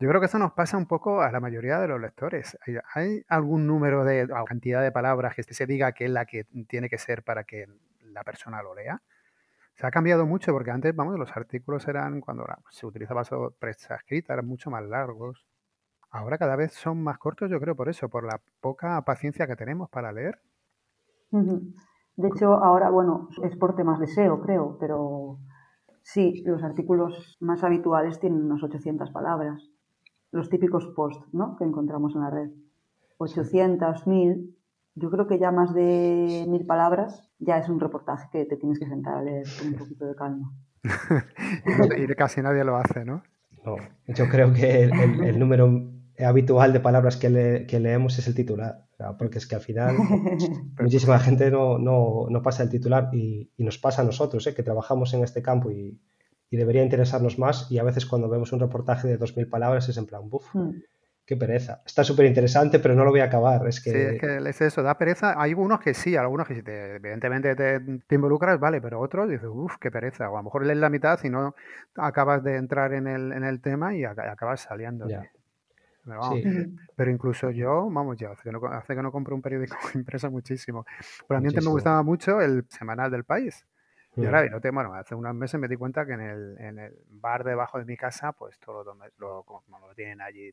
Yo 0.00 0.08
creo 0.08 0.20
que 0.20 0.26
eso 0.26 0.40
nos 0.40 0.54
pasa 0.54 0.76
un 0.76 0.86
poco 0.86 1.22
a 1.22 1.30
la 1.30 1.38
mayoría 1.38 1.78
de 1.78 1.86
los 1.86 2.00
lectores. 2.00 2.58
¿Hay, 2.66 2.74
hay 2.94 3.22
algún 3.28 3.68
número 3.68 4.04
de 4.04 4.24
o 4.24 4.44
cantidad 4.44 4.82
de 4.82 4.90
palabras 4.90 5.36
que 5.36 5.44
se 5.44 5.66
diga 5.66 5.92
que 5.92 6.06
es 6.06 6.10
la 6.10 6.26
que 6.26 6.46
tiene 6.66 6.88
que 6.88 6.98
ser 6.98 7.22
para 7.22 7.44
que 7.44 7.66
la 8.00 8.24
persona 8.24 8.60
lo 8.60 8.74
lea? 8.74 9.00
Se 9.74 9.86
ha 9.86 9.90
cambiado 9.90 10.26
mucho 10.26 10.52
porque 10.52 10.70
antes, 10.70 10.94
vamos, 10.94 11.18
los 11.18 11.34
artículos 11.36 11.88
eran, 11.88 12.20
cuando 12.20 12.44
se 12.70 12.86
utilizaba 12.86 13.22
prensa 13.58 13.96
escrita, 13.96 14.34
eran 14.34 14.46
mucho 14.46 14.70
más 14.70 14.84
largos. 14.84 15.46
Ahora 16.10 16.36
cada 16.36 16.56
vez 16.56 16.72
son 16.74 17.02
más 17.02 17.18
cortos, 17.18 17.50
yo 17.50 17.58
creo, 17.58 17.74
por 17.74 17.88
eso, 17.88 18.08
por 18.08 18.24
la 18.24 18.40
poca 18.60 19.00
paciencia 19.02 19.46
que 19.46 19.56
tenemos 19.56 19.88
para 19.88 20.12
leer. 20.12 20.38
De 21.30 22.28
hecho, 22.28 22.54
ahora, 22.54 22.90
bueno, 22.90 23.28
es 23.42 23.56
por 23.56 23.74
temas 23.74 23.98
de 23.98 24.06
SEO, 24.06 24.42
creo, 24.42 24.76
pero 24.78 25.38
sí, 26.02 26.42
los 26.44 26.62
artículos 26.62 27.38
más 27.40 27.64
habituales 27.64 28.20
tienen 28.20 28.44
unas 28.44 28.62
800 28.62 29.10
palabras. 29.10 29.70
Los 30.30 30.50
típicos 30.50 30.86
posts, 30.94 31.32
¿no? 31.32 31.56
Que 31.56 31.64
encontramos 31.64 32.14
en 32.14 32.20
la 32.20 32.30
red. 32.30 32.50
800, 33.16 34.06
1000, 34.06 34.56
yo 34.94 35.10
creo 35.10 35.26
que 35.26 35.38
ya 35.38 35.50
más 35.50 35.74
de 35.74 36.44
mil 36.48 36.66
palabras 36.66 37.28
ya 37.38 37.58
es 37.58 37.68
un 37.68 37.80
reportaje 37.80 38.28
que 38.32 38.44
te 38.44 38.56
tienes 38.56 38.78
que 38.78 38.86
sentar 38.86 39.14
a 39.14 39.22
leer 39.22 39.46
con 39.58 39.68
un 39.68 39.78
poquito 39.78 40.06
de 40.06 40.14
calma. 40.14 40.52
y 41.96 42.06
casi 42.14 42.42
nadie 42.42 42.64
lo 42.64 42.76
hace, 42.76 43.04
¿no? 43.04 43.22
No, 43.64 43.76
yo 44.08 44.28
creo 44.28 44.52
que 44.52 44.82
el, 44.82 44.92
el, 44.92 45.24
el 45.24 45.38
número 45.38 45.92
habitual 46.18 46.72
de 46.72 46.80
palabras 46.80 47.16
que, 47.16 47.30
le, 47.30 47.66
que, 47.66 47.80
leemos 47.80 48.18
es 48.18 48.26
el 48.26 48.34
titular, 48.34 48.86
porque 49.18 49.38
es 49.38 49.46
que 49.46 49.54
al 49.54 49.60
final 49.60 49.96
muchísima 50.80 51.18
gente 51.18 51.50
no, 51.50 51.78
no, 51.78 52.26
no, 52.28 52.42
pasa 52.42 52.62
el 52.62 52.68
titular 52.68 53.08
y, 53.12 53.50
y, 53.56 53.64
nos 53.64 53.78
pasa 53.78 54.02
a 54.02 54.04
nosotros, 54.04 54.46
¿eh? 54.46 54.54
que 54.54 54.62
trabajamos 54.62 55.14
en 55.14 55.22
este 55.22 55.42
campo 55.42 55.70
y, 55.70 56.00
y, 56.50 56.56
debería 56.56 56.82
interesarnos 56.82 57.38
más 57.38 57.70
y 57.70 57.78
a 57.78 57.84
veces 57.84 58.06
cuando 58.06 58.28
vemos 58.28 58.52
un 58.52 58.60
reportaje 58.60 59.08
de 59.08 59.18
2.000 59.18 59.48
palabras 59.48 59.88
es 59.88 59.96
en 59.96 60.06
plan, 60.06 60.28
buf, 60.28 60.54
mm. 60.54 60.70
Qué 61.32 61.36
pereza. 61.36 61.82
Está 61.86 62.04
súper 62.04 62.26
interesante, 62.26 62.78
pero 62.78 62.94
no 62.94 63.04
lo 63.04 63.10
voy 63.10 63.20
a 63.20 63.24
acabar. 63.24 63.66
Es 63.66 63.80
que... 63.80 63.90
Sí, 63.90 63.96
es 63.96 64.20
que 64.20 64.48
es 64.48 64.60
eso, 64.60 64.82
da 64.82 64.98
pereza. 64.98 65.40
Hay 65.40 65.54
unos 65.54 65.80
que 65.80 65.94
sí, 65.94 66.14
algunos 66.14 66.46
que 66.46 66.54
si 66.54 66.62
te, 66.62 66.96
evidentemente 66.96 67.56
te, 67.56 68.14
involucras, 68.14 68.60
vale, 68.60 68.80
pero 68.80 69.00
otros 69.00 69.28
dices, 69.28 69.48
uff, 69.50 69.76
qué 69.80 69.90
pereza. 69.90 70.28
O 70.30 70.34
a 70.36 70.40
lo 70.40 70.44
mejor 70.44 70.66
lees 70.66 70.78
la 70.78 70.90
mitad 70.90 71.18
y 71.24 71.30
no 71.30 71.54
acabas 71.96 72.42
de 72.44 72.56
entrar 72.56 72.92
en 72.92 73.06
el, 73.06 73.32
en 73.32 73.44
el 73.44 73.60
tema 73.60 73.94
y 73.94 74.04
acabas 74.04 74.60
saliendo. 74.60 75.06
Pero, 76.96 77.10
incluso 77.10 77.50
yo, 77.50 77.88
vamos, 77.90 78.16
ya 78.18 78.30
hace 78.30 78.42
que, 78.42 78.52
no, 78.52 78.60
hace 78.66 78.94
que 78.94 79.02
no 79.02 79.12
compro 79.12 79.34
un 79.34 79.42
periódico 79.42 79.76
impreso 79.94 80.30
muchísimo. 80.30 80.84
Pero 81.26 81.38
a 81.38 81.40
mí 81.40 81.48
antes 81.48 81.64
me 81.64 81.70
gustaba 81.70 82.02
mucho 82.02 82.40
el 82.40 82.66
semanal 82.68 83.10
del 83.10 83.24
país. 83.24 83.66
Y 84.14 84.26
ahora, 84.26 84.46
no 84.50 84.60
te, 84.60 84.70
bueno, 84.70 84.92
hace 84.92 85.14
unos 85.14 85.34
meses 85.34 85.58
me 85.58 85.68
di 85.68 85.76
cuenta 85.76 86.04
que 86.04 86.12
en 86.12 86.20
el, 86.20 86.56
en 86.58 86.78
el 86.78 86.94
bar 87.08 87.44
debajo 87.44 87.78
de 87.78 87.86
mi 87.86 87.96
casa, 87.96 88.32
pues 88.32 88.58
todo 88.58 88.84
lo, 88.84 88.94
lo, 89.16 89.44
lo 89.46 89.94
tienen 89.94 90.20
allí 90.20 90.52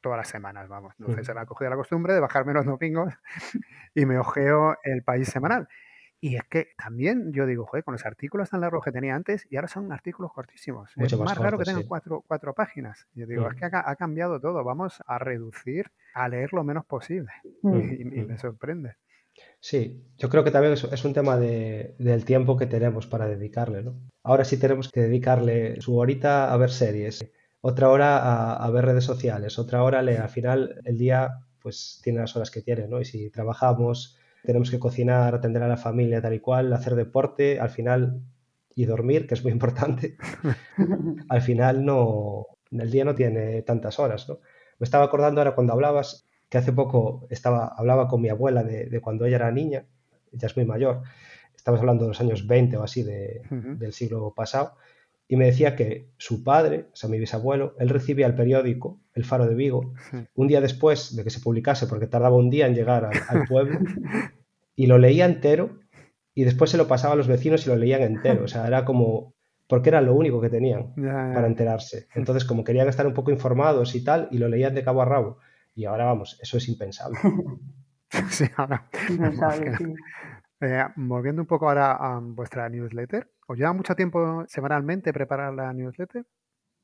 todas 0.00 0.18
las 0.18 0.28
semanas, 0.28 0.68
vamos. 0.68 0.94
Entonces 0.98 1.26
se 1.26 1.34
me 1.34 1.40
ha 1.40 1.46
cogido 1.46 1.70
la 1.70 1.76
costumbre 1.76 2.14
de 2.14 2.20
bajarme 2.20 2.52
los 2.52 2.66
domingos 2.66 3.14
y 3.94 4.06
me 4.06 4.18
ojeo 4.18 4.76
el 4.84 5.02
país 5.02 5.28
semanal. 5.28 5.68
Y 6.20 6.34
es 6.34 6.42
que 6.50 6.68
también 6.76 7.32
yo 7.32 7.46
digo, 7.46 7.64
joder, 7.64 7.84
con 7.84 7.92
los 7.92 8.04
artículos 8.04 8.50
tan 8.50 8.60
largos 8.60 8.84
que 8.84 8.90
tenía 8.90 9.14
antes 9.14 9.46
y 9.50 9.56
ahora 9.56 9.68
son 9.68 9.92
artículos 9.92 10.32
cortísimos. 10.32 10.90
es 10.96 11.18
más, 11.18 11.38
raro 11.38 11.58
que 11.58 11.64
tengan 11.64 11.84
cuatro, 11.84 12.24
cuatro, 12.26 12.54
páginas. 12.54 13.06
Yo 13.14 13.26
digo, 13.26 13.48
es 13.48 13.54
que 13.54 13.66
ha, 13.66 13.96
cambiado 13.96 14.40
todo. 14.40 14.64
Vamos 14.64 15.00
a 15.06 15.18
reducir 15.18 15.92
a 16.14 16.28
leer 16.28 16.52
lo 16.52 16.64
menos 16.64 16.84
posible. 16.86 17.30
Y, 17.62 18.04
me 18.04 18.36
sorprende. 18.36 18.96
Sí, 19.60 20.04
yo 20.16 20.28
creo 20.28 20.42
que 20.42 20.50
también 20.50 20.72
es, 20.72 21.04
un 21.04 21.14
tema 21.14 21.36
de, 21.36 21.94
del 22.00 22.24
tiempo 22.24 22.56
que 22.56 22.66
tenemos 22.66 23.06
para 23.06 23.28
dedicarle, 23.28 23.84
¿no? 23.84 24.00
Ahora 24.24 24.44
sí 24.44 24.58
tenemos 24.58 24.90
que 24.90 25.02
dedicarle 25.02 25.80
su 25.80 25.96
horita 25.96 26.52
a 26.52 26.56
ver 26.56 26.70
series, 26.70 27.24
otra 27.60 27.88
hora 27.88 28.18
a, 28.18 28.64
a 28.64 28.70
ver 28.70 28.84
redes 28.86 29.04
sociales, 29.04 29.58
otra 29.58 29.82
hora 29.82 30.02
le, 30.02 30.18
al 30.18 30.28
final 30.28 30.80
el 30.84 30.98
día 30.98 31.40
pues 31.60 32.00
tiene 32.02 32.20
las 32.20 32.34
horas 32.36 32.50
que 32.50 32.62
tiene, 32.62 32.88
¿no? 32.88 33.00
Y 33.00 33.04
si 33.04 33.30
trabajamos 33.30 34.18
tenemos 34.44 34.70
que 34.70 34.78
cocinar, 34.78 35.34
atender 35.34 35.62
a 35.62 35.68
la 35.68 35.76
familia 35.76 36.22
tal 36.22 36.34
y 36.34 36.40
cual, 36.40 36.72
hacer 36.72 36.94
deporte, 36.94 37.60
al 37.60 37.70
final, 37.70 38.22
y 38.74 38.84
dormir, 38.84 39.26
que 39.26 39.34
es 39.34 39.42
muy 39.42 39.52
importante, 39.52 40.16
al 41.28 41.42
final 41.42 41.84
no, 41.84 42.46
el 42.70 42.90
día 42.90 43.04
no 43.04 43.14
tiene 43.14 43.62
tantas 43.62 43.98
horas, 43.98 44.28
¿no? 44.28 44.38
Me 44.78 44.84
estaba 44.84 45.04
acordando 45.04 45.40
ahora 45.40 45.54
cuando 45.54 45.72
hablabas 45.72 46.24
que 46.48 46.58
hace 46.58 46.72
poco 46.72 47.26
estaba, 47.30 47.66
hablaba 47.76 48.06
con 48.08 48.22
mi 48.22 48.28
abuela 48.28 48.62
de, 48.62 49.00
cuando 49.00 49.26
ella 49.26 49.36
era 49.36 49.50
niña, 49.50 49.84
ya 50.32 50.46
es 50.46 50.56
muy 50.56 50.64
mayor, 50.64 51.02
estamos 51.54 51.80
hablando 51.80 52.04
de 52.04 52.08
los 52.08 52.20
años 52.20 52.46
20 52.46 52.76
o 52.76 52.82
así 52.84 53.02
de, 53.02 53.42
del 53.50 53.92
siglo 53.92 54.32
pasado, 54.34 54.76
y 55.30 55.36
me 55.36 55.44
decía 55.44 55.76
que 55.76 56.08
su 56.16 56.42
padre, 56.42 56.86
o 56.90 56.96
sea, 56.96 57.10
mi 57.10 57.18
bisabuelo, 57.18 57.74
él 57.78 57.90
recibía 57.90 58.26
el 58.26 58.34
periódico, 58.34 58.98
El 59.12 59.26
Faro 59.26 59.46
de 59.46 59.54
Vigo, 59.54 59.92
un 60.34 60.48
día 60.48 60.62
después 60.62 61.14
de 61.14 61.22
que 61.22 61.28
se 61.28 61.40
publicase, 61.40 61.86
porque 61.86 62.06
tardaba 62.06 62.36
un 62.36 62.48
día 62.48 62.66
en 62.66 62.74
llegar 62.74 63.04
al, 63.04 63.44
pueblo, 63.46 63.78
y 64.74 64.86
lo 64.86 64.96
leía 64.96 65.26
entero, 65.26 65.80
y 66.34 66.44
después 66.44 66.70
se 66.70 66.78
lo 66.78 66.88
pasaba 66.88 67.12
a 67.12 67.16
los 67.16 67.28
vecinos 67.28 67.66
y 67.66 67.68
lo 67.68 67.76
leían 67.76 68.00
entero. 68.00 68.44
O 68.44 68.48
sea, 68.48 68.66
era 68.66 68.86
como, 68.86 69.34
porque 69.66 69.90
era 69.90 70.00
lo 70.00 70.14
único 70.14 70.40
que 70.40 70.48
tenían 70.48 70.94
para 70.94 71.46
enterarse. 71.46 72.06
Entonces, 72.14 72.46
como 72.46 72.64
querían 72.64 72.88
estar 72.88 73.06
un 73.06 73.12
poco 73.12 73.30
informados 73.30 73.94
y 73.94 74.02
tal, 74.02 74.28
y 74.30 74.38
lo 74.38 74.48
leían 74.48 74.74
de 74.74 74.84
cabo 74.84 75.02
a 75.02 75.04
rabo. 75.04 75.38
Y 75.74 75.84
ahora, 75.84 76.06
vamos, 76.06 76.38
eso 76.40 76.56
es 76.56 76.68
impensable. 76.68 77.18
sí, 78.30 78.46
ahora. 78.56 78.88
Impensable, 79.10 79.76
sí. 79.78 79.84
Eh, 80.60 80.84
volviendo 80.96 81.42
un 81.42 81.46
poco 81.46 81.68
ahora 81.68 81.92
a 81.92 82.18
vuestra 82.20 82.68
newsletter, 82.68 83.28
¿os 83.48 83.56
lleva 83.56 83.72
mucho 83.72 83.94
tiempo 83.94 84.44
semanalmente 84.46 85.12
preparar 85.12 85.54
la 85.54 85.72
newsletter? 85.72 86.24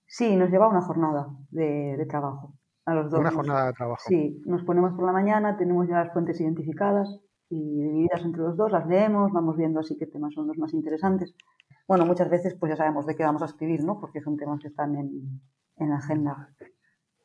Sí, 0.07 0.35
nos 0.37 0.51
lleva 0.51 0.69
una 0.69 0.81
jornada 0.81 1.29
de, 1.51 2.05
trabajo 2.09 2.55
a 2.87 2.95
los 2.95 3.11
dos. 3.11 3.21
Una 3.21 3.31
jornada 3.31 3.67
de 3.67 3.73
trabajo. 3.75 4.03
Sí, 4.07 4.43
nos 4.47 4.65
ponemos 4.65 4.93
por 4.95 5.05
la 5.05 5.13
mañana, 5.13 5.57
tenemos 5.57 5.87
ya 5.89 6.05
las 6.05 6.13
fuentes 6.13 6.41
identificadas 6.41 7.21
y 7.51 7.57
divididas 7.57 8.25
entre 8.25 8.43
los 8.43 8.57
dos, 8.57 8.73
las 8.73 8.87
leemos, 8.87 9.31
vamos 9.33 9.57
viendo 9.57 9.81
así 9.81 9.97
qué 9.99 10.07
temas 10.07 10.33
son 10.35 10.47
los 10.47 10.59
más 10.59 10.73
interesantes. 10.73 11.35
Bueno, 11.87 12.07
muchas 12.07 12.31
veces 12.31 12.57
pues 12.59 12.71
ya 12.71 12.77
sabemos 12.77 13.07
de 13.07 13.15
qué 13.15 13.25
vamos 13.25 13.43
a 13.43 13.47
escribir, 13.47 13.85
¿no? 13.85 14.01
Porque 14.01 14.23
son 14.23 14.37
temas 14.39 14.61
que 14.61 14.69
están 14.69 14.97
en, 14.97 15.41
en 15.77 15.91
la 15.91 15.97
agenda 15.97 16.55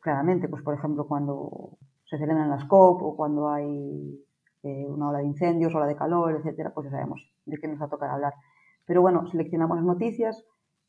claramente. 0.01 0.49
Pues 0.49 0.63
por 0.63 0.73
ejemplo, 0.73 1.07
cuando 1.07 1.77
se 2.05 2.17
celebran 2.17 2.49
las 2.49 2.65
COP 2.65 3.01
o 3.01 3.15
cuando 3.15 3.49
hay 3.49 4.19
eh, 4.63 4.85
una 4.87 5.09
ola 5.09 5.19
de 5.19 5.25
incendios, 5.25 5.73
ola 5.73 5.85
de 5.85 5.95
calor, 5.95 6.35
etcétera, 6.35 6.73
pues 6.73 6.85
ya 6.85 6.91
sabemos 6.91 7.21
de 7.45 7.57
qué 7.57 7.67
nos 7.67 7.81
va 7.81 7.85
a 7.85 7.89
tocar 7.89 8.09
hablar. 8.09 8.33
Pero 8.89 9.03
bueno, 9.03 9.27
seleccionamos 9.27 9.77
las 9.77 9.85
noticias 9.85 10.43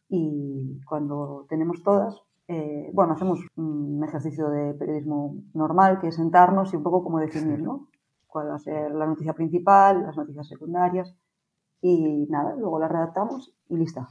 y 0.09 0.81
cuando 0.87 1.45
tenemos 1.51 1.83
todas, 1.83 2.19
eh, 2.49 2.91
bueno, 2.95 3.13
hacemos 3.13 3.41
un 3.57 4.03
ejercicio 4.03 4.49
de 4.49 4.73
periodismo 4.73 5.37
normal, 5.53 6.01
que 6.01 6.09
es 6.09 6.15
sentarnos 6.15 6.73
y 6.73 6.77
un 6.77 6.83
poco 6.83 7.05
como 7.05 7.19
definir, 7.21 7.61
¿no? 7.61 7.89
Cuál 8.27 8.49
va 8.49 8.55
a 8.55 8.59
ser 8.59 8.91
la 8.93 9.05
noticia 9.05 9.35
principal, 9.35 10.03
las 10.05 10.17
noticias 10.17 10.49
secundarias 10.49 11.15
y 11.83 12.27
nada, 12.31 12.57
luego 12.57 12.79
la 12.79 12.89
redactamos 12.89 13.55
y 13.69 13.77
lista. 13.77 14.09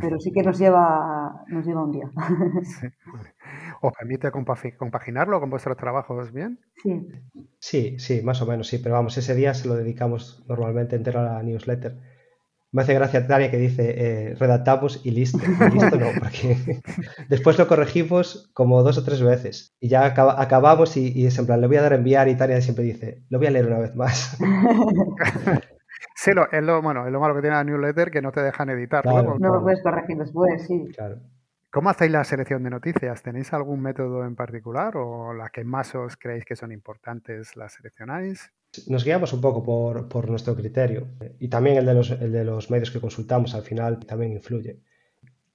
Pero 0.00 0.18
sí 0.18 0.32
que 0.32 0.42
nos 0.42 0.58
lleva, 0.58 1.44
nos 1.48 1.66
lleva 1.66 1.84
un 1.84 1.92
día. 1.92 2.10
¿Os 3.82 3.92
permite 3.92 4.30
compaginarlo 4.78 5.38
con 5.38 5.50
vuestros 5.50 5.76
trabajos 5.76 6.32
bien? 6.32 6.60
Sí. 6.82 7.06
Sí, 7.58 7.98
sí, 7.98 8.22
más 8.22 8.40
o 8.40 8.46
menos, 8.46 8.68
sí. 8.68 8.78
Pero 8.78 8.94
vamos, 8.94 9.18
ese 9.18 9.34
día 9.34 9.52
se 9.52 9.68
lo 9.68 9.74
dedicamos 9.74 10.42
normalmente 10.48 10.96
entero 10.96 11.20
a 11.20 11.24
la 11.24 11.42
newsletter. 11.42 12.11
Me 12.72 12.82
hace 12.82 12.94
gracia 12.94 13.26
Tania 13.26 13.50
que 13.50 13.58
dice 13.58 13.94
eh, 13.96 14.34
redactamos 14.34 15.04
y 15.04 15.10
listo. 15.10 15.38
listo 15.72 15.96
no, 15.98 16.06
porque 16.18 16.56
después 17.28 17.58
lo 17.58 17.68
corregimos 17.68 18.50
como 18.54 18.82
dos 18.82 18.98
o 18.98 19.04
tres 19.04 19.22
veces. 19.22 19.76
Y 19.78 19.88
ya 19.88 20.06
acabamos 20.06 20.96
y, 20.96 21.12
y 21.12 21.26
es 21.26 21.38
en 21.38 21.46
plan, 21.46 21.60
le 21.60 21.66
voy 21.66 21.76
a 21.76 21.82
dar 21.82 21.92
a 21.92 21.96
enviar 21.96 22.28
y 22.28 22.36
Tania 22.36 22.60
siempre 22.62 22.84
dice, 22.84 23.22
lo 23.28 23.38
voy 23.38 23.46
a 23.46 23.50
leer 23.50 23.66
una 23.66 23.78
vez 23.78 23.94
más. 23.94 24.38
Sí, 26.14 26.30
es 26.52 26.62
lo, 26.62 26.82
bueno, 26.82 27.06
es 27.06 27.12
lo 27.12 27.20
malo 27.20 27.34
que 27.34 27.40
tiene 27.40 27.56
la 27.56 27.64
newsletter 27.64 28.10
que 28.10 28.22
no 28.22 28.32
te 28.32 28.40
dejan 28.42 28.68
editar. 28.70 29.04
no 29.04 29.36
lo 29.38 29.62
puedes 29.62 29.82
corregir 29.82 30.16
después, 30.18 30.66
sí. 30.66 30.88
Claro. 30.94 31.20
¿Cómo 31.72 31.88
hacéis 31.88 32.12
la 32.12 32.22
selección 32.22 32.62
de 32.64 32.68
noticias? 32.68 33.22
¿Tenéis 33.22 33.50
algún 33.54 33.80
método 33.80 34.26
en 34.26 34.36
particular 34.36 34.94
o 34.98 35.32
las 35.32 35.50
que 35.50 35.64
más 35.64 35.94
os 35.94 36.18
creéis 36.18 36.44
que 36.44 36.54
son 36.54 36.70
importantes 36.70 37.56
las 37.56 37.72
seleccionáis? 37.72 38.52
Nos 38.88 39.04
guiamos 39.04 39.32
un 39.32 39.40
poco 39.40 40.06
por, 40.06 40.28
nuestro 40.28 40.54
criterio 40.54 41.08
y 41.38 41.48
también 41.48 41.78
el 41.78 41.86
de, 41.86 41.94
los, 41.94 42.10
el 42.10 42.30
de 42.30 42.44
los 42.44 42.70
medios 42.70 42.90
que 42.90 43.00
consultamos 43.00 43.54
al 43.54 43.62
final 43.62 44.04
también 44.04 44.32
influye. 44.32 44.80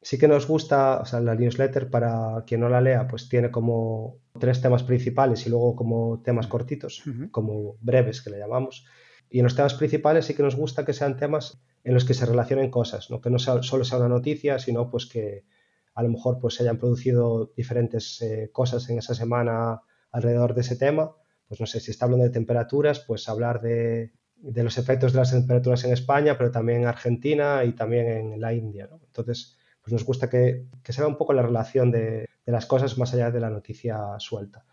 Sí 0.01 0.17
que 0.17 0.27
nos 0.27 0.47
gusta, 0.47 1.01
o 1.01 1.06
sea, 1.06 1.19
la 1.19 1.36
newsletter 1.36 1.88
para 1.91 2.43
quien 2.47 2.62
no 2.62 2.69
la 2.69 2.82
lea, 2.82 3.08
pues 3.08 3.30
tiene 3.30 3.51
como 3.51 4.17
tres 4.39 4.60
temas 4.60 4.82
principales 4.82 5.45
y 5.45 5.51
luego 5.51 5.75
como 5.75 6.23
temas 6.23 6.47
cortitos, 6.47 7.03
como 7.30 7.77
breves 7.80 8.23
que 8.23 8.32
le 8.32 8.39
llamamos. 8.39 8.88
Y 9.30 9.38
en 9.38 9.43
los 9.43 9.56
temas 9.56 9.75
principales 9.75 10.25
sí 10.25 10.34
que 10.34 10.41
nos 10.41 10.56
gusta 10.56 10.84
que 10.84 10.93
sean 10.93 11.15
temas 11.15 11.62
en 11.84 11.93
los 11.93 12.06
que 12.06 12.15
se 12.15 12.25
relacionen 12.25 12.71
cosas, 12.71 13.12
¿no? 13.12 13.21
que 13.21 13.30
no 13.30 13.38
solo 13.38 13.84
sea 13.84 13.99
una 13.99 14.10
noticia, 14.10 14.58
sino 14.58 14.89
pues 14.89 15.06
que 15.06 15.45
a 15.97 16.03
lo 16.03 16.10
mejor 16.10 16.38
pues 16.39 16.53
se 16.53 16.62
hayan 16.62 16.77
producido 16.77 17.51
diferentes 17.57 18.21
eh, 18.21 18.51
cosas 18.53 18.88
en 18.91 18.99
esa 18.99 19.15
semana 19.15 19.81
alrededor 20.12 20.53
de 20.53 20.62
ese 20.62 20.75
tema. 20.75 21.15
Pues 21.47 21.60
no 21.60 21.65
sé, 21.65 21.79
si 21.79 21.89
está 21.89 22.05
hablando 22.05 22.23
de 22.23 22.29
temperaturas, 22.29 22.99
pues 22.99 23.27
hablar 23.27 23.62
de, 23.62 24.13
los 24.43 24.77
efectos 24.77 25.13
de 25.13 25.17
las 25.17 25.31
temperaturas 25.31 25.86
en 25.86 25.93
España, 25.93 26.38
pero 26.38 26.51
también 26.51 26.81
en 26.81 26.88
Argentina 26.88 27.63
y 27.63 27.73
también 27.73 28.05
en 28.07 28.39
la 28.39 28.53
India. 28.53 28.88
Entonces, 29.07 29.57
pues 29.81 29.91
nos 29.91 30.05
gusta 30.05 30.29
que, 30.29 30.67
se 30.83 31.01
vea 31.01 31.07
un 31.07 31.17
poco 31.17 31.33
la 31.33 31.41
relación 31.41 31.89
de, 31.89 32.29
las 32.45 32.67
cosas 32.67 32.95
más 32.99 33.15
allá 33.15 33.31
de 33.31 33.39
la 33.39 33.49
noticia 33.49 33.97
suelta. 34.19 34.65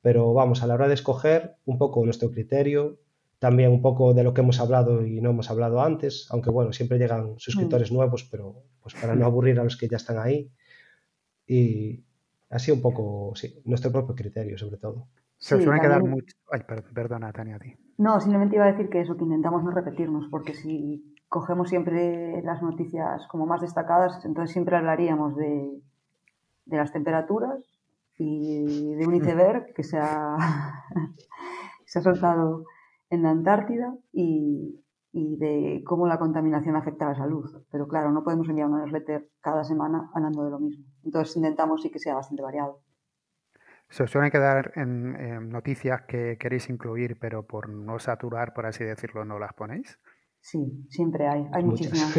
Pero 0.00 0.32
vamos, 0.32 0.62
a 0.62 0.66
la 0.66 0.74
hora 0.74 0.88
de 0.88 0.94
escoger 0.94 1.56
un 1.66 1.76
poco 1.76 2.02
nuestro 2.06 2.30
criterio, 2.30 3.00
también 3.44 3.70
un 3.70 3.82
poco 3.82 4.14
de 4.14 4.24
lo 4.24 4.32
que 4.32 4.40
hemos 4.40 4.58
hablado 4.58 5.04
y 5.04 5.20
no 5.20 5.28
hemos 5.28 5.50
hablado 5.50 5.82
antes, 5.82 6.26
aunque 6.30 6.48
bueno, 6.48 6.72
siempre 6.72 6.96
llegan 6.96 7.34
suscriptores 7.36 7.92
mm. 7.92 7.94
nuevos, 7.94 8.24
pero 8.24 8.62
pues 8.80 8.94
para 8.94 9.14
no 9.14 9.26
aburrir 9.26 9.60
a 9.60 9.64
los 9.64 9.76
que 9.76 9.86
ya 9.86 9.98
están 9.98 10.16
ahí. 10.18 10.50
Y 11.46 12.02
así 12.48 12.70
un 12.70 12.80
poco, 12.80 13.32
sí, 13.34 13.60
nuestro 13.66 13.92
propio 13.92 14.14
criterio 14.14 14.56
sobre 14.56 14.78
todo. 14.78 15.08
Se 15.36 15.60
suele 15.60 15.78
quedar 15.78 16.02
mucho... 16.02 16.34
Ay, 16.50 16.62
perdona, 16.94 17.30
Tania, 17.32 17.56
a 17.56 17.58
ti. 17.58 17.76
No, 17.98 18.18
simplemente 18.18 18.56
iba 18.56 18.64
a 18.64 18.72
decir 18.72 18.88
que 18.88 19.02
eso, 19.02 19.14
que 19.14 19.24
intentamos 19.24 19.62
no 19.62 19.72
repetirnos, 19.72 20.26
porque 20.30 20.54
si 20.54 21.14
cogemos 21.28 21.68
siempre 21.68 22.40
las 22.44 22.62
noticias 22.62 23.26
como 23.28 23.44
más 23.44 23.60
destacadas, 23.60 24.24
entonces 24.24 24.54
siempre 24.54 24.76
hablaríamos 24.76 25.36
de, 25.36 25.82
de 26.64 26.76
las 26.78 26.92
temperaturas 26.92 27.58
y 28.16 28.94
de 28.94 29.06
un 29.06 29.12
mm. 29.12 29.16
iceberg 29.16 29.74
que 29.74 29.82
se 29.82 29.98
ha, 29.98 30.38
se 31.84 31.98
ha 31.98 32.02
soltado 32.02 32.64
en 33.10 33.22
la 33.22 33.30
Antártida 33.30 33.94
y, 34.12 34.80
de 35.12 35.82
cómo 35.86 36.08
la 36.08 36.18
contaminación 36.18 36.74
afecta 36.74 37.06
a 37.06 37.10
la 37.10 37.14
salud. 37.14 37.64
Pero 37.70 37.86
claro, 37.86 38.10
no 38.10 38.24
podemos 38.24 38.48
enviar 38.48 38.68
una 38.68 38.80
newsletter 38.80 39.28
cada 39.40 39.62
semana 39.62 40.10
hablando 40.12 40.44
de 40.44 40.50
lo 40.50 40.58
mismo. 40.58 40.84
Entonces 41.04 41.36
intentamos 41.36 41.82
sí 41.82 41.90
que 41.90 42.00
sea 42.00 42.14
bastante 42.14 42.42
variado. 42.42 42.80
Se 43.88 44.02
os 44.02 44.10
suelen 44.10 44.32
quedar 44.32 44.72
en, 44.74 45.50
noticias 45.50 46.02
que 46.02 46.36
queréis 46.36 46.68
incluir, 46.68 47.16
pero 47.20 47.46
por 47.46 47.68
no 47.68 48.00
saturar, 48.00 48.54
por 48.54 48.66
así 48.66 48.82
decirlo, 48.82 49.24
no 49.24 49.38
las 49.38 49.52
ponéis. 49.52 50.00
Sí, 50.40 50.84
siempre 50.90 51.28
hay, 51.28 51.46
hay 51.52 51.64
muchísimas. 51.64 52.12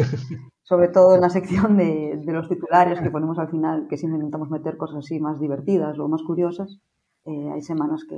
Sobre 0.62 0.88
todo 0.88 1.16
en 1.16 1.20
la 1.20 1.28
sección 1.28 1.76
de, 1.76 2.20
de, 2.24 2.32
los 2.32 2.48
titulares 2.48 3.00
que 3.00 3.10
ponemos 3.12 3.38
al 3.38 3.50
final, 3.50 3.86
que 3.88 3.98
siempre 3.98 4.16
intentamos 4.16 4.48
meter 4.48 4.78
cosas 4.78 5.04
así 5.04 5.20
más 5.20 5.38
divertidas 5.38 5.98
o 5.98 6.08
más 6.08 6.22
curiosas. 6.22 6.80
eh, 7.26 7.50
hay 7.52 7.60
semanas 7.60 8.06
que, 8.08 8.16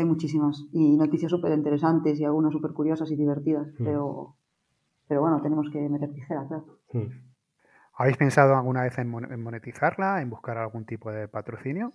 hay 0.00 0.04
muchísimas 0.04 0.64
y 0.72 0.96
noticias 0.96 1.30
súper 1.30 1.52
interesantes 1.52 2.18
y 2.20 2.24
algunas 2.24 2.52
súper 2.52 2.72
curiosas 2.72 3.10
y 3.10 3.16
divertidas, 3.16 3.68
hmm. 3.78 3.84
pero, 3.84 4.36
pero 5.08 5.20
bueno, 5.20 5.40
tenemos 5.42 5.68
que 5.72 5.88
meter 5.88 6.12
tijera, 6.12 6.46
claro. 6.46 6.78
Hmm. 6.92 7.26
¿Habéis 7.98 8.18
pensado 8.18 8.54
alguna 8.54 8.82
vez 8.82 8.98
en 8.98 9.08
monetizarla, 9.08 10.20
en 10.20 10.28
buscar 10.28 10.58
algún 10.58 10.84
tipo 10.84 11.10
de 11.10 11.28
patrocinio? 11.28 11.94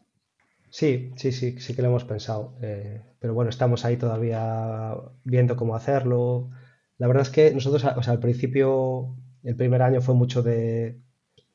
Sí, 0.72 1.12
sí, 1.18 1.34
sí, 1.34 1.60
sí 1.60 1.76
que 1.76 1.82
lo 1.82 1.89
hemos 1.89 2.06
pensado. 2.06 2.56
Eh, 2.62 3.04
pero 3.20 3.34
bueno, 3.34 3.49
estamos 3.49 3.84
ahí 3.84 3.97
todavía 3.97 4.95
viendo 5.24 5.56
cómo 5.58 5.76
hacerlo. 5.76 6.49
La 6.97 7.08
verdad 7.08 7.24
es 7.24 7.30
que 7.30 7.54
nosotros, 7.54 7.84
o 7.84 8.02
sea, 8.02 8.14
al 8.14 8.20
principio, 8.20 9.16
el 9.43 9.56
primer 9.56 9.82
año 9.82 10.02
fue 10.02 10.16
mucho 10.16 10.41
de, 10.41 11.02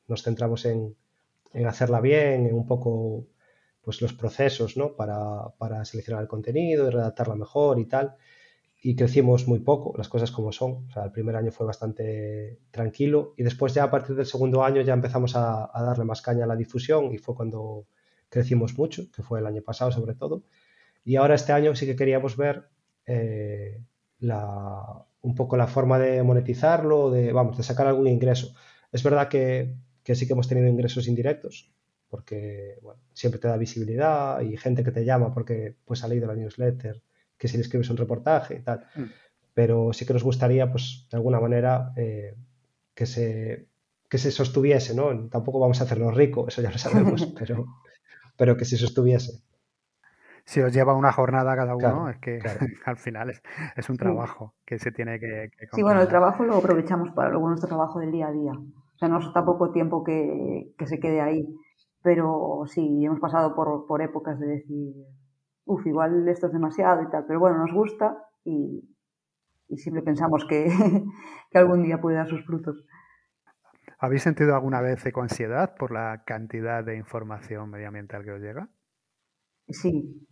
nos 0.07 0.23
centramos 0.23 0.65
en, 0.65 0.95
hacerla 1.65 1.99
bien, 1.99 2.45
en 2.45 2.55
un 2.55 2.67
poco, 2.67 3.25
pues 3.87 4.01
los 4.01 4.11
procesos, 4.11 4.75
¿no? 4.75 4.97
Para, 4.97 5.47
para 5.57 5.85
seleccionar 5.85 6.21
el 6.21 6.27
contenido 6.27 6.87
y 6.87 6.89
redactarla 6.89 7.35
mejor 7.35 7.79
y 7.79 7.85
tal 7.85 8.17
y 8.81 8.97
crecimos 8.97 9.47
muy 9.47 9.59
poco, 9.59 9.93
las 9.97 10.09
cosas 10.09 10.29
como 10.29 10.51
son. 10.51 10.87
O 10.89 10.91
sea, 10.91 11.05
el 11.05 11.11
primer 11.13 11.37
año 11.37 11.53
fue 11.53 11.65
bastante 11.65 12.59
tranquilo 12.69 13.33
y 13.37 13.43
después 13.43 13.73
ya 13.73 13.83
a 13.83 13.89
partir 13.89 14.17
del 14.17 14.25
segundo 14.25 14.61
año 14.61 14.81
ya 14.81 14.93
empezamos 14.93 15.37
a, 15.37 15.71
darle 15.73 16.03
más 16.03 16.21
caña 16.21 16.43
a 16.43 16.47
la 16.47 16.57
difusión 16.57 17.13
y 17.13 17.17
fue 17.17 17.33
cuando 17.33 17.87
crecimos 18.27 18.77
mucho, 18.77 19.03
que 19.15 19.23
fue 19.23 19.39
el 19.39 19.47
año 19.47 19.61
pasado 19.61 19.91
sobre 19.91 20.15
todo. 20.15 20.43
Y 21.05 21.15
ahora 21.15 21.35
este 21.35 21.53
año 21.53 21.73
sí 21.75 21.85
que 21.85 21.95
queríamos 21.95 22.35
ver 22.35 22.67
eh, 23.05 23.81
la, 24.19 25.05
un 25.21 25.33
poco 25.33 25.55
la 25.55 25.67
forma 25.67 25.97
de 25.97 26.21
monetizarlo, 26.23 27.09
de, 27.09 27.31
vamos, 27.31 27.55
de 27.55 27.63
sacar 27.63 27.87
algún 27.87 28.07
ingreso. 28.07 28.53
Es 28.91 29.01
verdad 29.01 29.29
que, 29.29 29.75
que 30.03 30.13
sí 30.13 30.27
que 30.27 30.33
hemos 30.33 30.47
tenido 30.47 30.67
ingresos 30.67 31.07
indirectos, 31.07 31.71
porque 32.09 32.77
bueno, 32.81 33.01
siempre 33.13 33.39
te 33.39 33.47
da 33.47 33.57
visibilidad 33.57 34.41
y 34.41 34.57
gente 34.57 34.83
que 34.83 34.91
te 34.91 35.05
llama 35.05 35.33
porque 35.33 35.75
pues 35.85 36.03
ha 36.03 36.07
leído 36.07 36.27
la 36.27 36.35
newsletter 36.35 37.01
que 37.37 37.47
si 37.47 37.57
le 37.57 37.63
escribes 37.63 37.89
un 37.89 37.97
reportaje 37.97 38.55
y 38.55 38.61
tal. 38.61 38.85
Mm. 38.95 39.03
Pero 39.53 39.93
sí 39.93 40.05
que 40.05 40.13
nos 40.13 40.23
gustaría, 40.23 40.71
pues, 40.71 41.07
de 41.09 41.17
alguna 41.17 41.39
manera, 41.39 41.91
eh, 41.95 42.35
que, 42.93 43.05
se, 43.05 43.67
que 44.09 44.17
se 44.17 44.31
sostuviese, 44.31 44.95
¿no? 44.95 45.29
Tampoco 45.29 45.59
vamos 45.59 45.81
a 45.81 45.85
hacerlo 45.85 46.11
rico, 46.11 46.47
eso 46.47 46.61
ya 46.61 46.71
lo 46.71 46.77
sabemos, 46.77 47.25
pero, 47.37 47.65
pero 48.35 48.57
que 48.57 48.65
se 48.65 48.77
sostuviese. 48.77 49.41
Si 50.45 50.61
os 50.61 50.71
lleva 50.71 50.93
una 50.93 51.11
jornada 51.11 51.55
cada 51.55 51.75
uno, 51.75 52.09
es 52.09 52.17
que 52.19 52.39
al 52.85 52.97
final 52.97 53.31
es, 53.75 53.89
un 53.89 53.97
trabajo 53.97 54.53
que 54.65 54.79
se 54.79 54.91
tiene 54.91 55.19
que, 55.19 55.51
Sí, 55.73 55.81
bueno, 55.81 56.01
el 56.01 56.07
trabajo 56.07 56.43
lo 56.45 56.57
aprovechamos 56.57 57.11
para 57.11 57.29
luego 57.29 57.49
nuestro 57.49 57.67
trabajo 57.67 57.99
del 57.99 58.11
día 58.11 58.27
a 58.27 58.31
día. 58.31 58.53
O 58.53 58.97
sea, 58.97 59.09
no 59.09 59.19
es 59.19 59.33
tampoco 59.33 59.71
tiempo 59.71 60.03
que, 60.03 60.71
que 60.77 60.87
se 60.87 60.99
quede 60.99 61.19
ahí. 61.19 61.45
Pero 62.03 62.63
sí, 62.67 63.03
hemos 63.05 63.19
pasado 63.19 63.55
por, 63.55 63.87
por 63.87 64.01
épocas 64.01 64.39
de 64.39 64.47
decir, 64.47 64.93
uff, 65.67 65.85
igual 65.85 66.27
esto 66.27 66.47
es 66.47 66.53
demasiado 66.53 67.03
y 67.03 67.09
tal, 67.09 67.25
pero 67.27 67.39
bueno, 67.39 67.57
nos 67.59 67.73
gusta 67.73 68.17
y, 68.43 68.83
siempre 69.75 70.01
pensamos 70.01 70.45
que, 70.49 70.71
algún 71.53 71.83
día 71.83 72.01
puede 72.01 72.17
dar 72.17 72.27
sus 72.27 72.45
frutos. 72.45 72.83
¿Habéis 73.99 74.23
sentido 74.23 74.55
alguna 74.55 74.79
vez 74.81 75.03
ansiedad 75.15 75.75
por 75.75 75.91
la 75.91 76.23
cantidad 76.25 76.83
de 76.83 76.97
información 76.97 77.69
medioambiental 77.69 78.23
que 78.23 78.31
os 78.31 78.41
llega? 78.41 78.69
Sí, 79.67 80.27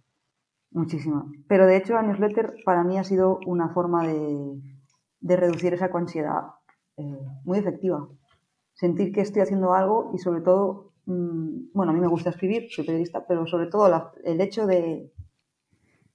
muchísima. 0.71 1.25
Pero 1.47 1.65
de 1.65 1.77
hecho, 1.77 1.93
la 1.93 2.03
newsletter 2.03 2.53
para 2.63 2.83
mí 2.83 2.97
ha 2.99 3.03
sido 3.03 3.39
una 3.47 3.69
forma 3.69 4.05
de, 4.05 4.61
reducir 5.21 5.73
esa 5.73 5.89
ansiedad 5.91 6.43
eh, 6.97 7.19
muy 7.43 7.57
efectiva. 7.57 8.07
Sentir 8.73 9.11
que 9.11 9.21
estoy 9.21 9.41
haciendo 9.41 9.73
algo 9.73 10.11
y 10.13 10.19
sobre 10.19 10.41
todo, 10.41 10.93
bueno, 11.05 11.91
a 11.91 11.93
mí 11.93 11.99
me 11.99 12.07
gusta 12.07 12.31
escribir, 12.31 12.67
soy 12.71 12.85
periodista, 12.85 13.25
pero 13.27 13.45
sobre 13.45 13.67
todo 13.67 14.11
el 14.23 14.41
hecho 14.41 14.65
de, 14.65 15.11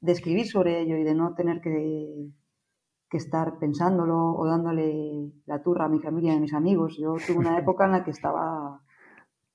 de 0.01 0.13
escribir 0.13 0.47
sobre 0.47 0.81
ello 0.81 0.97
y 0.97 1.05
de 1.05 1.15
no 1.15 1.35
tener 1.35 1.61
que, 1.61 2.31
estar 3.13 3.59
pensándolo 3.59 4.37
o 4.37 4.47
dándole 4.47 5.33
la 5.47 5.61
turra 5.63 5.87
a 5.87 5.89
mi 5.89 5.99
familia 5.99 6.33
y 6.33 6.37
a 6.37 6.41
mis 6.41 6.55
amigos. 6.55 6.97
Yo 6.97 7.17
tuve 7.27 7.39
una 7.39 7.59
época 7.59 7.85
en 7.85 7.93
la 7.93 8.05
que 8.05 8.13
estaba 8.13 8.81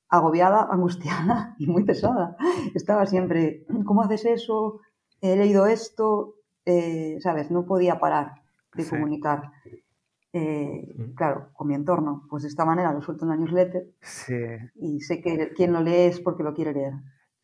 agobiada, 0.09 0.67
angustiada 0.69 1.55
y 1.59 1.67
muy 1.67 1.83
pesada. 1.85 2.35
Estaba 2.73 3.05
siempre, 3.05 3.65
¿cómo 3.85 4.01
haces 4.01 4.25
eso? 4.25 4.81
He 5.21 5.37
leído 5.37 5.67
esto, 5.67 6.35
eh, 6.65 7.17
¿sabes? 7.21 7.49
No 7.49 7.65
podía 7.65 7.97
parar 7.97 8.33
de 8.75 8.87
comunicar. 8.87 9.51
Eh, 10.37 11.13
claro, 11.15 11.51
con 11.53 11.69
mi 11.69 11.75
entorno. 11.75 12.25
Pues 12.29 12.43
de 12.43 12.49
esta 12.49 12.65
manera 12.65 12.91
lo 12.91 13.01
suelto 13.01 13.23
en 13.23 13.29
la 13.29 13.37
newsletter 13.37 13.87
sí. 14.01 14.35
y 14.75 14.99
sé 14.99 15.21
que 15.21 15.53
quien 15.55 15.71
lo 15.71 15.81
lee 15.81 16.07
es 16.07 16.19
porque 16.19 16.43
lo 16.43 16.53
quiere 16.53 16.73
leer. 16.73 16.93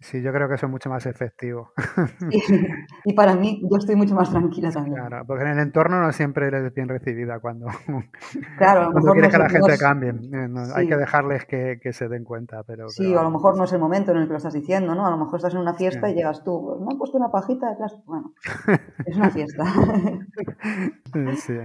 Sí, 0.01 0.19
yo 0.23 0.33
creo 0.33 0.47
que 0.47 0.55
eso 0.55 0.65
es 0.65 0.71
mucho 0.71 0.89
más 0.89 1.05
efectivo. 1.05 1.71
Y 3.03 3.13
para 3.13 3.35
mí, 3.35 3.61
yo 3.61 3.77
estoy 3.77 3.95
mucho 3.95 4.13
más 4.13 4.29
tranquila 4.29 4.71
también. 4.71 4.95
Claro, 4.95 5.25
porque 5.25 5.43
en 5.43 5.51
el 5.51 5.59
entorno 5.59 6.01
no 6.01 6.11
siempre 6.11 6.47
eres 6.47 6.73
bien 6.73 6.87
recibida 6.87 7.39
cuando, 7.39 7.67
claro, 8.57 8.81
a 8.81 8.83
lo 8.85 8.91
mejor 8.95 9.13
quieres 9.13 9.31
que 9.31 9.37
la 9.37 9.49
gente 9.49 9.77
cambie. 9.77 10.09
Eh, 10.09 10.49
Hay 10.75 10.87
que 10.87 10.97
dejarles 10.97 11.45
que, 11.45 11.79
se 11.93 12.07
den 12.07 12.23
cuenta. 12.23 12.63
Pero, 12.63 12.89
sí, 12.89 13.13
a 13.13 13.23
lo 13.23 13.31
mejor 13.31 13.57
no 13.57 13.63
es 13.63 13.73
el 13.73 13.79
momento 13.79 14.11
en 14.11 14.17
el 14.17 14.25
que 14.25 14.31
lo 14.31 14.37
estás 14.37 14.53
diciendo, 14.53 14.93
¿no? 14.95 15.05
A 15.05 15.11
lo 15.11 15.17
mejor 15.17 15.37
estás 15.37 15.53
en 15.53 15.59
una 15.59 15.73
fiesta 15.73 16.09
y 16.09 16.15
llegas 16.15 16.43
tú, 16.43 16.61
pues, 16.63 16.79
me 16.79 16.91
han 16.91 16.97
puesto 16.97 17.17
una 17.17 17.29
pajita 17.29 17.69
detrás. 17.69 17.95
Bueno, 18.05 18.33
es 19.05 19.17
una 19.17 19.29
fiesta. 19.29 19.63
sí. 21.37 21.57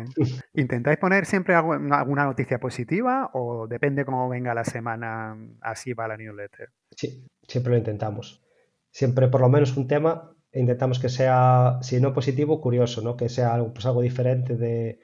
¿Intentáis 0.55 0.99
poner 0.99 1.27
siempre 1.27 1.55
alguna 1.55 2.25
noticia 2.25 2.59
positiva 2.59 3.31
o 3.35 3.67
depende 3.67 4.05
cómo 4.05 4.29
venga 4.29 4.55
la 4.55 4.65
semana, 4.65 5.37
así 5.61 5.93
va 5.93 6.09
la 6.09 6.17
newsletter? 6.17 6.71
Sí, 6.97 7.27
siempre 7.43 7.73
lo 7.73 7.79
intentamos. 7.79 8.43
Siempre 8.91 9.29
por 9.29 9.43
lo 9.43 9.49
menos 9.49 9.77
un 9.77 9.87
tema 9.87 10.33
intentamos 10.53 10.99
que 10.99 11.11
sea, 11.11 11.79
si 11.83 12.01
no 12.01 12.15
positivo, 12.15 12.61
curioso, 12.61 13.03
¿no? 13.03 13.17
Que 13.17 13.29
sea 13.29 13.55
algo, 13.55 13.73
pues 13.75 13.85
algo 13.87 14.01
diferente 14.01 14.57
de, 14.57 14.99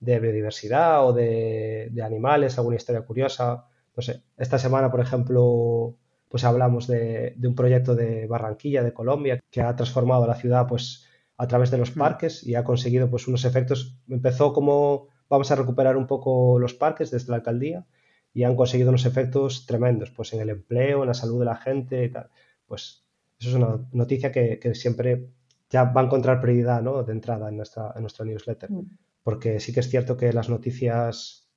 biodiversidad 0.00 1.06
o 1.06 1.12
de, 1.12 1.92
animales, 2.04 2.58
alguna 2.58 2.76
historia 2.76 3.02
curiosa. 3.02 3.66
No 3.96 4.02
sé, 4.02 4.22
esta 4.36 4.58
semana, 4.58 4.90
por 4.90 5.00
ejemplo, 5.00 5.96
pues 6.28 6.44
hablamos 6.44 6.86
de, 6.88 7.36
un 7.42 7.54
proyecto 7.54 7.94
de 7.94 8.26
Barranquilla, 8.26 8.82
de 8.82 8.92
Colombia, 8.92 9.40
que 9.50 9.60
ha 9.60 9.76
transformado 9.76 10.26
la 10.26 10.34
ciudad 10.34 10.66
pues 10.66 11.06
a 11.36 11.46
través 11.46 11.70
de 11.70 11.78
los 11.78 11.94
mm. 11.94 11.98
parques 11.98 12.44
y 12.44 12.56
ha 12.56 12.64
conseguido 12.64 13.08
pues 13.08 13.28
unos 13.28 13.44
efectos. 13.44 13.98
Empezó 14.08 14.52
como 14.52 15.08
vamos 15.28 15.50
a 15.50 15.56
recuperar 15.56 15.96
un 15.96 16.06
poco 16.06 16.58
los 16.58 16.74
parques 16.74 17.10
desde 17.10 17.30
la 17.30 17.36
alcaldía 17.36 17.86
y 18.32 18.44
han 18.44 18.56
conseguido 18.56 18.90
unos 18.90 19.06
efectos 19.06 19.66
tremendos, 19.66 20.10
pues 20.10 20.32
en 20.32 20.40
el 20.40 20.50
empleo, 20.50 21.02
en 21.02 21.08
la 21.08 21.14
salud 21.14 21.38
de 21.38 21.44
la 21.44 21.56
gente 21.56 22.04
y 22.04 22.10
tal. 22.10 22.28
Pues 22.66 23.04
eso 23.38 23.50
es 23.50 23.54
una 23.54 23.88
noticia 23.92 24.32
que, 24.32 24.74
siempre 24.74 25.30
ya 25.70 25.84
va 25.84 26.00
a 26.00 26.04
encontrar 26.04 26.40
prioridad 26.40 26.82
¿no? 26.82 27.02
de 27.02 27.12
entrada 27.12 27.48
en 27.48 27.56
nuestra, 27.56 27.92
en 27.94 28.02
nuestra 28.02 28.24
newsletter. 28.24 28.70
Mm. 28.70 28.82
Porque 29.22 29.60
sí 29.60 29.72
que 29.72 29.80
es 29.80 29.88
cierto 29.88 30.16
que 30.16 30.32
las 30.32 30.48
noticias, 30.48 31.48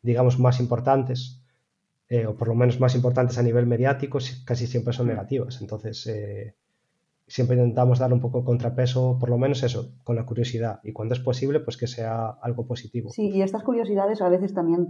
digamos, 0.00 0.38
más 0.38 0.60
importantes, 0.60 1.42
eh, 2.08 2.26
o 2.26 2.36
por 2.36 2.48
lo 2.48 2.54
menos 2.54 2.80
más 2.80 2.94
importantes 2.94 3.38
a 3.38 3.42
nivel 3.42 3.66
mediático, 3.66 4.18
casi 4.44 4.66
siempre 4.66 4.92
son 4.92 5.06
mm. 5.06 5.10
negativas. 5.10 5.60
Entonces, 5.60 6.06
eh, 6.06 6.54
siempre 7.26 7.56
intentamos 7.56 7.98
dar 7.98 8.12
un 8.12 8.20
poco 8.20 8.40
de 8.40 8.44
contrapeso, 8.44 9.16
por 9.18 9.30
lo 9.30 9.38
menos 9.38 9.62
eso, 9.62 9.94
con 10.04 10.16
la 10.16 10.26
curiosidad. 10.26 10.80
Y 10.82 10.92
cuando 10.92 11.14
es 11.14 11.20
posible, 11.20 11.60
pues 11.60 11.76
que 11.76 11.86
sea 11.86 12.28
algo 12.28 12.66
positivo. 12.66 13.10
Sí, 13.10 13.30
y 13.30 13.42
estas 13.42 13.62
curiosidades 13.62 14.20
a 14.20 14.28
veces 14.28 14.52
también 14.52 14.88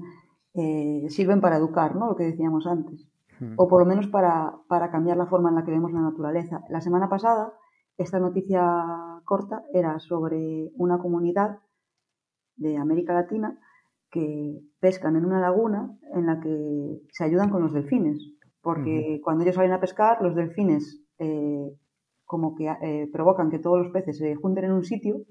eh, 0.54 1.06
sirven 1.08 1.40
para 1.40 1.56
educar, 1.56 1.96
¿no? 1.96 2.06
Lo 2.08 2.16
que 2.16 2.24
decíamos 2.24 2.66
antes. 2.66 3.08
Hmm. 3.40 3.54
O 3.56 3.68
por 3.68 3.80
lo 3.80 3.86
menos 3.86 4.06
para, 4.08 4.60
cambiar 4.90 5.16
la 5.16 5.26
forma 5.26 5.48
en 5.48 5.56
la 5.56 5.64
que 5.64 5.70
vemos 5.70 5.92
la 5.92 6.00
naturaleza. 6.00 6.62
La 6.68 6.80
semana 6.80 7.08
pasada, 7.08 7.52
esta 7.96 8.18
noticia 8.20 8.62
corta 9.24 9.64
era 9.72 9.98
sobre 9.98 10.70
una 10.76 10.98
comunidad 10.98 11.58
de 12.56 12.76
América 12.76 13.14
Latina 13.14 13.58
que 14.10 14.60
pescan 14.78 15.16
en 15.16 15.24
una 15.24 15.40
laguna 15.40 15.96
en 16.14 16.26
la 16.26 16.38
que 16.40 17.00
se 17.10 17.24
ayudan 17.24 17.50
con 17.50 17.62
los 17.62 17.72
delfines. 17.72 18.34
Porque 18.60 19.20
cuando 19.24 19.42
ellos 19.42 19.56
salen 19.56 19.72
a 19.72 19.80
pescar, 19.80 20.22
los 20.22 20.36
delfines 20.36 21.02
eh, 21.18 21.76
como 22.24 22.54
que 22.54 22.68
eh, 22.68 23.08
provocan 23.12 23.50
que 23.50 23.58
todos 23.58 23.78
los 23.78 23.92
peces 23.92 24.18
se 24.18 24.34
junten 24.36 24.64
en 24.64 24.72
un 24.72 24.84
sitio. 24.84 25.22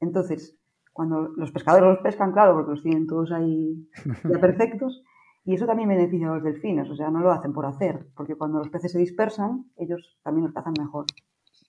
Entonces, 0.00 0.58
cuando 0.94 1.28
los 1.36 1.50
pescadores 1.50 1.88
los 1.88 1.98
pescan, 1.98 2.32
claro, 2.32 2.54
porque 2.54 2.70
los 2.70 2.82
tienen 2.82 3.06
todos 3.06 3.32
ahí 3.32 3.86
ya 4.24 4.38
perfectos, 4.40 5.02
y 5.44 5.54
eso 5.54 5.66
también 5.66 5.90
beneficia 5.90 6.30
a 6.30 6.34
los 6.36 6.44
delfines, 6.44 6.88
o 6.88 6.96
sea, 6.96 7.10
no 7.10 7.20
lo 7.20 7.32
hacen 7.32 7.52
por 7.52 7.66
hacer, 7.66 8.06
porque 8.16 8.36
cuando 8.36 8.58
los 8.58 8.70
peces 8.70 8.92
se 8.92 8.98
dispersan, 8.98 9.66
ellos 9.76 10.18
también 10.22 10.46
los 10.46 10.54
cazan 10.54 10.72
mejor. 10.78 11.04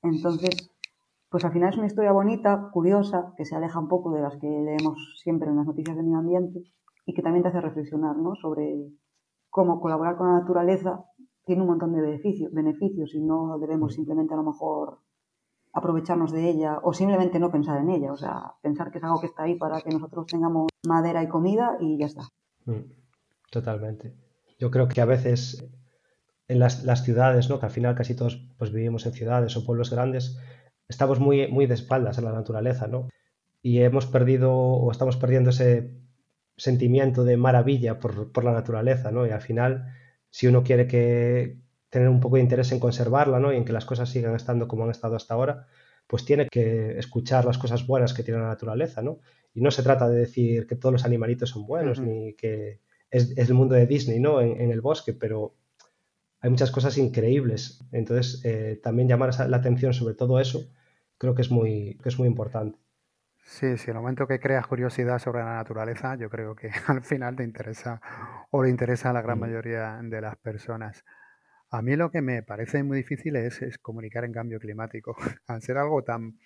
Entonces, 0.03 0.71
pues 1.29 1.43
al 1.43 1.51
final 1.51 1.69
es 1.69 1.77
una 1.77 1.87
historia 1.87 2.11
bonita, 2.11 2.69
curiosa, 2.71 3.33
que 3.35 3.43
se 3.43 3.55
aleja 3.55 3.79
un 3.79 3.89
poco 3.89 4.13
de 4.13 4.21
las 4.21 4.37
que 4.37 4.47
leemos 4.47 5.19
siempre 5.21 5.49
en 5.49 5.57
las 5.57 5.65
noticias 5.65 5.97
de 5.97 6.03
medio 6.03 6.19
ambiente 6.19 6.63
y 7.05 7.13
que 7.13 7.21
también 7.21 7.43
te 7.43 7.49
hace 7.49 7.61
reflexionar 7.61 8.15
¿no? 8.15 8.35
sobre 8.35 8.91
cómo 9.49 9.81
colaborar 9.81 10.15
con 10.15 10.27
la 10.27 10.39
naturaleza 10.39 11.03
tiene 11.45 11.63
un 11.63 11.67
montón 11.67 11.93
de 11.93 12.01
beneficios, 12.01 12.53
beneficios 12.53 13.13
y 13.15 13.21
no 13.21 13.57
debemos 13.59 13.95
simplemente 13.95 14.33
a 14.33 14.37
lo 14.37 14.43
mejor 14.43 14.99
aprovecharnos 15.75 16.31
de 16.31 16.49
ella 16.49 16.79
o 16.81 16.93
simplemente 16.93 17.37
no 17.37 17.51
pensar 17.51 17.81
en 17.81 17.89
ella, 17.89 18.13
o 18.13 18.17
sea, 18.17 18.53
pensar 18.61 18.91
que 18.91 18.97
es 18.97 19.03
algo 19.03 19.19
que 19.19 19.27
está 19.27 19.43
ahí 19.43 19.55
para 19.55 19.81
que 19.81 19.89
nosotros 19.89 20.25
tengamos 20.25 20.69
madera 20.87 21.21
y 21.21 21.27
comida 21.27 21.77
y 21.81 21.97
ya 21.99 22.05
está. 22.05 22.29
Mm, 22.63 22.91
totalmente. 23.51 24.15
Yo 24.57 24.71
creo 24.71 24.87
que 24.87 25.01
a 25.01 25.05
veces 25.05 25.69
en 26.47 26.59
las, 26.59 26.85
las, 26.85 27.03
ciudades, 27.03 27.49
¿no? 27.49 27.59
que 27.59 27.65
al 27.65 27.73
final 27.73 27.93
casi 27.93 28.15
todos 28.15 28.37
pues, 28.57 28.71
vivimos 28.71 29.05
en 29.05 29.11
ciudades 29.11 29.57
o 29.57 29.65
pueblos 29.65 29.91
grandes, 29.91 30.39
estamos 30.87 31.19
muy, 31.19 31.49
muy 31.49 31.65
de 31.65 31.73
espaldas 31.73 32.17
a 32.17 32.21
la 32.21 32.31
naturaleza, 32.31 32.87
¿no? 32.87 33.09
Y 33.61 33.81
hemos 33.81 34.05
perdido 34.05 34.53
o 34.53 34.89
estamos 34.91 35.17
perdiendo 35.17 35.49
ese 35.49 35.91
sentimiento 36.55 37.25
de 37.25 37.35
maravilla 37.35 37.99
por, 37.99 38.31
por, 38.31 38.45
la 38.45 38.53
naturaleza, 38.53 39.11
¿no? 39.11 39.25
Y 39.25 39.31
al 39.31 39.41
final, 39.41 39.87
si 40.29 40.47
uno 40.47 40.63
quiere 40.63 40.87
que 40.87 41.64
tener 41.95 42.09
un 42.09 42.19
poco 42.19 42.35
de 42.35 42.41
interés 42.41 42.73
en 42.73 42.79
conservarla, 42.81 43.39
¿no? 43.39 43.53
Y 43.53 43.55
en 43.55 43.63
que 43.63 43.71
las 43.71 43.85
cosas 43.85 44.09
sigan 44.09 44.35
estando 44.35 44.67
como 44.67 44.83
han 44.83 44.89
estado 44.89 45.15
hasta 45.15 45.33
ahora, 45.33 45.65
pues 46.07 46.25
tiene 46.25 46.49
que 46.51 46.99
escuchar 46.99 47.45
las 47.45 47.57
cosas 47.57 47.87
buenas 47.87 48.13
que 48.13 48.21
tiene 48.21 48.41
la 48.41 48.47
naturaleza, 48.47 49.01
¿no? 49.01 49.19
Y 49.53 49.61
no 49.61 49.71
se 49.71 49.81
trata 49.81 50.09
de 50.09 50.17
decir 50.17 50.67
que 50.67 50.75
todos 50.75 50.91
los 50.91 51.05
animalitos 51.05 51.51
son 51.51 51.65
buenos, 51.65 52.01
ni 52.01 52.33
que 52.33 52.81
es, 53.09 53.37
el 53.37 53.53
mundo 53.53 53.75
de 53.75 53.87
Disney, 53.87 54.19
¿no? 54.19 54.41
En, 54.41 54.71
el 54.71 54.81
bosque, 54.81 55.13
pero 55.13 55.55
hay 56.41 56.49
muchas 56.49 56.69
cosas 56.69 56.97
increíbles. 56.97 57.79
Entonces, 57.93 58.41
eh, 58.43 58.77
también 58.83 59.07
llamar 59.07 59.31
la 59.49 59.55
atención 59.55 59.93
sobre 59.93 60.15
todo 60.15 60.41
eso, 60.41 60.69
creo 61.17 61.33
que 61.33 61.43
es 61.43 61.49
muy, 61.49 61.97
que 62.03 62.09
es 62.09 62.19
muy 62.19 62.27
importante. 62.27 62.77
Sí, 63.45 63.77
sí, 63.77 63.89
el 63.89 63.95
momento 63.95 64.27
que 64.27 64.41
creas 64.41 64.67
curiosidad 64.67 65.19
sobre 65.19 65.39
la 65.39 65.55
naturaleza, 65.55 66.15
yo 66.15 66.29
creo 66.29 66.55
que 66.57 66.71
al 66.87 67.03
final 67.03 67.37
te 67.37 67.43
interesa 67.45 68.01
o 68.51 68.61
le 68.61 68.69
interesa 68.69 69.11
a 69.11 69.13
la 69.13 69.21
gran 69.21 69.39
mayoría 69.39 69.97
de 70.03 70.19
las 70.19 70.35
personas. 70.35 71.05
A 71.75 71.81
mí 71.81 71.97
lo 71.97 72.09
que 72.09 72.21
me 72.21 72.41
parece 72.41 72.83
muy 72.83 72.95
difícil 72.99 73.35
es, 73.35 73.59
comunicar 73.79 74.23
en 74.23 74.31
cambio 74.31 74.61
climático. 74.61 75.13
Al 75.47 75.61
ser 75.61 75.77
algo 75.77 76.03
tan 76.05 76.39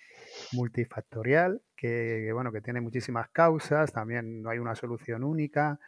multifactorial, 0.54 1.62
que, 1.76 2.32
bueno, 2.34 2.52
que 2.52 2.62
tiene 2.62 2.82
muchísimas 2.82 3.30
causas, 3.30 3.94
también 3.94 4.42
no 4.42 4.50
hay 4.50 4.58
una 4.58 4.74
solución 4.74 5.24
única. 5.24 5.80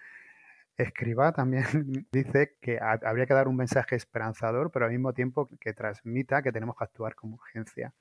Escriba 0.78 1.32
también 1.32 1.66
dice 2.12 2.56
que 2.62 2.78
habría 2.80 3.26
que 3.26 3.34
dar 3.34 3.48
un 3.48 3.56
mensaje 3.56 3.96
esperanzador, 3.96 4.70
pero 4.72 4.86
al 4.86 4.92
mismo 4.92 5.12
tiempo 5.14 5.50
que 5.60 5.74
transmita 5.74 6.44
que 6.44 6.52
tenemos 6.52 6.78
que 6.78 6.84
actuar 6.84 7.16
con 7.16 7.34
urgencia. 7.34 7.96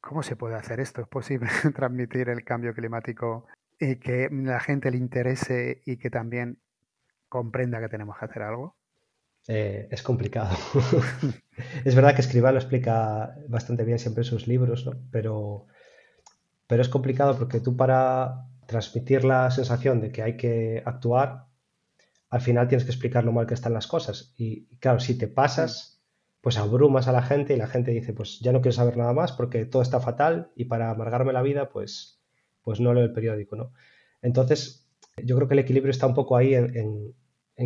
¿Cómo 0.00 0.24
se 0.24 0.34
puede 0.34 0.56
hacer 0.56 0.80
esto? 0.80 1.02
¿Es 1.02 1.08
posible 1.08 1.50
transmitir 1.76 2.28
el 2.30 2.42
cambio 2.42 2.74
climático 2.74 3.46
y 3.78 3.94
que 4.00 4.28
la 4.28 4.58
gente 4.58 4.90
le 4.90 4.96
interese 4.96 5.82
y 5.86 5.98
que 5.98 6.10
también 6.10 6.58
comprenda 7.28 7.78
que 7.78 7.88
tenemos 7.88 8.18
que 8.18 8.24
hacer 8.24 8.42
algo? 8.42 8.79
Eh, 9.52 9.88
es 9.90 10.04
complicado. 10.04 10.56
es 11.84 11.96
verdad 11.96 12.14
que 12.14 12.20
Escribá 12.20 12.52
lo 12.52 12.58
explica 12.58 13.34
bastante 13.48 13.82
bien 13.82 13.98
siempre 13.98 14.20
en 14.20 14.26
sus 14.26 14.46
libros, 14.46 14.88
pero, 15.10 15.66
pero 16.68 16.82
es 16.82 16.88
complicado 16.88 17.36
porque 17.36 17.58
tú 17.58 17.76
para 17.76 18.46
transmitir 18.66 19.24
la 19.24 19.50
sensación 19.50 20.00
de 20.00 20.12
que 20.12 20.22
hay 20.22 20.36
que 20.36 20.84
actuar, 20.86 21.46
al 22.28 22.40
final 22.40 22.68
tienes 22.68 22.84
que 22.84 22.92
explicar 22.92 23.24
lo 23.24 23.32
mal 23.32 23.48
que 23.48 23.54
están 23.54 23.72
las 23.72 23.88
cosas. 23.88 24.34
Y, 24.36 24.66
claro, 24.76 25.00
si 25.00 25.18
te 25.18 25.26
pasas, 25.26 26.00
pues 26.40 26.56
abrumas 26.56 27.08
a 27.08 27.12
la 27.12 27.22
gente 27.22 27.54
y 27.54 27.56
la 27.56 27.66
gente 27.66 27.90
dice, 27.90 28.12
pues 28.12 28.38
ya 28.38 28.52
no 28.52 28.60
quiero 28.60 28.76
saber 28.76 28.96
nada 28.96 29.14
más 29.14 29.32
porque 29.32 29.64
todo 29.64 29.82
está 29.82 29.98
fatal 29.98 30.52
y 30.54 30.66
para 30.66 30.92
amargarme 30.92 31.32
la 31.32 31.42
vida, 31.42 31.70
pues, 31.70 32.22
pues 32.62 32.78
no 32.78 32.94
leo 32.94 33.02
el 33.02 33.12
periódico, 33.12 33.56
¿no? 33.56 33.72
Entonces, 34.22 34.88
yo 35.16 35.34
creo 35.34 35.48
que 35.48 35.54
el 35.54 35.60
equilibrio 35.60 35.90
está 35.90 36.06
un 36.06 36.14
poco 36.14 36.36
ahí 36.36 36.54
en 36.54 36.76
en 36.76 37.14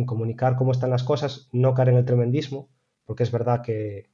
comunicar 0.03 0.57
cómo 0.57 0.73
están 0.73 0.89
las 0.89 1.03
cosas, 1.03 1.47
no 1.53 1.73
caer 1.73 1.89
en 1.89 1.95
el 1.95 2.05
tremendismo, 2.05 2.69
porque 3.05 3.23
es 3.23 3.31
verdad 3.31 3.61
que, 3.61 4.09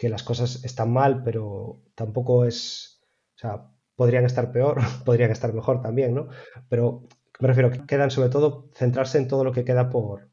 las 0.00 0.22
cosas 0.24 0.64
están 0.64 0.90
mal, 0.92 1.22
pero 1.22 1.82
tampoco 1.94 2.46
es, 2.46 3.02
o 3.36 3.38
sea, 3.38 3.66
podrían 3.94 4.24
estar 4.24 4.50
peor, 4.50 4.80
podrían 5.04 5.30
estar 5.30 5.52
mejor 5.52 5.82
también, 5.82 6.14
¿no? 6.14 6.28
Pero 6.68 7.02
me 7.38 7.46
refiero 7.46 7.70
que 7.70 7.86
quedan 7.86 8.10
sobre 8.10 8.30
todo 8.30 8.70
centrarse 8.74 9.18
en 9.18 9.28
todo 9.28 9.44
lo 9.44 9.52
que 9.52 9.64
queda 9.64 9.90
por, 9.90 10.30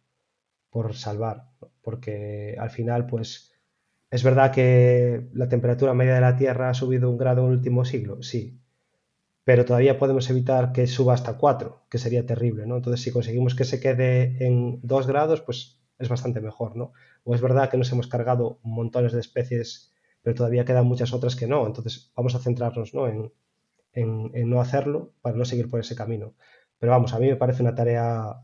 por 0.72 0.95
salvar, 0.95 1.50
porque 1.82 2.56
al 2.58 2.72
final, 2.72 3.06
pues, 3.06 3.52
es 4.10 4.24
verdad 4.24 4.52
que 4.52 5.28
la 5.34 5.50
temperatura 5.50 5.93
media 5.93 6.16
de 6.16 6.22
la 6.22 6.38
Tierra 6.38 6.70
ha 6.70 6.74
subido 6.74 7.10
un 7.10 7.18
grado 7.18 7.41
en 7.41 7.48
el 7.48 7.58
último 7.58 7.84
siglo, 7.86 8.24
sí, 8.24 8.60
pero 9.48 9.64
todavía 9.64 9.98
podemos 9.98 10.30
evitar 10.30 10.74
que 10.74 10.88
suba 10.88 11.14
hasta 11.14 11.38
4, 11.38 11.84
que 11.89 12.00
sería 12.00 12.26
terrible, 12.26 12.66
¿no? 12.66 12.76
Entonces, 12.76 13.02
si 13.02 13.14
conseguimos 13.14 13.56
que 13.56 13.64
se 13.64 13.80
quede 13.80 14.45
en 14.45 14.82
2 14.84 15.08
grados, 15.08 15.39
pues 15.39 15.80
es 16.00 16.10
bastante 16.10 16.41
mejor, 16.41 16.76
¿no? 16.76 16.91
O 17.24 17.34
es 17.34 17.39
verdad 17.39 17.70
que 17.70 17.78
nos 17.78 17.89
hemos 17.93 18.08
cargado 18.08 18.60
montones 18.62 19.14
de 19.14 19.22
especies, 19.22 19.93
pero 20.22 20.36
todavía 20.36 20.66
quedan 20.66 20.86
muchas 20.86 21.14
otras 21.14 21.38
que 21.38 21.48
no. 21.48 21.66
Entonces, 21.66 22.12
vamos 22.14 22.36
a 22.36 22.39
centrarnos 22.39 22.93
¿no? 22.93 23.08
En, 23.08 23.32
en, 23.93 24.50
no 24.50 24.60
hacerlo 24.60 25.14
para 25.22 25.38
no 25.38 25.45
seguir 25.45 25.70
por 25.70 25.80
ese 25.80 25.95
camino. 25.95 26.34
Pero 26.78 26.91
vamos, 26.91 27.14
a 27.14 27.20
mí 27.20 27.28
me 27.28 27.38
parece 27.38 27.64
una 27.64 27.74
tarea 27.74 28.43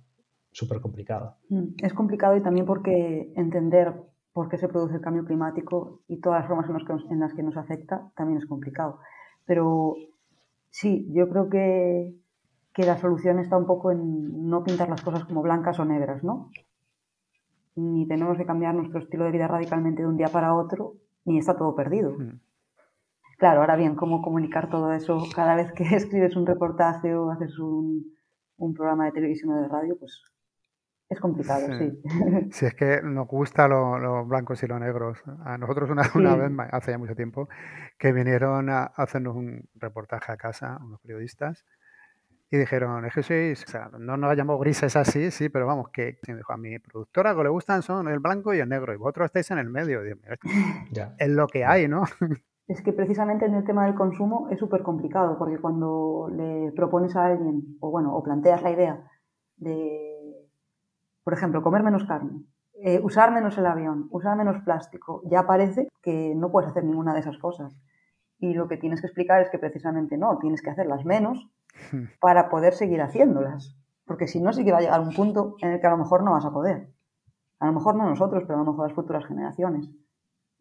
súper 0.54 0.80
complicada. 0.80 1.38
Mm, 1.49 1.84
es 1.84 1.93
complicado 1.93 2.38
y 2.38 2.41
también 2.41 2.66
porque 2.66 3.34
entender 3.36 3.93
por 4.32 4.47
qué 4.47 4.58
se 4.58 4.70
produce 4.70 4.95
el 4.95 5.01
cambio 5.01 5.26
climático 5.26 5.99
y 6.08 6.22
todas 6.22 6.39
las 6.39 6.47
formas 6.47 6.88
en 7.10 7.20
las 7.20 7.34
que 7.34 7.43
nos 7.43 7.58
afecta 7.58 8.10
también 8.16 8.39
es 8.39 8.47
complicado. 8.47 8.99
Pero 9.45 9.97
Sí, 10.74 11.07
yo 11.13 11.30
creo 11.30 11.49
que, 11.49 12.15
la 12.78 12.97
solución 12.97 13.38
está 13.38 13.55
un 13.55 13.67
poco 13.67 13.91
en 13.91 14.49
no 14.49 14.63
pintar 14.63 14.89
las 14.89 15.03
cosas 15.03 15.24
como 15.24 15.43
blancas 15.43 15.80
o 15.80 15.86
negras, 15.86 16.24
¿no? 16.24 16.49
Ni 17.76 18.07
tenemos 18.07 18.39
que 18.39 18.45
cambiar 18.47 18.74
nuestro 18.74 18.99
estilo 18.99 19.26
de 19.26 19.32
vida 19.32 19.47
radicalmente 19.47 20.01
de 20.01 20.07
un 20.07 20.17
día 20.17 20.30
para 20.30 20.55
otro, 20.55 20.95
ni 21.26 21.38
está 21.38 21.55
todo 21.55 21.76
perdido. 21.76 22.17
Mm. 22.17 22.39
Claro, 23.38 23.61
ahora 23.61 23.76
bien, 23.76 23.95
¿cómo 23.95 24.24
comunicar 24.24 24.71
todo 24.71 24.91
eso 24.93 25.21
cada 25.36 25.55
vez 25.55 25.71
que 25.74 25.84
escribes 25.95 26.36
un 26.36 26.47
reportaje 26.47 27.13
o 27.13 27.30
haces 27.30 27.59
un, 27.59 28.11
un 28.57 28.74
programa 28.74 29.05
de 29.05 29.11
televisión 29.11 29.51
o 29.51 29.61
de 29.61 29.67
radio? 29.67 29.95
Pues 29.99 30.24
es 31.14 31.20
complicado, 31.20 31.68
sí. 31.78 32.01
Si 32.51 32.66
es 32.66 32.76
que 32.76 33.01
nos 33.03 33.28
gusta 33.28 33.68
los 33.68 34.28
blancos 34.28 34.61
y 34.64 34.68
los 34.68 34.80
negros. 34.80 35.24
A 35.45 35.57
nosotros 35.57 35.89
una, 35.89 36.03
una, 36.16 36.36
vez, 36.36 36.51
hace 36.72 36.91
ya 36.91 36.97
mucho 36.97 37.16
tiempo, 37.16 37.47
que 37.97 38.11
vinieron 38.11 38.70
a 38.70 38.84
hacernos 38.84 39.36
un 39.36 39.70
reportaje 39.76 40.32
a 40.32 40.38
casa, 40.38 40.78
unos 40.82 40.99
periodistas, 41.01 41.66
y 42.53 42.57
dijeron, 42.57 43.03
es 43.05 43.14
que 43.16 43.24
sois, 43.24 43.64
o 43.64 43.68
sea, 43.68 43.89
no 43.97 44.16
nos 44.16 44.38
llamado 44.38 44.59
grises 44.59 44.95
así, 44.95 45.32
sí, 45.32 45.49
pero 45.49 45.66
vamos, 45.66 45.89
que 45.89 46.20
dijo, 46.22 46.53
a 46.53 46.57
mi 46.57 46.78
productora 46.78 47.36
que 47.36 47.43
le 47.43 47.49
gustan 47.49 47.82
son 47.82 48.07
el 48.07 48.20
blanco 48.20 48.53
y 48.53 48.59
el 48.59 48.70
negro, 48.70 48.93
y 48.93 48.97
vosotros 48.97 49.26
estáis 49.26 49.49
en 49.49 49.57
el 49.57 49.72
medio. 49.72 50.01
es 51.18 51.30
lo 51.30 51.47
que 51.47 51.66
hay, 51.66 51.88
¿no? 51.88 52.03
Es 52.66 52.82
que 52.82 52.93
precisamente 52.93 53.45
en 53.45 53.55
el 53.55 53.66
tema 53.66 53.86
del 53.86 53.93
consumo 53.93 54.47
es 54.49 54.57
súper 54.57 54.84
complicado, 54.84 55.38
porque 55.38 55.59
cuando 55.59 56.30
le 56.34 56.72
propones 56.72 57.14
a 57.16 57.26
alguien, 57.26 57.78
o 57.82 57.91
bueno, 57.91 58.16
o 58.16 58.24
planteas 58.24 58.64
la 58.64 58.72
idea 58.72 59.11
de 59.57 60.12
por 61.24 61.34
ejemplo, 61.34 61.61
comer 61.61 61.84
menos 61.84 62.03
carne, 62.05 62.43
eh, 62.74 62.99
usar 63.01 63.32
menos 63.32 63.57
el 63.57 63.65
avión, 63.65 64.07
usar 64.11 64.36
menos 64.36 64.61
plástico, 64.63 65.21
ya 65.26 65.45
parece 65.45 65.88
que 66.01 66.34
no 66.36 66.51
puedes 66.51 66.69
hacer 66.69 66.84
ninguna 66.84 67.13
de 67.13 67.21
esas 67.21 67.38
cosas. 67.38 67.78
Y 68.39 68.53
lo 68.53 68.67
que 68.67 68.78
tienes 68.78 68.99
que 68.99 69.07
explicar 69.07 69.41
es 69.41 69.49
que 69.49 69.59
precisamente 69.59 70.17
no, 70.17 70.38
tienes 70.38 70.61
que 70.61 70.69
hacerlas 70.69 71.05
menos 71.05 71.47
hmm. 71.91 72.03
para 72.19 72.49
poder 72.49 72.74
seguir 72.74 73.01
haciéndolas. 73.01 73.78
Porque 74.05 74.28
si 74.28 74.41
no, 74.41 74.51
sí 74.51 74.65
que 74.65 74.74
va 74.74 74.80
a 74.80 74.82
llegar 74.82 74.99
un 74.99 75.13
punto 75.13 75.55
en 75.61 75.71
el 75.71 75.80
que 75.80 75.88
a 75.88 75.91
lo 75.91 75.97
mejor 75.97 76.24
no 76.24 76.32
vas 76.32 76.43
a 76.43 76.51
poder. 76.51 76.89
A 77.59 77.67
lo 77.67 77.74
mejor 77.74 77.95
no 77.95 78.09
nosotros, 78.09 78.43
pero 78.45 78.55
a 78.55 78.63
lo 78.63 78.71
mejor 78.71 78.88
las 78.88 78.95
futuras 78.95 79.26
generaciones 79.26 79.89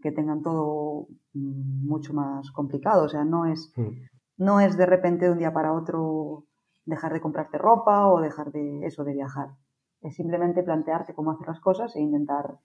que 0.01 0.13
tengan 0.13 0.43
todo 0.43 1.09
mm, 1.35 1.89
mucho 1.89 2.15
más 2.15 2.53
complicado. 2.53 3.05
O 3.05 3.09
sea, 3.09 3.25
no 3.25 3.47
es, 3.47 3.73
hmm. 3.75 3.89
no 4.37 4.61
es 4.61 4.77
de 4.77 4.87
repente 4.87 5.25
de 5.25 5.33
un 5.33 5.39
día 5.39 5.53
para 5.53 5.73
otro 5.73 6.45
dejar 6.85 7.13
de 7.13 7.21
comprarte 7.21 7.59
ropa 7.59 8.07
o 8.07 8.21
dejar 8.21 8.53
de 8.53 8.87
eso 8.87 9.03
de 9.03 9.15
viajar. 9.15 9.49
Es 10.03 10.17
simplemente 10.17 10.63
plantearte 10.63 11.15
cómo 11.15 11.33
hacer 11.33 11.47
las 11.47 11.61
cosas 11.61 11.95
e 11.97 12.01
intentar 12.01 12.59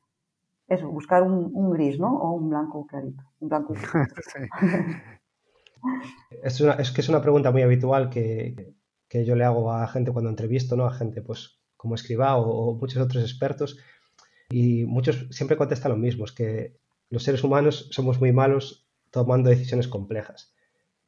eso, 0.67 0.89
buscar 0.89 1.23
un, 1.23 1.71
gris, 1.71 1.97
¿no? 1.99 2.17
O 2.17 2.33
un 2.33 2.49
blanco 2.49 2.85
clarito. 2.87 3.23
Un 3.39 3.49
blanco. 3.49 3.73
es, 6.43 6.61
es, 6.61 6.91
que 6.91 7.01
es 7.01 7.09
una 7.09 7.21
pregunta 7.21 7.51
muy 7.51 7.61
habitual 7.61 8.09
que, 8.09 8.73
yo 9.09 9.35
le 9.35 9.45
hago 9.45 9.71
a 9.71 9.87
gente 9.87 10.11
cuando 10.11 10.29
entrevisto, 10.29 10.75
¿no? 10.75 10.85
A 10.85 10.93
gente, 10.93 11.21
pues, 11.21 11.61
como 11.77 11.95
escriba 11.95 12.35
o, 12.35 12.75
muchos 12.75 13.01
otros 13.01 13.23
expertos. 13.23 13.77
Y 14.49 14.85
muchos 14.85 15.27
siempre 15.31 15.57
contestan 15.57 15.91
lo 15.91 15.97
mismo, 15.97 16.25
es 16.25 16.31
que 16.33 16.77
los 17.09 17.23
seres 17.23 17.43
humanos 17.43 17.89
somos 17.91 18.19
muy 18.19 18.33
malos 18.33 18.89
tomando 19.11 19.49
decisiones 19.49 19.87
complejas. 19.87 20.53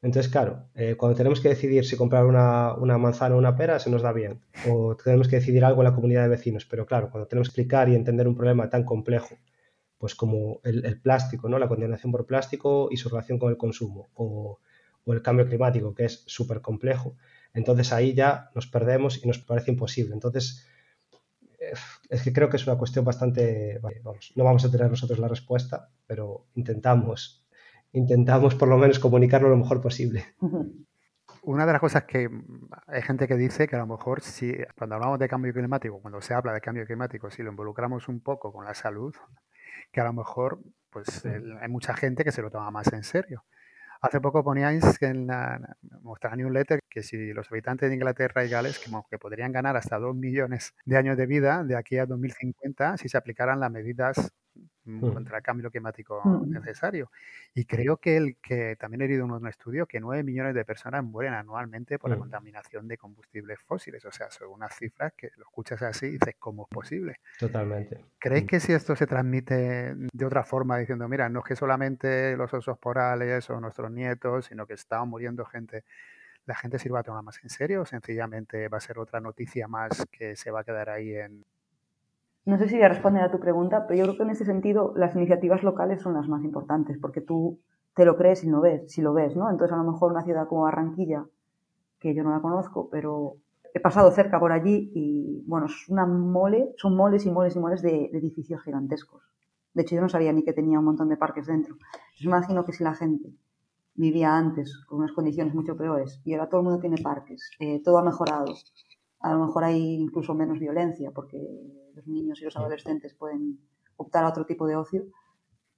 Entonces, 0.02 0.32
claro, 0.32 0.70
eh, 0.76 0.95
cuando 0.95 1.18
tenemos 1.18 1.41
que 1.41 1.50
decidir 1.50 1.86
si 1.86 1.97
comprar 1.97 2.26
una, 2.26 2.97
manzana 2.97 3.36
o 3.36 3.38
una 3.38 3.56
pera, 3.56 3.80
se 3.80 3.89
nos 3.89 4.02
da 4.02 4.14
bien. 4.14 4.41
O 4.70 4.95
tenemos 4.95 5.28
que 5.28 5.38
decidir 5.38 5.66
algo 5.66 5.82
en 5.82 5.89
la 5.89 5.95
comunidad 5.95 6.24
de 6.24 6.30
vecinos. 6.30 6.66
Pero 6.66 6.86
claro, 6.86 7.10
cuando 7.12 7.28
tenemos 7.28 7.50
que 7.50 7.62
explicar 7.62 7.89
y 7.89 7.95
entender 7.95 8.28
un 8.28 8.36
problema 8.36 8.70
tan 8.70 8.86
complejo, 8.86 9.36
pues 9.97 10.16
como 10.16 10.62
el, 10.64 11.02
plástico, 11.02 11.50
¿no? 11.50 11.60
La 11.60 11.68
contaminación 11.68 12.12
por 12.14 12.26
plástico 12.26 12.88
y 12.91 12.97
su 12.97 13.10
relación 13.10 13.39
con 13.39 13.52
el 13.52 13.58
consumo. 13.58 14.10
O, 14.14 14.60
el 15.08 15.24
cambio 15.24 15.47
climático, 15.47 15.95
que 15.95 16.06
es 16.06 16.24
súper 16.28 16.62
complejo. 16.62 17.16
Entonces 17.54 17.91
ahí 17.91 18.14
ya 18.14 18.52
nos 18.54 18.68
perdemos 18.68 19.24
y 19.24 19.28
nos 19.28 19.39
parece 19.39 19.72
imposible. 19.72 20.14
Entonces, 20.14 20.68
eh, 21.60 21.74
es 22.10 22.22
que 22.22 22.32
creo 22.32 22.47
que 22.47 22.58
es 22.58 22.68
una 22.68 22.78
cuestión 22.78 23.04
bastante... 23.06 23.80
Vamos, 24.04 24.32
no 24.36 24.43
vamos 24.43 24.64
a 24.66 24.72
tener 24.72 24.88
nosotros 24.88 25.18
la 25.18 25.28
respuesta, 25.28 25.89
pero 26.06 26.45
intentamos 26.54 27.43
intentamos 27.91 28.55
por 28.55 28.67
lo 28.67 28.77
menos 28.77 28.99
comunicarlo 28.99 29.49
lo 29.49 29.57
mejor 29.57 29.81
posible. 29.81 30.25
Una 31.43 31.65
de 31.65 31.71
las 31.71 31.81
cosas 31.81 32.03
que 32.03 32.29
hay 32.87 33.01
gente 33.01 33.27
que 33.27 33.35
dice 33.35 33.67
que 33.67 33.75
a 33.75 33.79
lo 33.79 33.87
mejor 33.87 34.21
si 34.21 34.53
cuando 34.75 34.95
hablamos 34.95 35.19
de 35.19 35.29
cambio 35.29 35.53
climático, 35.53 36.01
cuando 36.01 36.21
se 36.21 36.33
habla 36.33 36.53
de 36.53 36.61
cambio 36.61 36.85
climático, 36.85 37.29
si 37.31 37.43
lo 37.43 37.51
involucramos 37.51 38.07
un 38.07 38.19
poco 38.19 38.51
con 38.51 38.65
la 38.65 38.73
salud, 38.73 39.15
que 39.91 40.01
a 40.01 40.03
lo 40.03 40.13
mejor 40.13 40.59
pues 40.89 41.25
hay 41.25 41.69
mucha 41.69 41.95
gente 41.95 42.23
que 42.23 42.31
se 42.31 42.41
lo 42.41 42.49
toma 42.51 42.71
más 42.71 42.91
en 42.93 43.03
serio. 43.03 43.45
Hace 44.01 44.21
poco 44.21 44.43
poníais 44.43 45.01
en, 45.01 45.27
la, 45.27 45.59
vuestra 46.01 46.35
newsletter 46.35 46.79
que 46.89 47.03
si 47.03 47.33
los 47.33 47.51
habitantes 47.51 47.89
de 47.89 47.95
Inglaterra 47.95 48.45
y 48.45 48.49
Gales 48.49 48.79
que, 48.79 48.89
que 49.09 49.17
podrían 49.19 49.51
ganar 49.51 49.75
hasta 49.75 49.99
2 49.99 50.15
millones 50.15 50.73
de 50.85 50.97
años 50.97 51.17
de 51.17 51.25
vida 51.25 51.63
de 51.65 51.75
aquí 51.75 51.97
a 51.97 52.05
2050 52.05 52.97
si 52.97 53.09
se 53.09 53.17
aplicaran 53.17 53.59
las 53.59 53.71
medidas 53.71 54.31
Mm. 54.89 55.14
contra 55.14 55.38
el 55.38 55.43
cambio 55.43 55.70
climático 55.70 56.22
mm. 56.24 56.50
necesario. 56.50 57.12
Y 57.54 57.66
creo 57.66 57.97
que 57.97 58.18
el 58.18 58.38
que 58.38 58.76
también 58.76 59.02
he 59.02 59.08
leído 59.08 59.26
en 59.26 59.32
un 59.32 59.47
estudio 59.47 59.86
que 59.86 60.00
9 60.00 60.24
millones 60.24 60.56
de 60.56 60.66
personas 60.66 61.04
mueren 61.04 61.34
anualmente 61.34 62.00
por 62.00 62.10
la 62.10 62.16
mm. 62.16 62.20
contaminación 62.20 62.88
de 62.88 62.97
combustibles 62.97 63.60
fósiles. 63.60 64.04
O 64.06 64.12
sea, 64.12 64.32
son 64.32 64.50
unas 64.50 64.76
cifras 64.76 65.14
que 65.16 65.30
lo 65.38 65.43
escuchas 65.43 65.82
así 65.84 66.08
y 66.08 66.12
dices, 66.12 66.36
¿cómo 66.39 66.64
es 66.64 66.70
posible? 66.70 67.18
Totalmente. 67.39 68.06
¿Crees 68.18 68.45
que 68.45 68.60
si 68.60 68.74
esto 68.74 68.95
se 68.95 69.06
transmite 69.06 69.93
de 69.95 70.26
otra 70.26 70.43
forma, 70.43 70.78
diciendo, 70.78 71.08
mira, 71.08 71.30
no 71.30 71.39
es 71.39 71.45
que 71.45 71.56
solamente 71.56 72.36
los 72.36 72.54
osos 72.54 72.78
porales 72.78 73.50
o 73.50 73.60
nuestros 73.60 73.91
nietos, 73.91 74.45
sino 74.45 74.66
que 74.66 74.74
está 74.74 75.04
muriendo 75.06 75.45
gente, 75.45 75.84
la 76.45 76.56
gente 76.56 76.80
se 76.80 76.89
va 76.89 77.02
a 77.02 77.04
tomar 77.04 77.24
más 77.24 77.39
en 77.43 77.50
serio 77.50 77.82
o 77.82 77.86
sencillamente 77.86 78.68
va 78.70 78.78
a 78.78 78.82
ser 78.82 78.97
otra 78.97 79.20
noticia 79.20 79.68
más 79.68 80.06
que 80.12 80.36
se 80.36 80.50
va 80.50 80.62
a 80.62 80.64
quedar 80.64 80.89
ahí 80.89 81.14
en, 81.14 81.45
no 82.45 82.57
sé 82.57 82.67
si 82.67 82.75
voy 82.75 82.83
a 82.83 82.89
responder 82.89 83.23
a 83.23 83.31
tu 83.31 83.39
pregunta, 83.39 83.85
pero 83.87 83.99
yo 83.99 84.03
creo 84.05 84.17
que 84.17 84.23
en 84.23 84.29
ese 84.31 84.45
sentido 84.45 84.93
las 84.95 85.15
iniciativas 85.15 85.63
locales 85.63 86.01
son 86.01 86.13
las 86.13 86.27
más 86.27 86.43
importantes, 86.43 86.97
porque 86.97 87.21
tú 87.21 87.59
te 87.95 88.05
lo 88.05 88.15
crees 88.15 88.43
y 88.43 88.49
lo 88.49 88.61
ves, 88.61 88.91
si 88.91 89.01
lo 89.01 89.13
ves, 89.13 89.35
¿no? 89.35 89.49
Entonces 89.49 89.73
a 89.73 89.83
lo 89.83 89.91
mejor 89.91 90.11
una 90.11 90.23
ciudad 90.23 90.47
como 90.47 90.63
Barranquilla, 90.63 91.25
que 91.99 92.15
yo 92.15 92.23
no 92.23 92.31
la 92.31 92.41
conozco, 92.41 92.89
pero 92.89 93.35
he 93.73 93.79
pasado 93.79 94.11
cerca 94.11 94.39
por 94.39 94.51
allí 94.51 94.91
y 94.95 95.43
bueno, 95.45 95.67
es 95.67 95.89
una 95.89 96.05
mole, 96.05 96.73
son 96.77 96.95
moles 96.95 97.25
y 97.25 97.31
moles 97.31 97.55
y 97.55 97.59
moles 97.59 97.81
de, 97.81 98.05
edificios 98.13 98.61
gigantescos. 98.63 99.23
De 99.73 99.83
hecho, 99.83 99.95
yo 99.95 100.01
no 100.01 100.09
sabía 100.09 100.33
ni 100.33 100.43
que 100.43 100.53
tenía 100.53 100.79
un 100.79 100.85
montón 100.85 101.09
de 101.09 101.17
parques 101.17 101.47
dentro. 101.47 101.75
Yo 102.17 102.29
imagino 102.29 102.65
que 102.65 102.73
si 102.73 102.83
la 102.83 102.95
gente 102.95 103.33
vivía 103.95 104.35
antes 104.35 104.75
con 104.87 104.99
unas 104.99 105.11
condiciones 105.11 105.53
mucho 105.53 105.75
peores 105.75 106.21
y 106.23 106.33
ahora 106.33 106.49
todo 106.49 106.61
el 106.61 106.65
mundo 106.65 106.79
tiene 106.79 106.97
parques, 107.03 107.51
eh, 107.59 107.81
todo 107.83 107.97
ha 107.97 108.03
mejorado, 108.03 108.53
a 109.19 109.33
lo 109.33 109.45
mejor 109.45 109.65
hay 109.65 109.95
incluso 109.95 110.33
menos 110.33 110.59
violencia 110.59 111.11
porque 111.11 111.37
los 111.95 112.07
niños 112.07 112.41
y 112.41 112.45
los 112.45 112.55
adolescentes 112.55 113.13
pueden 113.13 113.59
optar 113.97 114.23
a 114.23 114.29
otro 114.29 114.45
tipo 114.45 114.67
de 114.67 114.75
ocio, 114.75 115.05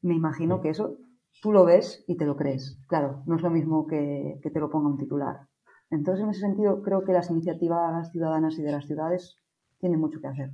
me 0.02 0.16
imagino 0.16 0.62
que 0.62 0.70
eso 0.70 0.98
tú 1.42 1.52
lo 1.52 1.66
ves 1.66 2.04
y 2.08 2.16
te 2.16 2.26
lo 2.26 2.36
crees. 2.36 2.78
Claro, 2.88 3.24
no 3.26 3.36
es 3.36 3.42
lo 3.42 3.50
mismo 3.50 3.88
que, 3.88 4.40
te 4.42 4.60
lo 4.60 4.70
ponga 4.70 4.90
un 4.90 4.98
titular. 4.98 5.48
Entonces, 5.90 6.24
en 6.24 6.30
ese 6.30 6.42
sentido, 6.42 6.82
creo 6.82 7.04
que 7.04 7.14
las 7.14 7.30
iniciativas 7.30 8.12
ciudadanas 8.12 8.58
y 8.58 8.62
de 8.62 8.72
las 8.72 8.86
ciudades 8.86 9.38
tienen 9.80 10.00
mucho 10.00 10.22
que 10.22 10.28
hacer. 10.28 10.52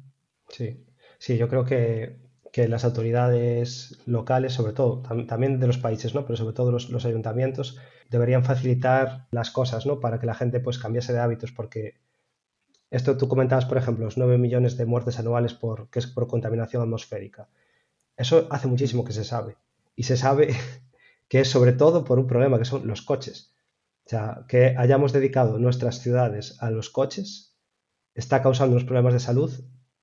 Sí, 0.50 0.86
sí, 1.20 1.38
yo 1.38 1.48
creo 1.48 1.66
que, 1.66 2.26
las 2.56 2.86
autoridades 2.86 4.02
locales, 4.08 4.54
sobre 4.54 4.74
todo, 4.74 5.04
también 5.28 5.60
de 5.60 5.68
los 5.68 5.78
países, 5.78 6.16
¿no? 6.16 6.26
pero 6.26 6.38
sobre 6.38 6.56
todo 6.56 6.72
los, 6.72 6.90
los, 6.90 7.06
ayuntamientos, 7.06 7.78
deberían 8.10 8.44
facilitar 8.44 9.28
las 9.30 9.52
cosas 9.52 9.86
¿no? 9.86 10.00
para 10.00 10.20
que 10.20 10.26
la 10.26 10.34
gente 10.34 10.60
pues, 10.60 10.80
cambiase 10.80 11.14
de 11.14 11.20
hábitos, 11.20 11.52
porque 11.52 12.00
esto 12.90 13.18
tú 13.18 13.28
comentabas, 13.28 13.66
por 13.66 13.78
ejemplo, 13.78 14.06
los 14.06 14.18
9 14.18 14.38
millones 14.38 14.78
de 14.78 14.86
muertes 14.86 15.20
anuales 15.20 15.54
por, 15.54 15.90
que 15.90 16.00
es 16.00 16.08
por 16.08 16.28
contaminación 16.28 16.82
atmosférica. 16.82 17.50
Eso 18.16 18.48
hace 18.50 18.68
muchísimo 18.68 19.04
que 19.04 19.14
se 19.14 19.24
sabe. 19.24 19.58
Y 19.96 20.04
se 20.04 20.18
sabe 20.18 20.56
que 21.28 21.42
es 21.42 21.50
sobre 21.50 21.74
todo 21.74 22.04
por 22.04 22.20
un 22.20 22.28
problema 22.28 22.58
que 22.58 22.66
son 22.66 22.88
los 22.88 23.02
coches. 23.02 23.54
O 24.06 24.10
sea, 24.10 24.46
que 24.48 24.74
hayamos 24.78 25.12
dedicado 25.12 25.60
nuestras 25.60 26.00
ciudades 26.00 26.58
a 26.62 26.72
los 26.72 26.90
coches 26.90 27.58
está 28.16 28.42
causando 28.42 28.76
unos 28.76 28.86
problemas 28.86 29.14
de 29.14 29.20
salud 29.20 29.52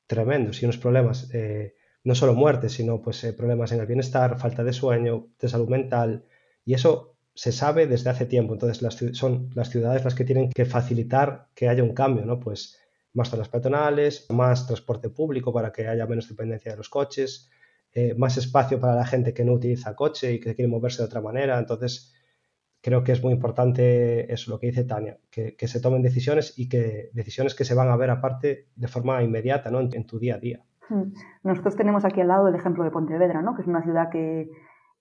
tremendos 0.06 0.62
y 0.62 0.66
unos 0.66 0.78
problemas, 0.78 1.30
eh, 1.32 1.74
no 2.04 2.14
solo 2.14 2.34
muertes, 2.34 2.72
sino 2.72 3.00
pues, 3.00 3.24
eh, 3.24 3.32
problemas 3.32 3.72
en 3.72 3.80
el 3.80 3.86
bienestar, 3.86 4.38
falta 4.38 4.62
de 4.62 4.72
sueño, 4.72 5.28
de 5.40 5.48
salud 5.48 5.68
mental. 5.68 6.26
Y 6.64 6.74
eso 6.74 7.13
se 7.34 7.52
sabe 7.52 7.86
desde 7.86 8.10
hace 8.10 8.26
tiempo. 8.26 8.54
Entonces, 8.54 8.82
las, 8.82 8.96
son 9.16 9.50
las 9.54 9.70
ciudades 9.70 10.04
las 10.04 10.14
que 10.14 10.24
tienen 10.24 10.50
que 10.50 10.64
facilitar 10.64 11.48
que 11.54 11.68
haya 11.68 11.82
un 11.82 11.94
cambio, 11.94 12.24
¿no? 12.24 12.40
Pues 12.40 12.78
más 13.12 13.30
zonas 13.30 13.48
peatonales, 13.48 14.26
más 14.30 14.66
transporte 14.66 15.08
público 15.08 15.52
para 15.52 15.72
que 15.72 15.86
haya 15.86 16.06
menos 16.06 16.28
dependencia 16.28 16.72
de 16.72 16.76
los 16.76 16.88
coches, 16.88 17.50
eh, 17.92 18.14
más 18.16 18.36
espacio 18.36 18.80
para 18.80 18.96
la 18.96 19.06
gente 19.06 19.32
que 19.32 19.44
no 19.44 19.52
utiliza 19.52 19.94
coche 19.94 20.32
y 20.32 20.40
que 20.40 20.54
quiere 20.54 20.68
moverse 20.68 21.02
de 21.02 21.06
otra 21.06 21.20
manera. 21.20 21.58
Entonces, 21.58 22.12
creo 22.80 23.04
que 23.04 23.12
es 23.12 23.22
muy 23.22 23.32
importante 23.32 24.32
eso, 24.32 24.50
lo 24.50 24.58
que 24.58 24.66
dice 24.66 24.84
Tania, 24.84 25.18
que, 25.30 25.56
se 25.66 25.80
tomen 25.80 26.02
decisiones 26.02 26.58
y 26.58 26.68
que 26.68 27.10
decisiones 27.14 27.54
que 27.54 27.64
se 27.64 27.74
van 27.74 27.88
a 27.88 27.96
ver 27.96 28.10
aparte 28.10 28.66
de 28.74 28.88
forma 28.88 29.22
inmediata, 29.22 29.70
¿no? 29.70 29.80
En, 29.80 30.06
tu 30.06 30.18
día 30.18 30.34
a 30.34 30.38
día. 30.38 30.64
Hmm. 30.88 31.12
Nosotros 31.44 31.76
tenemos 31.76 32.04
aquí 32.04 32.20
al 32.20 32.28
lado 32.28 32.48
el 32.48 32.54
ejemplo 32.54 32.84
de 32.84 32.90
Pontevedra, 32.90 33.42
¿no? 33.42 33.54
Que 33.54 33.62
es 33.62 33.68
una 33.68 33.82
ciudad 33.82 34.10
que 34.10 34.50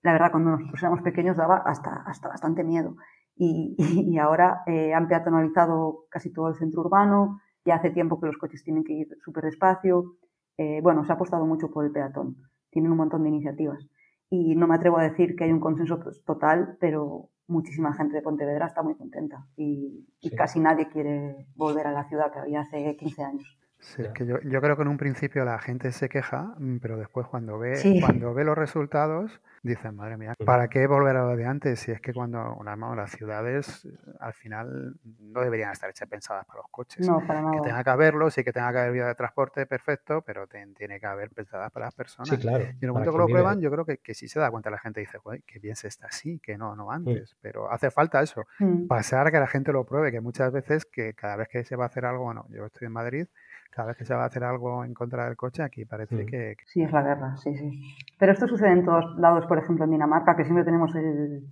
la 0.04 0.12
verdad 0.12 0.30
cuando 0.30 0.50
nosotros 0.50 0.80
éramos 0.82 1.00
pequeños 1.00 1.36
daba 1.36 1.56
hasta, 1.56 2.04
hasta 2.06 2.28
bastante 2.28 2.62
miedo. 2.62 2.96
Y, 3.36 3.74
y 3.78 4.18
ahora 4.18 4.62
eh, 4.66 4.92
han 4.92 5.08
peatonalizado 5.08 6.04
casi 6.10 6.30
todo 6.30 6.48
el 6.48 6.56
centro 6.56 6.82
urbano, 6.82 7.40
ya 7.64 7.76
hace 7.76 7.90
tiempo 7.90 8.20
que 8.20 8.26
los 8.26 8.36
coches 8.36 8.62
tienen 8.62 8.84
que 8.84 8.92
ir 8.92 9.08
súper 9.24 9.44
despacio. 9.44 10.16
Eh, 10.58 10.80
bueno, 10.82 11.04
se 11.04 11.12
ha 11.12 11.14
apostado 11.14 11.46
mucho 11.46 11.70
por 11.70 11.86
el 11.86 11.90
peatón. 11.90 12.36
Tienen 12.70 12.92
un 12.92 12.98
montón 12.98 13.22
de 13.22 13.30
iniciativas. 13.30 13.88
Y 14.28 14.54
no 14.56 14.66
me 14.66 14.74
atrevo 14.74 14.98
a 14.98 15.02
decir 15.02 15.36
que 15.36 15.44
hay 15.44 15.52
un 15.52 15.60
consenso 15.60 15.98
total, 16.26 16.76
pero 16.80 17.30
muchísima 17.46 17.94
gente 17.94 18.14
de 18.14 18.22
Pontevedra 18.22 18.66
está 18.66 18.82
muy 18.82 18.96
contenta. 18.96 19.46
Y, 19.56 20.06
y 20.20 20.30
casi 20.36 20.60
nadie 20.60 20.88
quiere 20.88 21.46
volver 21.56 21.86
a 21.86 21.92
la 21.92 22.04
ciudad 22.08 22.30
que 22.30 22.40
había 22.40 22.60
hace 22.60 22.94
15 22.96 23.24
años. 23.24 23.58
Sí, 23.84 24.02
es 24.02 24.08
que 24.12 24.26
yo, 24.26 24.40
yo, 24.40 24.60
creo 24.62 24.76
que 24.76 24.82
en 24.82 24.88
un 24.88 24.96
principio 24.96 25.44
la 25.44 25.58
gente 25.58 25.92
se 25.92 26.08
queja, 26.08 26.54
mm, 26.58 26.78
pero 26.78 26.96
después 26.96 27.26
cuando 27.26 27.58
ve, 27.58 27.78
cuando 28.00 28.32
ve 28.32 28.42
los 28.42 28.56
resultados, 28.56 29.40
dicen, 29.62 29.94
madre 29.94 30.16
mía, 30.16 30.34
¿para 30.44 30.68
qué 30.68 30.86
volver 30.86 31.16
a 31.16 31.24
lo 31.24 31.36
de 31.36 31.44
antes? 31.44 31.80
Si 31.80 31.92
es 31.92 32.00
que 32.00 32.14
cuando 32.14 32.58
las 32.96 33.10
ciudades 33.10 33.86
al 34.20 34.32
final 34.32 34.96
no 35.20 35.40
deberían 35.42 35.70
estar 35.70 35.90
hechas 35.90 36.08
pensadas 36.08 36.46
para 36.46 36.60
los 36.60 36.70
coches. 36.70 37.06
No, 37.06 37.26
para 37.26 37.42
nada. 37.42 37.52
Que 37.52 37.60
tenga 37.60 37.84
que 37.84 37.90
haberlos 37.90 38.38
y 38.38 38.44
que 38.44 38.52
tenga 38.52 38.72
que 38.72 38.78
haber 38.78 38.92
vía 38.92 39.06
de 39.06 39.14
transporte 39.14 39.66
perfecto, 39.66 40.22
pero 40.22 40.46
tiene 40.46 40.98
que 40.98 41.06
haber 41.06 41.30
pensadas 41.30 41.70
para 41.70 41.86
las 41.86 41.94
personas. 41.94 42.28
Sí, 42.28 42.38
claro. 42.38 42.64
Y 42.64 42.68
en 42.68 42.78
el 42.80 42.88
momento 42.88 43.12
que 43.12 43.18
lo 43.18 43.26
prueban, 43.26 43.60
yo 43.60 43.70
creo 43.70 43.84
que, 43.84 43.98
que 43.98 44.14
sí 44.14 44.28
se 44.28 44.40
da 44.40 44.50
cuenta 44.50 44.70
la 44.70 44.78
gente 44.78 45.00
dice, 45.00 45.18
Joder, 45.18 45.42
que 45.42 45.58
bien 45.58 45.76
se 45.76 45.88
está 45.88 46.06
así, 46.06 46.38
que 46.38 46.56
no, 46.56 46.74
no 46.74 46.90
antes. 46.90 47.36
Pero 47.42 47.70
hace 47.70 47.90
falta 47.90 48.22
eso, 48.22 48.44
mm. 48.58 48.86
pasar 48.86 49.26
a 49.26 49.30
que 49.30 49.38
la 49.38 49.46
gente 49.46 49.72
lo 49.72 49.84
pruebe, 49.84 50.10
que 50.10 50.20
muchas 50.20 50.52
veces 50.52 50.86
que 50.86 51.14
cada 51.14 51.36
vez 51.36 51.48
que 51.48 51.64
se 51.64 51.76
va 51.76 51.84
a 51.84 51.86
hacer 51.88 52.06
algo, 52.06 52.24
bueno, 52.24 52.46
yo 52.50 52.66
estoy 52.66 52.86
en 52.86 52.92
Madrid, 52.92 53.26
cada 53.74 53.88
vez 53.88 53.96
que 53.96 54.04
se 54.04 54.14
va 54.14 54.22
a 54.22 54.26
hacer 54.26 54.44
algo 54.44 54.84
en 54.84 54.94
contra 54.94 55.26
del 55.26 55.36
coche, 55.36 55.62
aquí 55.62 55.84
parece 55.84 56.24
mm. 56.24 56.26
que... 56.26 56.56
Sí, 56.66 56.82
es 56.82 56.92
la 56.92 57.02
guerra, 57.02 57.36
sí, 57.36 57.56
sí. 57.56 57.70
Pero 58.18 58.32
esto 58.32 58.46
sucede 58.46 58.72
en 58.72 58.84
todos 58.84 59.16
lados, 59.18 59.46
por 59.46 59.58
ejemplo 59.58 59.84
en 59.84 59.90
Dinamarca, 59.90 60.36
que 60.36 60.44
siempre 60.44 60.64
tenemos 60.64 60.94
el, 60.94 61.44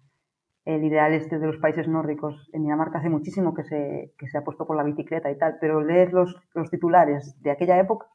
el 0.65 0.85
ideal 0.85 1.13
este 1.13 1.39
de 1.39 1.47
los 1.47 1.57
países 1.59 1.89
nórdicos. 1.89 2.49
En 2.53 2.63
Dinamarca 2.63 2.99
hace 2.99 3.09
muchísimo 3.09 3.55
que 3.55 3.65
se, 3.65 4.15
que 4.19 4.29
se 4.29 4.39
ha 4.39 4.45
puesto 4.45 4.67
por 4.67 4.77
la 4.77 4.85
bicicleta 4.85 5.31
y 5.31 5.39
tal, 5.39 5.57
pero 5.61 5.83
lees 5.83 6.13
los, 6.13 6.37
los 6.55 6.71
titulares 6.71 7.37
de 7.43 7.51
aquella 7.51 7.79
época 7.79 8.07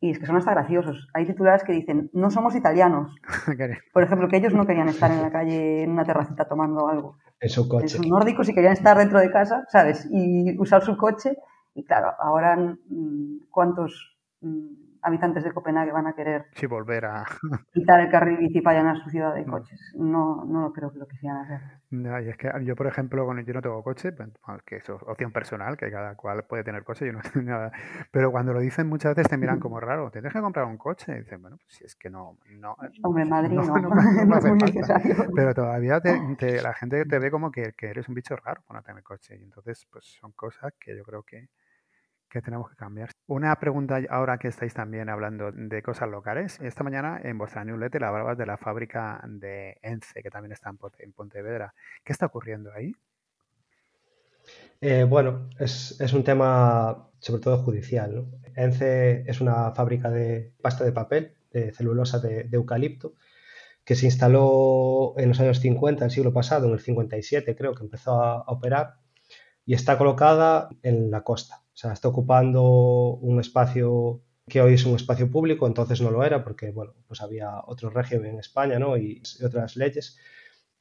y 0.00 0.10
es 0.10 0.18
que 0.18 0.26
son 0.26 0.36
hasta 0.36 0.52
graciosos. 0.52 1.08
Hay 1.14 1.26
titulares 1.26 1.64
que 1.64 1.72
dicen, 1.72 2.10
no 2.12 2.30
somos 2.30 2.54
italianos. 2.54 3.14
Por 3.92 4.02
ejemplo, 4.02 4.28
que 4.28 4.36
ellos 4.36 4.52
no 4.52 4.66
querían 4.66 4.88
estar 4.88 5.10
en 5.10 5.22
la 5.22 5.30
calle 5.30 5.82
en 5.82 5.90
una 5.90 6.04
terracita 6.04 6.46
tomando 6.46 6.88
algo. 6.88 7.16
En 7.40 7.48
su 7.48 7.66
coche. 7.68 7.88
Son 7.88 8.08
nórdicos 8.08 8.48
y 8.48 8.54
querían 8.54 8.74
estar 8.74 8.96
dentro 8.96 9.18
de 9.18 9.30
casa, 9.30 9.64
¿sabes? 9.68 10.06
Y 10.10 10.58
usar 10.58 10.82
su 10.82 10.96
coche 10.96 11.36
y 11.76 11.84
claro, 11.84 12.14
ahora 12.18 12.56
mm, 12.56 13.48
cuántos 13.50 14.16
mm, 14.40 14.86
habitantes 15.06 15.44
de 15.44 15.52
Copenhague 15.52 15.92
van 15.92 16.08
a 16.08 16.14
querer 16.14 16.46
sí, 16.54 16.66
volver 16.66 17.04
a 17.04 17.24
quitar 17.72 18.00
el 18.00 18.10
carril 18.10 18.38
bici 18.38 18.60
para 18.60 18.78
llenar 18.78 18.98
su 18.98 19.08
ciudad 19.08 19.34
de 19.34 19.42
mm. 19.42 19.50
coches. 19.50 19.80
No, 19.96 20.44
no 20.44 20.72
creo 20.72 20.92
que 20.92 20.98
lo 20.98 21.06
quisieran 21.06 21.38
hacer. 21.38 21.60
y 21.90 22.28
es 22.28 22.36
que 22.36 22.50
yo, 22.64 22.74
por 22.74 22.88
ejemplo, 22.88 23.24
bueno, 23.24 23.40
yo 23.42 23.54
no 23.54 23.62
tengo 23.62 23.82
coche, 23.82 24.12
pues, 24.12 24.28
que 24.64 24.76
es 24.76 24.90
opción 24.90 25.32
personal, 25.32 25.76
que 25.76 25.90
cada 25.90 26.16
cual 26.16 26.44
puede 26.44 26.64
tener 26.64 26.82
coche, 26.82 27.06
yo 27.06 27.12
no 27.12 27.20
tengo 27.20 27.42
nada. 27.50 27.72
Pero 28.10 28.32
cuando 28.32 28.52
lo 28.52 28.60
dicen 28.60 28.88
muchas 28.88 29.14
veces 29.14 29.30
te 29.30 29.36
miran 29.36 29.60
como 29.60 29.78
raro, 29.78 30.10
te 30.10 30.20
que 30.20 30.40
comprar 30.40 30.66
un 30.66 30.76
coche. 30.76 31.12
Y 31.12 31.18
dicen, 31.20 31.40
bueno, 31.40 31.56
pues 31.56 31.74
si 31.74 31.84
es 31.84 31.94
que 31.94 32.10
no. 32.10 32.38
no 32.50 32.76
Hombre, 33.02 33.24
Madrid 33.24 33.54
no, 33.54 33.62
no, 33.62 33.90
es 34.38 34.44
muy 34.44 34.58
necesario. 34.58 35.14
Pero 35.34 35.54
todavía 35.54 36.00
te, 36.00 36.62
la 36.62 36.74
gente 36.74 37.04
te 37.04 37.18
ve 37.18 37.30
como 37.30 37.52
que, 37.52 37.74
que 37.76 37.90
eres 37.90 38.08
un 38.08 38.14
bicho 38.14 38.34
raro 38.36 38.62
por 38.66 38.74
no 38.74 38.82
tener 38.82 39.02
coche. 39.04 39.36
Y 39.38 39.44
entonces, 39.44 39.86
pues 39.90 40.04
son 40.20 40.32
cosas 40.32 40.72
que 40.80 40.96
yo 40.96 41.04
creo 41.04 41.22
que 41.22 41.48
tenemos 42.42 42.70
que 42.70 42.76
cambiar. 42.76 43.10
Una 43.26 43.54
pregunta 43.56 44.00
ahora 44.10 44.38
que 44.38 44.48
estáis 44.48 44.74
también 44.74 45.08
hablando 45.08 45.50
de 45.52 45.82
cosas 45.82 46.08
locales. 46.08 46.60
Esta 46.60 46.84
mañana 46.84 47.20
en 47.22 47.38
vuestra 47.38 47.64
newsletter 47.64 48.04
hablabas 48.04 48.38
de 48.38 48.46
la 48.46 48.56
fábrica 48.56 49.20
de 49.26 49.78
ENCE, 49.82 50.22
que 50.22 50.30
también 50.30 50.52
está 50.52 50.70
en 50.98 51.12
Pontevedra. 51.12 51.74
¿Qué 52.04 52.12
está 52.12 52.26
ocurriendo 52.26 52.72
ahí? 52.72 52.92
Eh, 54.80 55.04
bueno, 55.04 55.48
es, 55.58 56.12
un 56.12 56.24
tema 56.24 57.10
sobre 57.18 57.42
todo 57.42 57.58
judicial. 57.58 58.26
ENCE 58.54 59.24
es 59.26 59.40
una 59.40 59.72
fábrica 59.72 60.10
de 60.10 60.52
pasta 60.62 60.84
de 60.84 60.92
papel, 60.92 61.36
de 61.52 61.72
celulosa 61.72 62.18
de, 62.20 62.48
eucalipto, 62.52 63.14
que 63.84 63.94
se 63.96 64.06
instaló 64.06 65.14
en 65.16 65.28
los 65.30 65.40
años 65.40 65.60
50 65.60 66.04
del 66.04 66.10
siglo 66.10 66.32
pasado, 66.32 66.66
en 66.66 66.74
el 66.74 66.80
57 66.80 67.56
creo 67.56 67.74
que 67.74 67.84
empezó 67.84 68.22
a 68.22 68.44
operar, 68.46 68.96
y 69.64 69.74
está 69.74 69.98
colocada 69.98 70.68
en 70.82 71.10
la 71.10 71.22
costa 71.22 71.65
o 71.76 71.78
sea, 71.78 71.92
está 71.92 72.08
ocupando 72.08 72.62
un 73.20 73.38
espacio 73.38 74.22
que 74.48 74.62
hoy 74.62 74.74
es 74.74 74.86
un 74.86 74.96
espacio 74.96 75.30
público, 75.30 75.66
entonces 75.66 76.00
no 76.00 76.10
lo 76.10 76.24
era 76.24 76.42
porque, 76.42 76.70
bueno, 76.70 76.94
pues 77.06 77.20
había 77.20 77.60
otro 77.66 77.90
régimen 77.90 78.30
en 78.30 78.38
España, 78.40 78.78
¿no? 78.78 78.96
Y, 78.96 79.22
otras 79.44 79.76
leyes. 79.76 80.16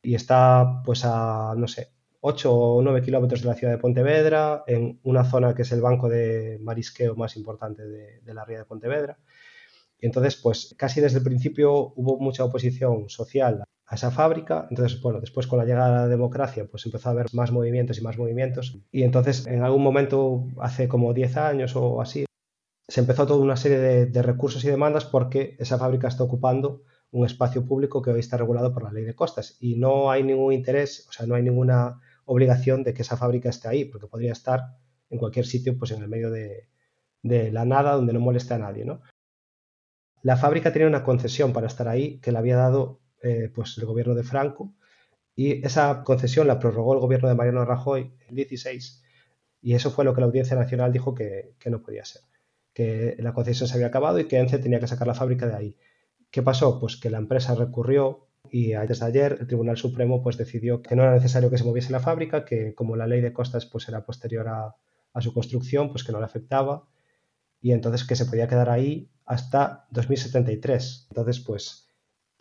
Y 0.02 0.16
está, 0.16 0.82
pues, 0.86 1.04
a, 1.04 1.54
no 1.58 1.68
sé, 1.68 1.90
8 2.22 2.54
o 2.54 2.82
9 2.82 3.02
kilómetros 3.02 3.42
de 3.42 3.48
la 3.50 3.56
ciudad 3.56 3.74
de 3.74 3.80
Pontevedra, 3.80 4.64
en 4.68 5.02
una 5.04 5.26
zona 5.26 5.54
que 5.54 5.64
es 5.64 5.72
el 5.74 5.82
banco 5.82 6.08
de 6.08 6.60
marisqueo 6.62 7.16
más 7.16 7.36
importante 7.36 7.86
de, 7.86 8.22
de 8.22 8.34
la 8.34 8.46
ría 8.46 8.60
de 8.60 8.66
Pontevedra. 8.66 9.18
Y 10.00 10.06
entonces, 10.06 10.38
pues, 10.38 10.76
casi 10.78 11.02
desde 11.02 11.18
el 11.18 11.26
principio 11.26 11.94
hubo 11.98 12.20
mucha 12.20 12.46
oposición 12.46 13.10
social 13.10 13.66
a 13.88 13.96
esa 13.96 14.12
fábrica. 14.12 14.68
Entonces, 14.70 15.02
bueno, 15.02 15.20
después 15.20 15.48
con 15.48 15.60
la 15.60 15.66
llegada 15.66 15.90
de 15.90 15.96
la 15.96 16.08
democracia, 16.08 16.68
pues 16.70 16.86
empezó 16.86 17.10
a 17.10 17.12
haber 17.14 17.28
más 17.34 17.52
movimientos 17.52 17.98
y 17.98 18.02
más 18.02 18.18
movimientos. 18.18 18.80
Y 18.92 19.04
entonces, 19.04 19.46
en 19.48 19.64
algún 19.64 19.84
momento, 19.84 20.48
hace 20.60 20.88
como 20.88 21.14
10 21.14 21.38
años 21.38 21.76
o 21.76 22.02
así, 22.02 22.26
se 22.88 23.02
empezó 23.02 23.26
toda 23.26 23.40
una 23.42 23.58
serie 23.58 23.80
de, 23.80 24.22
recursos 24.22 24.64
y 24.64 24.70
demandas 24.70 25.06
porque 25.06 25.56
esa 25.60 25.78
fábrica 25.78 26.08
está 26.08 26.24
ocupando 26.24 26.84
un 27.12 27.26
espacio 27.26 27.66
público 27.66 28.02
que 28.02 28.12
hoy 28.12 28.20
está 28.20 28.38
regulado 28.38 28.74
por 28.74 28.84
la 28.84 28.92
ley 28.92 29.04
de 29.04 29.16
costas 29.16 29.58
y 29.60 29.76
no 29.76 30.12
hay 30.12 30.24
ningún 30.24 30.54
interés, 30.54 31.08
o 31.10 31.12
sea, 31.12 31.26
no 31.26 31.36
hay 31.36 31.44
ninguna 31.44 32.00
obligación 32.26 32.84
de 32.84 32.94
que 32.94 33.02
esa 33.02 33.18
fábrica 33.18 33.50
esté 33.50 33.68
ahí, 33.68 33.86
porque 33.86 34.08
podría 34.08 34.34
estar 34.34 34.78
en 35.10 35.18
cualquier 35.18 35.46
sitio, 35.46 35.78
pues 35.78 35.92
en 35.92 36.02
el 36.02 36.10
medio 36.10 36.30
de, 36.30 36.70
la 37.24 37.66
nada, 37.66 37.94
donde 37.94 38.14
no 38.14 38.20
moleste 38.20 38.54
a 38.54 38.60
nadie, 38.60 38.86
¿no? 38.86 39.02
La 40.22 40.38
fábrica 40.38 40.74
tenía 40.74 40.88
una 40.88 41.04
concesión 41.04 41.54
para 41.54 41.68
estar 41.68 41.88
ahí 41.88 42.20
que 42.20 42.32
le 42.32 42.38
había 42.38 42.58
dado 42.58 43.00
eh, 43.26 43.52
pues 43.54 43.78
el 43.78 43.86
gobierno 43.86 44.16
de 44.16 44.24
Franco 44.24 44.74
y 45.36 45.66
esa 45.66 46.04
concesión 46.04 46.48
la 46.48 46.60
prorrogó 46.60 46.94
el 46.94 47.00
gobierno 47.00 47.28
de 47.28 47.36
Mariano 47.36 47.66
Rajoy 47.66 48.14
en 48.30 48.36
16 48.36 49.04
y 49.62 49.74
eso 49.74 49.92
fue 49.92 50.06
lo 50.06 50.14
que 50.14 50.22
la 50.22 50.28
Audiencia 50.28 50.56
Nacional 50.56 50.94
dijo 50.94 51.14
que 51.14 51.56
no 51.66 51.82
podía 51.82 52.06
ser 52.06 52.22
que 52.76 53.16
la 53.20 53.34
concesión 53.34 53.70
se 53.70 53.76
había 53.76 53.88
acabado 53.88 54.20
y 54.20 54.28
que 54.28 54.38
ENCE 54.38 54.60
tenía 54.60 54.82
que 54.82 54.88
sacar 54.88 55.08
la 55.08 55.14
fábrica 55.16 55.48
de 55.48 55.56
ahí. 55.56 55.78
¿Qué 56.30 56.44
pasó? 56.44 56.78
Pues 56.78 56.98
que 56.98 57.10
la 57.10 57.18
empresa 57.18 57.56
recurrió 57.56 58.28
y 58.52 58.74
antes 58.74 59.00
de 59.00 59.06
ayer 59.06 59.38
el 59.40 59.48
Tribunal 59.48 59.78
Supremo 59.78 60.22
pues 60.22 60.38
decidió 60.38 60.82
que 60.82 60.96
no 60.96 61.04
era 61.04 61.14
necesario 61.14 61.50
que 61.50 61.58
se 61.58 61.64
moviese 61.64 61.94
la 61.94 62.02
fábrica, 62.02 62.44
que 62.44 62.76
como 62.76 62.98
la 62.98 63.08
ley 63.08 63.22
de 63.22 63.32
costas 63.32 63.66
pues 63.66 63.88
era 63.88 64.06
posterior 64.06 64.50
a, 64.50 64.76
su 65.22 65.34
construcción, 65.34 65.90
pues 65.90 66.04
que 66.04 66.12
no 66.12 66.20
le 66.20 66.26
afectaba 66.26 66.90
y 67.62 67.72
entonces 67.72 68.06
que 68.06 68.18
se 68.18 68.26
podía 68.26 68.50
quedar 68.50 68.70
ahí 68.70 69.10
hasta 69.26 69.88
2073. 69.92 71.08
Entonces 71.12 71.40
pues 71.40 71.85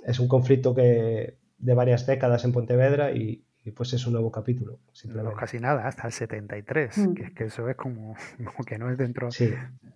es 0.04 0.20
un 0.20 0.28
conflicto 0.28 0.74
que 0.74 1.38
de 1.58 1.74
varias 1.74 2.06
décadas 2.06 2.44
en 2.44 2.52
Pontevedra 2.52 3.12
y, 3.12 3.44
pues 3.74 3.94
es 3.94 4.06
un 4.06 4.12
nuevo 4.12 4.30
capítulo. 4.30 4.80
No, 5.06 5.32
casi 5.34 5.58
nada, 5.58 5.88
hasta 5.88 6.06
el 6.06 6.12
73, 6.12 6.98
mm. 6.98 7.14
que 7.14 7.22
es 7.22 7.32
que 7.32 7.44
eso 7.44 7.68
es 7.68 7.76
como, 7.76 8.14
como, 8.44 8.64
que 8.64 8.78
no 8.78 8.90
es 8.90 8.98
dentro. 8.98 9.30
Sí, 9.30 9.50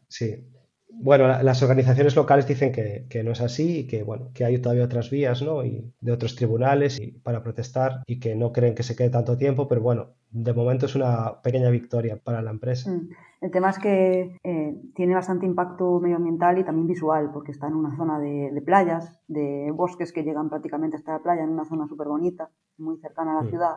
Sí. 0.09 0.44
Bueno, 0.90 1.28
las 1.42 1.62
organizaciones 1.62 2.16
locales 2.16 2.48
dicen 2.48 2.72
que, 2.72 3.22
no 3.22 3.32
es 3.32 3.40
así 3.42 3.80
y 3.80 3.86
que, 3.86 4.02
bueno, 4.02 4.30
que 4.32 4.46
hay 4.46 4.59
todavía 4.59 4.84
otras 4.84 5.11
vías, 5.11 5.42
¿no? 5.42 5.64
Y 5.64 5.92
de 6.00 6.12
otros 6.12 6.34
tribunales 6.34 6.98
y, 6.98 7.12
para 7.12 7.42
protestar 7.42 8.02
y 8.06 8.18
que 8.18 8.34
no 8.34 8.52
creen 8.52 8.74
que 8.74 8.82
se 8.82 8.96
quede 8.96 9.11
tanto 9.11 9.36
tiempo, 9.36 9.68
pero 9.68 9.82
bueno, 9.82 10.14
de 10.30 10.52
momento 10.54 10.86
es 10.86 10.94
una 10.94 11.42
pequeña 11.42 11.68
victoria 11.68 12.16
para 12.16 12.40
la 12.40 12.50
empresa. 12.50 12.90
Mm. 12.90 13.11
El 13.41 13.51
tema 13.51 13.70
es 13.70 13.78
que 13.78 14.36
eh, 14.43 14.82
tiene 14.95 15.14
bastante 15.14 15.47
impacto 15.47 16.01
medioambiental 16.01 16.59
y 16.59 16.64
también 16.64 16.89
visual, 16.89 17.30
porque 17.32 17.53
está 17.53 17.68
en 17.68 17.74
una 17.74 17.97
zona 17.97 18.18
de, 18.18 18.62
playas, 18.64 19.22
de 19.28 19.70
bosques 19.72 20.12
que 20.12 20.24
llegan 20.24 20.49
prácticamente 20.49 20.97
hasta 20.97 21.12
la 21.12 21.22
playa, 21.22 21.45
en 21.45 21.51
una 21.51 21.64
zona 21.64 21.86
súper 21.86 22.09
bonita, 22.09 22.51
muy 22.78 22.99
cercana 22.99 23.32
a 23.32 23.43
la 23.43 23.43
mm. 23.43 23.51
ciudad. 23.51 23.76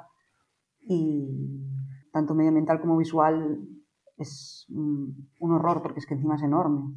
Y 0.82 1.62
tanto 2.12 2.34
medioambiental 2.34 2.82
como 2.82 2.97
visual 2.97 3.59
es 4.18 4.66
un 4.70 5.30
horror 5.39 5.82
porque 5.82 5.99
es 5.99 6.07
que 6.07 6.16
encima 6.16 6.36
es 6.36 6.43
enorme. 6.43 6.95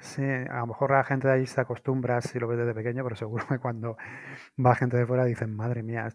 Sí, 0.00 0.22
a 0.22 0.60
lo 0.60 0.68
mejor 0.68 0.92
la 0.92 1.04
gente 1.04 1.26
de 1.26 1.34
ahí 1.34 1.46
se 1.46 1.60
acostumbra 1.60 2.20
si 2.20 2.38
lo 2.38 2.46
ve 2.46 2.56
desde 2.56 2.74
pequeño, 2.74 3.02
pero 3.02 3.16
seguro 3.16 3.44
que 3.48 3.58
cuando 3.58 3.96
va 4.64 4.74
gente 4.74 4.96
de 4.96 5.06
fuera 5.06 5.24
dicen, 5.24 5.54
madre 5.54 5.82
mía. 5.82 6.08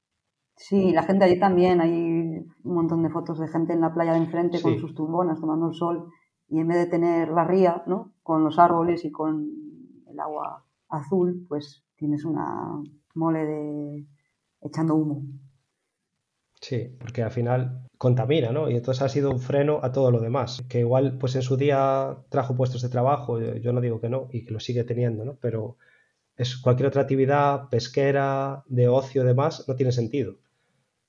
Sí, 0.55 0.91
la 0.91 1.03
gente 1.03 1.25
allí 1.25 1.39
también, 1.39 1.81
hay 1.81 1.91
un 1.91 2.53
montón 2.63 3.03
de 3.03 3.09
fotos 3.09 3.39
de 3.39 3.47
gente 3.47 3.73
en 3.73 3.81
la 3.81 3.93
playa 3.93 4.13
de 4.13 4.19
enfrente 4.19 4.61
con 4.61 4.77
sus 4.77 4.93
tumbonas 4.93 5.39
tomando 5.39 5.67
el 5.67 5.73
sol 5.73 6.09
y 6.47 6.59
en 6.59 6.67
vez 6.67 6.77
de 6.77 6.85
tener 6.87 7.29
la 7.29 7.43
ría, 7.43 7.83
¿no? 7.87 8.13
Con 8.21 8.43
los 8.43 8.59
árboles 8.59 9.03
y 9.05 9.11
con 9.11 9.49
el 10.07 10.19
agua 10.19 10.63
azul, 10.89 11.45
pues 11.49 11.83
tienes 11.95 12.23
una 12.23 12.81
mole 13.15 13.45
de 13.45 14.05
echando 14.61 14.95
humo. 14.95 15.23
Sí, 16.61 16.95
porque 16.99 17.23
al 17.23 17.31
final 17.31 17.87
contamina, 17.97 18.51
¿no? 18.51 18.69
Y 18.69 18.75
entonces 18.75 19.01
ha 19.01 19.09
sido 19.09 19.31
un 19.31 19.39
freno 19.39 19.79
a 19.81 19.91
todo 19.91 20.11
lo 20.11 20.21
demás, 20.21 20.63
que 20.69 20.79
igual 20.79 21.17
pues 21.17 21.35
en 21.35 21.41
su 21.41 21.57
día 21.57 22.17
trajo 22.29 22.55
puestos 22.55 22.81
de 22.81 22.89
trabajo, 22.89 23.39
yo 23.39 23.73
no 23.73 23.81
digo 23.81 23.99
que 23.99 24.09
no, 24.09 24.27
y 24.31 24.45
que 24.45 24.53
lo 24.53 24.59
sigue 24.59 24.83
teniendo, 24.83 25.25
¿no? 25.25 25.35
Pero 25.41 25.77
es 26.35 26.57
cualquier 26.57 26.87
otra 26.87 27.03
actividad 27.03 27.69
pesquera, 27.69 28.63
de 28.67 28.87
ocio, 28.87 29.23
demás, 29.23 29.65
no 29.67 29.75
tiene 29.75 29.91
sentido. 29.91 30.35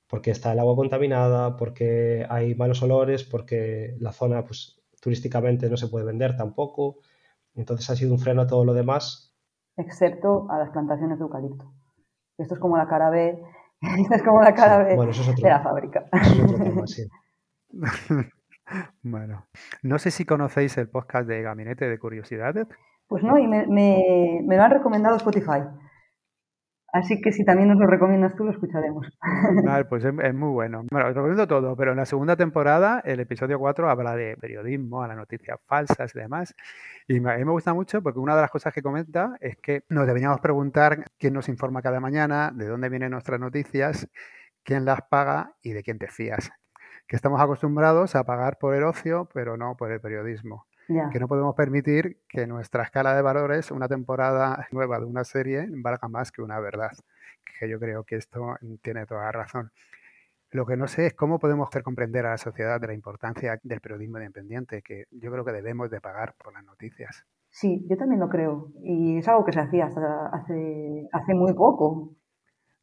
Porque 0.08 0.30
está 0.30 0.52
el 0.52 0.58
agua 0.58 0.76
contaminada, 0.76 1.56
porque 1.56 2.26
hay 2.28 2.54
malos 2.54 2.82
olores, 2.82 3.24
porque 3.24 3.96
la 3.98 4.12
zona 4.12 4.44
pues 4.44 4.80
turísticamente 5.00 5.68
no 5.68 5.76
se 5.76 5.88
puede 5.88 6.04
vender 6.04 6.36
tampoco. 6.36 6.98
Entonces 7.54 7.88
ha 7.90 7.96
sido 7.96 8.12
un 8.12 8.18
freno 8.18 8.42
a 8.42 8.46
todo 8.46 8.64
lo 8.64 8.74
demás. 8.74 9.34
Excepto 9.76 10.46
a 10.50 10.58
las 10.58 10.70
plantaciones 10.70 11.18
de 11.18 11.24
eucalipto. 11.24 11.72
Esto 12.38 12.54
es 12.54 12.60
como 12.60 12.76
la 12.76 12.86
cara 12.86 13.10
B 13.10 13.40
es 14.10 14.22
como 14.22 14.42
la 14.42 14.54
cara 14.54 14.84
de, 14.84 14.96
la 15.42 15.60
fábrica. 15.62 16.04
bueno, 19.02 19.46
no 19.82 19.98
sé 19.98 20.10
si 20.10 20.24
conocéis 20.24 20.78
el 20.78 20.88
podcast 20.88 21.28
de 21.28 21.42
Gabinete 21.42 21.88
de 21.88 21.98
Curiosidades. 21.98 22.66
Pues 23.08 23.22
no, 23.22 23.38
y 23.38 23.46
me, 23.46 23.66
me 23.66 24.56
lo 24.56 24.62
han 24.62 24.70
recomendado 24.70 25.16
Spotify. 25.16 25.62
Así 26.94 27.20
que 27.20 27.32
si 27.32 27.44
también 27.44 27.68
nos 27.68 27.78
lo 27.80 27.88
recomiendas 27.88 28.36
tú, 28.36 28.44
lo 28.44 28.52
escucharemos. 28.52 29.08
Vale, 29.64 29.84
pues 29.86 30.04
es, 30.04 30.14
muy 30.14 30.52
bueno. 30.52 30.84
Bueno, 30.92 31.08
os 31.08 31.14
recomiendo 31.16 31.48
todo, 31.48 31.74
pero 31.74 31.90
en 31.90 31.96
la 31.96 32.06
segunda 32.06 32.36
temporada, 32.36 33.02
el 33.04 33.18
episodio 33.18 33.58
4 33.58 33.90
habla 33.90 34.14
de 34.14 34.36
periodismo, 34.36 35.02
a 35.02 35.08
las 35.08 35.16
noticias 35.16 35.58
falsas 35.66 36.14
y 36.14 36.20
demás. 36.20 36.54
Y 37.08 37.16
a 37.16 37.36
mí 37.36 37.44
me 37.44 37.50
gusta 37.50 37.74
mucho 37.74 38.00
porque 38.00 38.20
una 38.20 38.36
de 38.36 38.42
las 38.42 38.50
cosas 38.52 38.72
que 38.72 38.80
comenta 38.80 39.36
es 39.40 39.56
que 39.56 39.82
nos 39.88 40.06
deberíamos 40.06 40.38
preguntar 40.40 41.04
quién 41.18 41.34
nos 41.34 41.48
informa 41.48 41.82
cada 41.82 41.98
mañana, 41.98 42.52
de 42.54 42.68
dónde 42.68 42.88
vienen 42.88 43.10
nuestras 43.10 43.40
noticias, 43.40 44.08
quién 44.62 44.84
las 44.84 45.00
paga 45.10 45.56
y 45.62 45.72
de 45.72 45.82
quién 45.82 45.98
te 45.98 46.06
fías. 46.06 46.52
Que 47.08 47.16
estamos 47.16 47.40
acostumbrados 47.40 48.14
a 48.14 48.22
pagar 48.22 48.56
por 48.56 48.72
el 48.72 48.84
ocio, 48.84 49.28
pero 49.34 49.56
no 49.56 49.76
por 49.76 49.90
el 49.90 50.00
periodismo. 50.00 50.66
Que 50.86 51.18
no 51.18 51.28
podemos 51.28 51.54
permitir 51.54 52.18
que 52.28 52.46
nuestra 52.46 52.82
escala 52.82 53.14
de 53.14 53.22
valores, 53.22 53.70
una 53.70 53.88
temporada 53.88 54.66
nueva 54.72 54.98
de 54.98 55.06
una 55.06 55.24
serie, 55.24 55.66
valga 55.70 56.08
más 56.08 56.30
que 56.30 56.42
una 56.42 56.60
verdad. 56.60 56.92
Que 57.58 57.68
yo 57.68 57.78
creo 57.78 58.04
que 58.04 58.16
esto 58.16 58.56
tiene 58.82 59.06
toda 59.06 59.24
la 59.24 59.32
razón. 59.32 59.70
Lo 60.50 60.66
que 60.66 60.76
no 60.76 60.86
sé 60.86 61.06
es 61.06 61.14
cómo 61.14 61.38
podemos 61.38 61.68
hacer 61.68 61.82
comprender 61.82 62.26
a 62.26 62.30
la 62.30 62.38
sociedad 62.38 62.80
de 62.80 62.86
la 62.86 62.94
importancia 62.94 63.58
del 63.62 63.80
periodismo 63.80 64.18
independiente, 64.18 64.82
que 64.82 65.06
yo 65.10 65.32
creo 65.32 65.44
que 65.44 65.52
debemos 65.52 65.90
de 65.90 66.00
pagar 66.00 66.34
por 66.36 66.52
las 66.52 66.64
noticias. 66.64 67.24
Sí, 67.50 67.84
yo 67.88 67.96
también 67.96 68.20
lo 68.20 68.28
creo. 68.28 68.68
Y 68.82 69.18
es 69.18 69.28
algo 69.28 69.44
que 69.44 69.52
se 69.52 69.60
hacía 69.60 69.86
hasta 69.86 70.26
hace, 70.26 71.08
hace 71.12 71.34
muy 71.34 71.54
poco. 71.54 72.14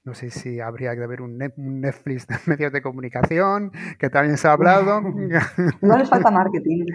No 0.04 0.16
sé 0.16 0.32
si 0.32 0.60
habría 0.60 0.95
que 0.95 1.04
haber 1.04 1.22
un, 1.22 1.38
Netflix 1.38 2.28
de 2.28 2.36
medios 2.47 2.72
de 2.72 2.82
comunicación, 2.82 3.72
que 3.99 4.10
también 4.10 4.38
se 4.38 4.47
ha 4.47 4.54
hablado. 4.54 5.02
no 5.82 5.97
les 5.97 6.10
falta 6.10 6.32
marketing. 6.32 6.86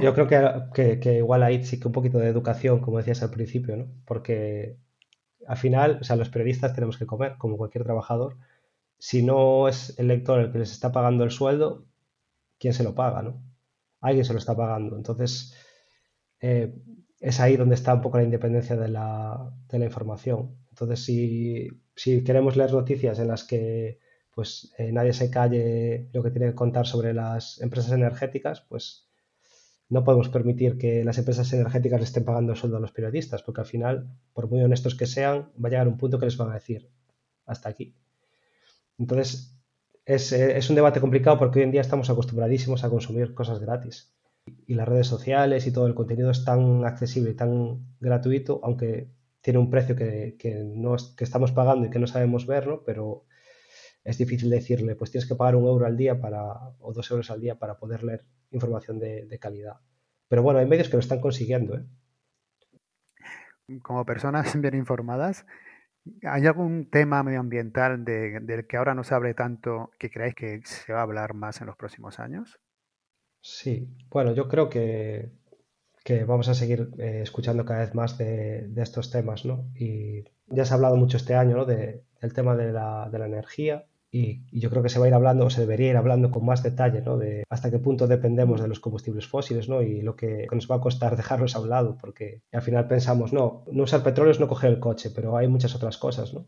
Yo 0.00 0.14
creo 0.14 0.26
que, 0.72 1.00
que, 1.00 1.14
igual 1.16 1.42
ahí 1.42 1.64
sí 1.64 1.78
que 1.78 1.88
un 1.88 1.92
poquito 1.92 2.18
de 2.18 2.28
educación, 2.28 2.80
como 2.80 2.98
decías 2.98 3.22
al 3.22 3.30
principio, 3.30 3.76
¿no? 3.76 3.86
Porque 4.04 4.78
al 5.46 5.56
final, 5.56 5.98
o 6.00 6.04
sea, 6.04 6.16
los 6.16 6.30
periodistas 6.30 6.74
tenemos 6.74 6.96
que 6.96 7.06
comer, 7.06 7.36
como 7.38 7.56
cualquier 7.56 7.84
trabajador. 7.84 8.36
Si 8.98 9.22
no 9.22 9.68
es 9.68 9.98
el 9.98 10.08
lector 10.08 10.40
el 10.40 10.52
que 10.52 10.58
les 10.58 10.72
está 10.72 10.92
pagando 10.92 11.24
el 11.24 11.30
sueldo, 11.30 11.86
¿quién 12.58 12.72
se 12.72 12.84
lo 12.84 12.94
paga, 12.94 13.22
no? 13.22 13.42
Alguien 14.00 14.24
se 14.24 14.32
lo 14.32 14.38
está 14.38 14.56
pagando. 14.56 14.96
Entonces, 14.96 15.54
eh, 16.40 16.74
es 17.20 17.40
ahí 17.40 17.56
donde 17.56 17.74
está 17.74 17.94
un 17.94 18.02
poco 18.02 18.18
la 18.18 18.24
independencia 18.24 18.76
de 18.76 18.88
la, 18.88 19.52
de 19.68 19.78
la 19.78 19.86
información. 19.86 20.56
Entonces, 20.70 21.04
si, 21.04 21.68
si, 21.96 22.24
queremos 22.24 22.56
leer 22.56 22.72
noticias 22.72 23.18
en 23.18 23.28
las 23.28 23.44
que 23.44 23.98
pues 24.34 24.74
eh, 24.78 24.90
nadie 24.92 25.12
se 25.12 25.30
calle 25.30 26.08
lo 26.12 26.22
que 26.22 26.30
tiene 26.30 26.48
que 26.48 26.54
contar 26.54 26.86
sobre 26.86 27.14
las 27.14 27.60
empresas 27.60 27.92
energéticas, 27.92 28.62
pues 28.62 29.06
no 29.94 30.02
podemos 30.02 30.28
permitir 30.28 30.76
que 30.76 31.04
las 31.04 31.18
empresas 31.18 31.52
energéticas 31.52 32.00
le 32.00 32.04
estén 32.04 32.24
pagando 32.24 32.50
el 32.50 32.58
sueldo 32.58 32.78
a 32.78 32.80
los 32.80 32.90
periodistas, 32.90 33.44
porque 33.44 33.60
al 33.60 33.66
final, 33.68 34.08
por 34.32 34.50
muy 34.50 34.60
honestos 34.60 34.96
que 34.96 35.06
sean, 35.06 35.52
va 35.64 35.68
a 35.68 35.70
llegar 35.70 35.86
un 35.86 35.96
punto 35.96 36.18
que 36.18 36.24
les 36.26 36.36
van 36.36 36.50
a 36.50 36.54
decir, 36.54 36.90
hasta 37.46 37.68
aquí. 37.68 37.94
Entonces, 38.98 39.56
es, 40.04 40.32
es 40.32 40.68
un 40.68 40.74
debate 40.74 41.00
complicado 41.00 41.38
porque 41.38 41.60
hoy 41.60 41.66
en 41.66 41.70
día 41.70 41.80
estamos 41.80 42.10
acostumbradísimos 42.10 42.82
a 42.82 42.90
consumir 42.90 43.34
cosas 43.34 43.60
gratis. 43.60 44.12
Y 44.66 44.74
las 44.74 44.88
redes 44.88 45.06
sociales 45.06 45.64
y 45.68 45.72
todo 45.72 45.86
el 45.86 45.94
contenido 45.94 46.32
es 46.32 46.44
tan 46.44 46.84
accesible 46.84 47.30
y 47.30 47.34
tan 47.34 47.86
gratuito, 48.00 48.58
aunque 48.64 49.12
tiene 49.42 49.60
un 49.60 49.70
precio 49.70 49.94
que, 49.94 50.34
que 50.36 51.24
estamos 51.24 51.52
pagando 51.52 51.86
y 51.86 51.90
que 51.90 52.00
no 52.00 52.08
sabemos 52.08 52.48
verlo, 52.48 52.82
pero 52.84 53.26
es 54.04 54.18
difícil 54.18 54.50
decirle, 54.50 54.94
pues 54.96 55.10
tienes 55.10 55.26
que 55.26 55.34
pagar 55.34 55.56
un 55.56 55.64
euro 55.64 55.86
al 55.86 55.96
día 55.96 56.20
para, 56.20 56.42
o 56.78 56.92
dos 56.92 57.10
euros 57.10 57.30
al 57.30 57.40
día 57.40 57.58
para 57.58 57.78
poder 57.78 58.04
leer 58.04 58.24
información 58.50 58.98
de, 58.98 59.38
calidad. 59.40 59.80
Pero 60.28 60.42
bueno, 60.42 60.58
hay 60.58 60.66
medios 60.66 60.88
que 60.88 60.96
lo 60.96 61.00
están 61.00 61.20
consiguiendo. 61.20 61.76
¿eh? 61.76 61.84
Como 63.82 64.04
personas 64.04 64.54
bien 64.60 64.74
informadas, 64.74 65.46
¿hay 66.22 66.46
algún 66.46 66.90
tema 66.90 67.22
medioambiental 67.22 68.04
del 68.04 68.66
que 68.66 68.76
ahora 68.76 68.94
no 68.94 69.04
se 69.04 69.14
hable 69.14 69.32
tanto 69.32 69.90
que 69.98 70.10
creáis 70.10 70.34
que 70.34 70.60
se 70.64 70.92
va 70.92 71.00
a 71.00 71.04
hablar 71.04 71.32
más 71.32 71.62
en 71.62 71.66
los 71.66 71.76
próximos 71.76 72.20
años? 72.20 72.60
Sí, 73.40 73.88
bueno, 74.10 74.34
yo 74.34 74.48
creo 74.48 74.68
que, 74.68 75.32
que 76.04 76.24
vamos 76.24 76.48
a 76.48 76.54
seguir 76.54 76.90
eh, 76.98 77.20
escuchando 77.22 77.64
cada 77.64 77.80
vez 77.80 77.94
más 77.94 78.18
de, 78.18 78.70
estos 78.76 79.10
temas, 79.10 79.46
¿no? 79.46 79.66
Y 79.74 80.24
ya 80.46 80.66
se 80.66 80.72
ha 80.72 80.76
hablado 80.76 80.96
mucho 80.96 81.16
este 81.16 81.34
año, 81.34 81.56
¿no? 81.56 81.64
De, 81.64 82.04
del 82.20 82.32
tema 82.34 82.54
de 82.54 82.72
la, 82.72 83.08
de 83.10 83.18
la 83.18 83.26
energía 83.26 83.86
y, 84.14 84.44
yo 84.52 84.70
creo 84.70 84.82
que 84.82 84.88
se 84.88 85.00
va 85.00 85.06
a 85.06 85.08
ir 85.08 85.14
hablando, 85.14 85.44
o 85.44 85.50
se 85.50 85.60
debería 85.60 85.90
ir 85.90 85.96
hablando 85.96 86.30
con 86.30 86.44
más 86.44 86.62
detalle, 86.62 87.02
¿no? 87.02 87.18
De 87.18 87.42
hasta 87.50 87.70
qué 87.72 87.80
punto 87.80 88.06
dependemos 88.06 88.60
de 88.60 88.68
los 88.68 88.78
combustibles 88.78 89.26
fósiles, 89.26 89.68
¿no? 89.68 89.82
Y 89.82 90.02
lo 90.02 90.14
que 90.14 90.46
nos 90.52 90.70
va 90.70 90.76
a 90.76 90.80
costar 90.80 91.16
dejarlos 91.16 91.56
a 91.56 91.60
un 91.60 91.70
lado, 91.70 91.98
porque 92.00 92.42
al 92.52 92.62
final 92.62 92.86
pensamos, 92.86 93.32
no, 93.32 93.64
no 93.72 93.82
usar 93.82 94.04
petróleo 94.04 94.30
es 94.30 94.38
no 94.38 94.46
coger 94.46 94.70
el 94.70 94.78
coche, 94.78 95.10
pero 95.10 95.36
hay 95.36 95.48
muchas 95.48 95.74
otras 95.74 95.98
cosas, 95.98 96.32
¿no? 96.32 96.46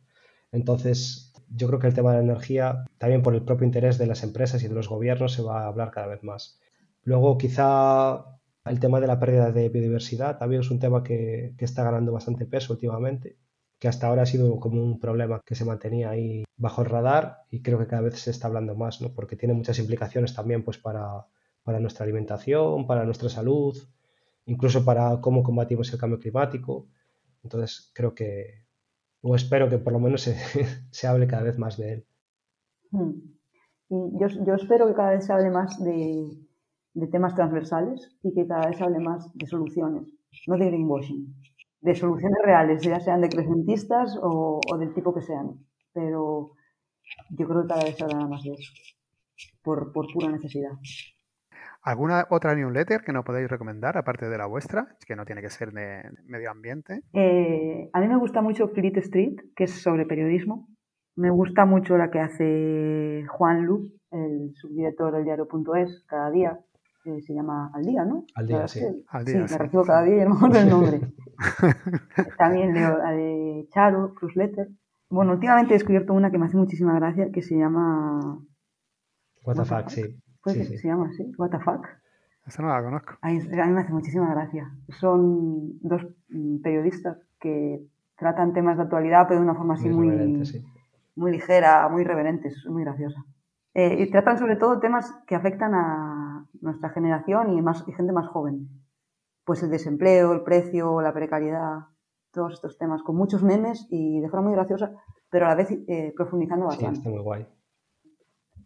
Entonces, 0.52 1.32
yo 1.48 1.66
creo 1.66 1.80
que 1.80 1.88
el 1.88 1.94
tema 1.94 2.12
de 2.12 2.18
la 2.18 2.24
energía, 2.24 2.84
también 2.98 3.22
por 3.22 3.34
el 3.34 3.42
propio 3.42 3.66
interés 3.66 3.98
de 3.98 4.06
las 4.06 4.22
empresas 4.22 4.62
y 4.62 4.68
de 4.68 4.74
los 4.74 4.88
gobiernos, 4.88 5.32
se 5.32 5.42
va 5.42 5.62
a 5.64 5.66
hablar 5.66 5.90
cada 5.90 6.06
vez 6.06 6.22
más. 6.22 6.60
Luego, 7.02 7.36
quizá 7.36 8.38
el 8.64 8.78
tema 8.80 9.00
de 9.00 9.08
la 9.08 9.18
pérdida 9.18 9.50
de 9.50 9.68
biodiversidad 9.70 10.38
también 10.38 10.60
es 10.62 10.70
un 10.70 10.78
tema 10.78 11.02
que, 11.02 11.54
está 11.58 11.82
ganando 11.82 12.12
bastante 12.12 12.46
peso 12.46 12.72
últimamente, 12.74 13.38
que 13.80 13.88
hasta 13.88 14.06
ahora 14.06 14.22
ha 14.22 14.26
sido 14.26 14.60
como 14.60 14.82
un 14.82 15.00
problema 15.00 15.40
que 15.44 15.56
se 15.56 15.64
mantenía 15.64 16.10
ahí 16.10 16.44
bajo 16.56 16.82
el 16.82 16.88
radar 16.88 17.44
y 17.50 17.62
creo 17.62 17.78
que 17.78 17.86
cada 17.86 18.02
vez 18.02 18.18
se 18.18 18.30
está 18.30 18.48
hablando 18.48 18.74
más, 18.74 19.00
¿no? 19.00 19.12
porque 19.12 19.36
tiene 19.36 19.54
muchas 19.54 19.78
implicaciones 19.78 20.34
también 20.34 20.64
pues, 20.64 20.78
para, 20.78 21.26
nuestra 21.80 22.04
alimentación, 22.04 22.86
para 22.86 23.04
nuestra 23.04 23.28
salud, 23.28 23.76
incluso 24.46 24.84
para 24.84 25.20
cómo 25.20 25.42
combatimos 25.42 25.92
el 25.92 25.98
cambio 25.98 26.18
climático. 26.18 26.88
Entonces 27.42 27.90
creo 27.94 28.14
que, 28.14 28.64
o 29.20 29.36
espero 29.36 29.68
que 29.68 29.78
por 29.78 29.92
lo 29.92 30.00
menos 30.00 30.22
se, 30.22 31.06
hable 31.06 31.26
cada 31.26 31.42
vez 31.42 31.58
más 31.58 31.76
de 31.76 31.92
él. 31.92 32.06
Hmm. 32.90 33.12
Y 33.88 34.18
yo, 34.18 34.54
espero 34.54 34.88
que 34.88 34.94
cada 34.94 35.10
vez 35.10 35.26
se 35.26 35.32
hable 35.32 35.50
más 35.50 35.78
de, 35.82 36.28
de 36.94 37.06
temas 37.06 37.34
transversales 37.34 38.16
y 38.22 38.34
que 38.34 38.46
cada 38.46 38.68
vez 38.68 38.80
hable 38.80 38.98
más 38.98 39.32
de 39.34 39.46
soluciones, 39.46 40.12
no 40.48 40.56
de 40.56 40.66
greenwashing, 40.66 41.34
de 41.82 41.94
soluciones 41.94 42.38
reales, 42.42 42.82
ya 42.82 42.98
sean 42.98 43.20
decrecentistas 43.20 44.16
o, 44.20 44.60
o 44.72 44.78
del 44.78 44.92
tipo 44.92 45.14
que 45.14 45.22
sean. 45.22 45.65
Pero 45.96 46.50
yo 47.30 47.48
creo 47.48 47.62
que 47.62 47.68
cada 47.68 47.84
vez 47.84 47.96
se 47.96 48.04
hablará 48.04 48.26
más 48.26 48.42
de 48.42 48.52
eso, 48.52 48.70
por, 49.62 49.90
por 49.92 50.06
pura 50.12 50.28
necesidad. 50.28 50.72
¿Alguna 51.80 52.26
otra 52.28 52.54
newsletter 52.54 53.00
que 53.00 53.14
nos 53.14 53.24
podéis 53.24 53.48
recomendar, 53.48 53.96
aparte 53.96 54.28
de 54.28 54.36
la 54.36 54.44
vuestra, 54.44 54.88
que 55.06 55.16
no 55.16 55.24
tiene 55.24 55.40
que 55.40 55.48
ser 55.48 55.72
de 55.72 56.02
medio 56.26 56.50
ambiente? 56.50 57.00
Eh, 57.14 57.88
a 57.94 58.00
mí 58.00 58.08
me 58.08 58.18
gusta 58.18 58.42
mucho 58.42 58.68
Fleet 58.68 58.98
Street, 58.98 59.36
que 59.56 59.64
es 59.64 59.70
sobre 59.70 60.04
periodismo. 60.04 60.68
Me 61.14 61.30
gusta 61.30 61.64
mucho 61.64 61.96
la 61.96 62.10
que 62.10 62.20
hace 62.20 63.24
Juan 63.28 63.64
Lu, 63.64 63.88
el 64.10 64.52
subdirector 64.54 65.14
del 65.14 65.24
diario.es, 65.24 66.04
cada 66.06 66.30
día, 66.30 66.58
se 67.04 67.32
llama 67.32 67.70
Al 67.72 67.84
Día, 67.84 68.04
¿no? 68.04 68.26
Al 68.34 68.46
Día, 68.46 68.68
sí. 68.68 68.80
Al 69.08 69.24
día, 69.24 69.46
sí, 69.46 69.54
me 69.54 69.58
recibo 69.58 69.84
cada 69.84 70.02
día 70.02 70.24
y 70.24 70.28
no 70.28 70.34
me 70.34 70.58
el 70.58 70.68
nombre. 70.68 71.00
También 72.36 72.74
leo 72.74 72.98
la 72.98 73.12
de 73.12 73.66
Charo, 73.72 74.12
Letter. 74.34 74.68
Bueno, 75.08 75.32
últimamente 75.32 75.74
he 75.74 75.78
descubierto 75.78 76.12
una 76.12 76.30
que 76.30 76.38
me 76.38 76.46
hace 76.46 76.56
muchísima 76.56 76.94
gracia, 76.94 77.30
que 77.32 77.42
se 77.42 77.56
llama... 77.56 78.40
What 79.42 79.56
the 79.56 79.64
fuck, 79.64 79.88
sí. 79.88 80.02
sí, 80.46 80.78
se 80.78 80.88
llama 80.88 81.08
así? 81.08 81.32
What 81.38 81.50
the 81.50 81.60
fuck. 81.60 81.86
Esa 82.46 82.62
no 82.62 82.68
la 82.68 82.82
conozco. 82.82 83.14
A 83.22 83.28
mí, 83.28 83.40
me 83.40 83.80
hace 83.80 83.92
muchísima 83.92 84.32
gracia. 84.32 84.70
Son 84.88 85.78
dos 85.80 86.06
mm, 86.28 86.60
periodistas 86.62 87.18
que 87.40 87.84
tratan 88.16 88.52
temas 88.52 88.76
de 88.76 88.84
actualidad, 88.84 89.26
pero 89.28 89.40
de 89.40 89.46
una 89.46 89.54
forma 89.54 89.74
así 89.74 89.88
muy, 89.88 90.08
muy, 90.08 90.42
muy 91.16 91.32
ligera, 91.32 91.88
muy 91.88 92.04
reverente, 92.04 92.48
es 92.48 92.66
muy 92.66 92.82
graciosa. 92.82 93.24
Eh, 93.74 93.96
y 94.00 94.10
tratan 94.10 94.38
sobre 94.38 94.56
todo 94.56 94.80
temas 94.80 95.12
que 95.26 95.34
afectan 95.34 95.74
a 95.74 96.46
nuestra 96.60 96.90
generación 96.90 97.50
y, 97.50 97.62
más, 97.62 97.84
y 97.86 97.92
gente 97.92 98.12
más 98.12 98.26
joven. 98.28 98.68
Pues 99.44 99.62
el 99.62 99.70
desempleo, 99.70 100.32
el 100.32 100.42
precio, 100.42 101.00
la 101.02 101.12
precariedad, 101.12 101.86
todos 102.36 102.52
estos 102.52 102.78
temas, 102.78 103.02
con 103.02 103.16
muchos 103.16 103.42
memes 103.42 103.86
y 103.90 104.20
de 104.20 104.28
forma 104.28 104.46
muy 104.46 104.54
graciosa, 104.54 104.92
pero 105.28 105.46
a 105.46 105.48
la 105.48 105.54
vez 105.56 105.70
eh, 105.88 106.12
profundizando 106.16 106.66
bastante. 106.66 106.94
Sí, 106.94 106.98
está 107.00 107.10
muy 107.10 107.20
guay. 107.20 107.46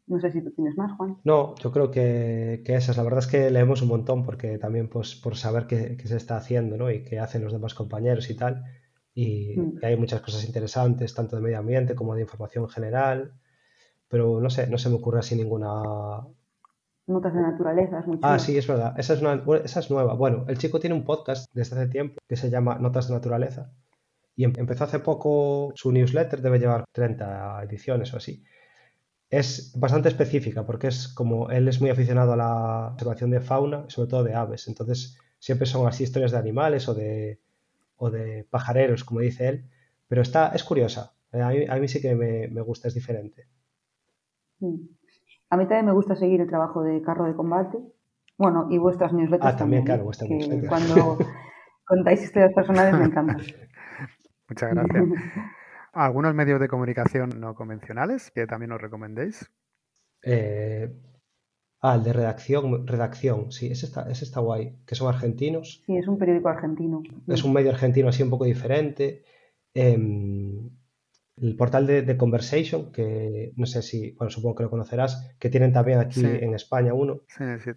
No 0.07 0.21
sé 0.21 0.31
si 0.33 0.43
tú 0.43 0.51
tienes 0.51 0.77
más, 0.77 0.93
Juan. 0.97 1.19
No, 1.25 1.55
yo 1.55 1.73
creo 1.73 1.91
que, 1.91 2.63
que 2.67 2.75
esas. 2.75 2.97
La 2.97 3.05
verdad 3.05 3.21
es 3.21 3.29
que 3.29 3.49
leemos 3.51 3.81
un 3.81 3.89
montón 3.89 4.25
porque 4.25 4.59
también 4.59 4.89
pues, 4.89 5.15
por 5.15 5.37
saber 5.37 5.67
qué, 5.67 5.97
qué 5.97 6.09
se 6.09 6.17
está 6.17 6.37
haciendo 6.37 6.77
¿no? 6.77 6.91
y 6.91 7.05
qué 7.05 7.21
hacen 7.21 7.45
los 7.45 7.53
demás 7.53 7.75
compañeros 7.75 8.29
y 8.29 8.37
tal. 8.37 8.65
Y, 9.15 9.57
mm. 9.57 9.79
y, 9.81 9.87
hay 9.87 9.97
muchas 9.97 10.21
cosas 10.21 10.45
interesantes, 10.45 11.15
tanto 11.15 11.37
de 11.37 11.43
medio 11.43 11.59
ambiente 11.59 11.95
como 11.95 12.15
de 12.15 12.23
información 12.23 12.69
general 12.69 13.35
pero 14.11 14.41
no 14.41 14.51
sé, 14.51 14.67
no 14.67 14.77
se 14.77 14.91
me 14.91 14.97
ocurre 14.97 15.21
así 15.21 15.37
ninguna. 15.37 16.27
Notas 17.07 17.35
de 17.35 17.43
naturaleza, 17.43 18.01
es 18.01 18.07
muy 18.07 18.19
Ah, 18.23 18.39
sí, 18.39 18.57
es 18.57 18.67
verdad. 18.67 18.95
Esa 18.99 19.15
es, 19.15 19.21
una, 19.21 19.43
esa 19.65 19.81
es 19.81 19.91
nueva. 19.91 20.15
Bueno, 20.15 20.45
el 20.49 20.59
chico 20.59 20.79
tiene 20.79 20.95
un 20.95 21.05
podcast 21.05 21.51
desde 21.53 21.77
hace 21.77 21.89
tiempo 21.89 22.21
que 22.29 22.37
se 22.37 22.51
llama 22.51 22.79
Notas 22.79 23.09
de 23.09 23.15
Naturaleza. 23.15 23.73
Y 24.37 24.45
em, 24.45 24.53
empezó 24.57 24.85
hace 24.85 25.01
poco 25.01 25.73
su 25.75 25.93
newsletter, 25.93 26.41
debe 26.41 26.59
llevar 26.59 26.85
30 26.93 27.63
ediciones 27.65 28.15
o 28.15 28.19
así. 28.19 28.45
Es 29.29 29.73
bastante 29.79 30.09
específica 30.09 30.67
porque 30.67 30.89
es 30.89 31.09
como 31.09 31.51
él 31.51 31.69
es 31.69 31.81
muy 31.81 31.91
aficionado 31.91 32.33
a 32.33 32.37
la 32.37 32.89
observación 32.93 33.31
de 33.31 33.41
fauna, 33.41 33.85
sobre 33.89 34.09
todo 34.09 34.25
de 34.25 34.35
aves. 34.35 34.69
Entonces, 34.69 35.19
siempre 35.39 35.67
son 35.67 35.87
así 35.87 36.05
historias 36.05 36.33
de 36.33 36.39
animales 36.39 36.89
o 36.89 36.95
de, 36.95 37.41
o 37.97 38.11
de 38.11 38.45
pajareros, 38.51 39.05
como 39.05 39.21
dice 39.21 39.49
él. 39.49 39.71
Pero 40.09 40.23
está, 40.23 40.49
es 40.55 40.65
curiosa. 40.65 41.15
A 41.33 41.51
mí, 41.51 41.65
a 41.69 41.77
mí 41.77 41.89
sí 41.89 42.01
que 42.01 42.15
me, 42.15 42.49
me 42.49 42.61
gusta, 42.61 42.89
es 42.89 42.95
diferente. 42.95 43.47
A 45.51 45.57
mí 45.57 45.65
también 45.65 45.87
me 45.87 45.93
gusta 45.93 46.15
seguir 46.15 46.41
el 46.41 46.49
trabajo 46.49 46.83
de 46.83 47.03
carro 47.03 47.25
de 47.25 47.35
combate. 47.35 47.79
Bueno, 48.39 48.69
y 48.71 48.79
vuestras 48.79 49.13
newsletters. 49.13 49.55
Ah, 49.55 49.57
también, 49.57 49.85
claro, 49.85 50.05
vuestras 50.05 50.31
newsletters. 50.31 50.69
Cuando 50.69 51.19
contáis 51.85 52.23
historias 52.23 52.53
personales 52.55 52.95
me 52.99 53.05
encanta. 53.05 53.37
Muchas 54.49 54.71
gracias. 54.71 55.05
¿Algunos 55.93 56.35
medios 56.35 56.61
de 56.61 56.69
comunicación 56.69 57.41
no 57.41 57.55
convencionales 57.55 58.31
que 58.31 58.47
también 58.47 58.71
os 58.71 58.81
recomendéis? 58.81 59.51
Eh, 60.23 60.89
ah, 61.81 61.97
el 61.97 62.05
de 62.05 62.13
redacción, 62.13 62.87
redacción, 62.87 63.51
sí, 63.51 63.73
ese 63.73 63.87
está, 63.87 64.09
ese 64.09 64.25
está 64.25 64.39
guay, 64.39 64.79
que 64.87 64.95
son 64.95 65.09
argentinos. 65.09 65.83
Sí, 65.85 65.97
es 65.97 66.07
un 66.07 66.17
periódico 66.17 66.49
argentino. 66.49 67.03
Es 67.27 67.43
un 67.43 67.53
medio 67.53 67.71
argentino 67.71 68.09
así 68.09 68.23
un 68.23 68.31
poco 68.31 68.45
diferente. 68.45 69.25
Em, 69.75 70.71
el 71.37 71.57
portal 71.57 71.87
de, 71.87 72.17
Conversation, 72.17 72.93
que 72.93 73.53
no 73.57 73.67
sé 73.67 73.83
si, 73.83 74.13
bueno, 74.13 74.31
supongo 74.31 74.57
que 74.57 74.63
lo 74.65 74.71
conocerás, 74.71 75.35
que 75.39 75.49
tienen 75.49 75.73
también 75.73 75.99
aquí 75.99 76.25
en 76.25 76.55
España 76.55 76.95
uno. 76.95 77.21
Sí, 77.29 77.45
sí, 77.61 77.71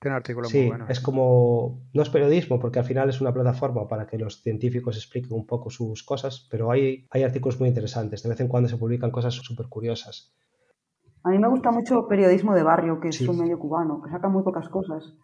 tiene, 0.00 0.16
artículos 0.16 0.52
muy 0.54 0.68
buenos. 0.68 0.90
Es 0.90 1.00
como, 1.00 1.82
no 1.92 2.02
es 2.02 2.08
periodismo, 2.08 2.58
porque 2.58 2.78
al 2.78 2.84
final 2.84 3.08
es 3.08 3.20
una 3.20 3.32
plataforma 3.32 3.88
para 3.88 4.06
que 4.06 4.18
los 4.18 4.42
científicos 4.42 4.96
expliquen 4.96 5.32
un 5.32 5.46
poco 5.46 5.70
sus 5.70 6.02
cosas, 6.02 6.46
pero 6.50 6.70
hay, 6.70 7.06
hay 7.10 7.22
artículos 7.22 7.58
muy 7.60 7.68
interesantes. 7.68 8.22
De 8.22 8.28
vez 8.28 8.40
en 8.40 8.48
cuando 8.48 8.68
se 8.68 8.76
publican 8.76 9.10
cosas 9.10 9.34
súper 9.34 9.66
curiosas. 9.68 10.34
A 11.24 11.30
mí 11.30 11.38
me 11.38 11.48
gusta 11.48 11.70
mucho 11.70 12.06
periodismo 12.08 12.54
de 12.54 12.62
barrio, 12.62 13.00
que 13.00 13.08
es 13.08 13.20
un 13.20 13.38
medio 13.38 13.58
cubano, 13.58 14.00
que 14.02 14.10
saca 14.10 14.28
muy 14.28 14.42
pocas 14.42 14.68
cosas. 14.68 15.14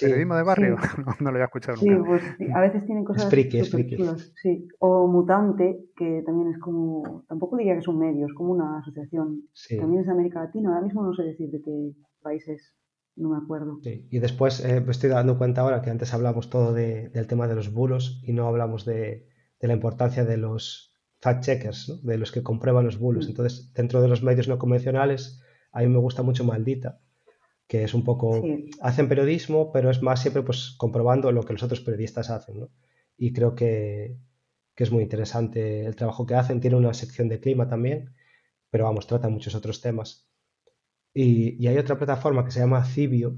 ¿Periodismo 0.00 0.36
de 0.36 0.42
barrio? 0.42 0.76
No, 1.20 1.30
lo 1.30 1.36
había 1.36 1.44
escuchado 1.44 1.76
nunca. 1.76 2.20
Sí, 2.20 2.36
pues 2.36 2.50
a 2.54 2.60
veces 2.60 2.84
tienen 2.84 3.04
cosas 3.04 3.32
es 3.32 4.32
sí. 4.42 4.68
O 4.78 5.06
Mutante, 5.06 5.86
que 5.96 6.22
también 6.24 6.52
es 6.52 6.58
como, 6.58 7.24
tampoco 7.28 7.56
diría 7.56 7.74
que 7.74 7.80
es 7.80 7.88
un 7.88 7.98
medio, 7.98 8.26
es 8.26 8.34
como 8.34 8.52
una 8.52 8.78
asociación. 8.78 9.42
También 9.78 10.00
es 10.00 10.06
de 10.06 10.12
América 10.12 10.42
Latina, 10.42 10.70
ahora 10.70 10.82
mismo 10.82 11.02
no 11.02 11.14
sé 11.14 11.22
decir 11.22 11.50
de 11.50 11.62
qué 11.62 11.92
países, 12.22 12.74
no 13.16 13.30
me 13.30 13.38
acuerdo. 13.38 13.78
Sí. 13.82 14.06
Y 14.10 14.18
después 14.18 14.64
eh, 14.64 14.80
me 14.80 14.90
estoy 14.90 15.10
dando 15.10 15.38
cuenta 15.38 15.62
ahora 15.62 15.82
que 15.82 15.90
antes 15.90 16.12
hablamos 16.12 16.50
todo 16.50 16.72
del 16.72 17.26
tema 17.26 17.48
de 17.48 17.54
los 17.54 17.72
bulos 17.72 18.20
y 18.24 18.32
no 18.32 18.46
hablamos 18.46 18.84
de, 18.84 19.28
la 19.60 19.72
importancia 19.72 20.24
de 20.24 20.36
los 20.36 20.94
fact-checkers, 21.20 22.02
de 22.02 22.18
los 22.18 22.32
que 22.32 22.42
comprueban 22.42 22.84
los 22.84 22.98
bulos. 22.98 23.26
Mm. 23.26 23.30
Entonces, 23.30 23.72
dentro 23.72 24.02
de 24.02 24.08
los 24.08 24.22
medios 24.22 24.48
no 24.48 24.58
convencionales, 24.58 25.42
a 25.72 25.80
mí 25.80 25.88
me 25.88 25.98
gusta 25.98 26.22
mucho 26.22 26.44
Maldita, 26.44 27.00
que 27.66 27.82
es 27.82 27.94
un 27.94 28.04
poco, 28.04 28.42
hacen 28.80 29.08
periodismo, 29.08 29.72
pero 29.72 29.90
es 29.90 30.02
más 30.02 30.20
siempre 30.20 30.42
pues 30.42 30.74
comprobando 30.78 31.32
lo 31.32 31.42
que 31.42 31.52
los 31.52 31.62
otros 31.62 31.80
periodistas 31.80 32.30
hacen, 32.30 32.60
¿no? 32.60 32.70
Y 33.16 33.32
creo 33.32 33.54
que, 33.54 34.16
es 34.76 34.92
muy 34.92 35.02
interesante 35.02 35.86
el 35.86 35.96
trabajo 35.96 36.26
que 36.26 36.34
hacen, 36.34 36.60
tiene 36.60 36.76
una 36.76 36.94
sección 36.94 37.28
de 37.28 37.40
clima 37.40 37.68
también, 37.68 38.14
pero 38.70 38.84
vamos, 38.84 39.06
trata 39.06 39.28
muchos 39.28 39.54
otros 39.54 39.80
temas. 39.80 40.28
Y, 41.14 41.66
hay 41.66 41.78
otra 41.78 41.98
plataforma 41.98 42.44
que 42.44 42.50
se 42.50 42.60
llama 42.60 42.84
Cibio, 42.84 43.36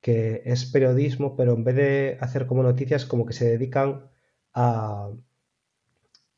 que 0.00 0.42
es 0.46 0.64
periodismo, 0.66 1.36
pero 1.36 1.54
en 1.54 1.64
vez 1.64 1.76
de 1.76 2.18
hacer 2.20 2.46
como 2.46 2.62
noticias, 2.62 3.06
como 3.06 3.26
que 3.26 3.34
se 3.34 3.48
dedican 3.48 4.10
a, 4.54 5.10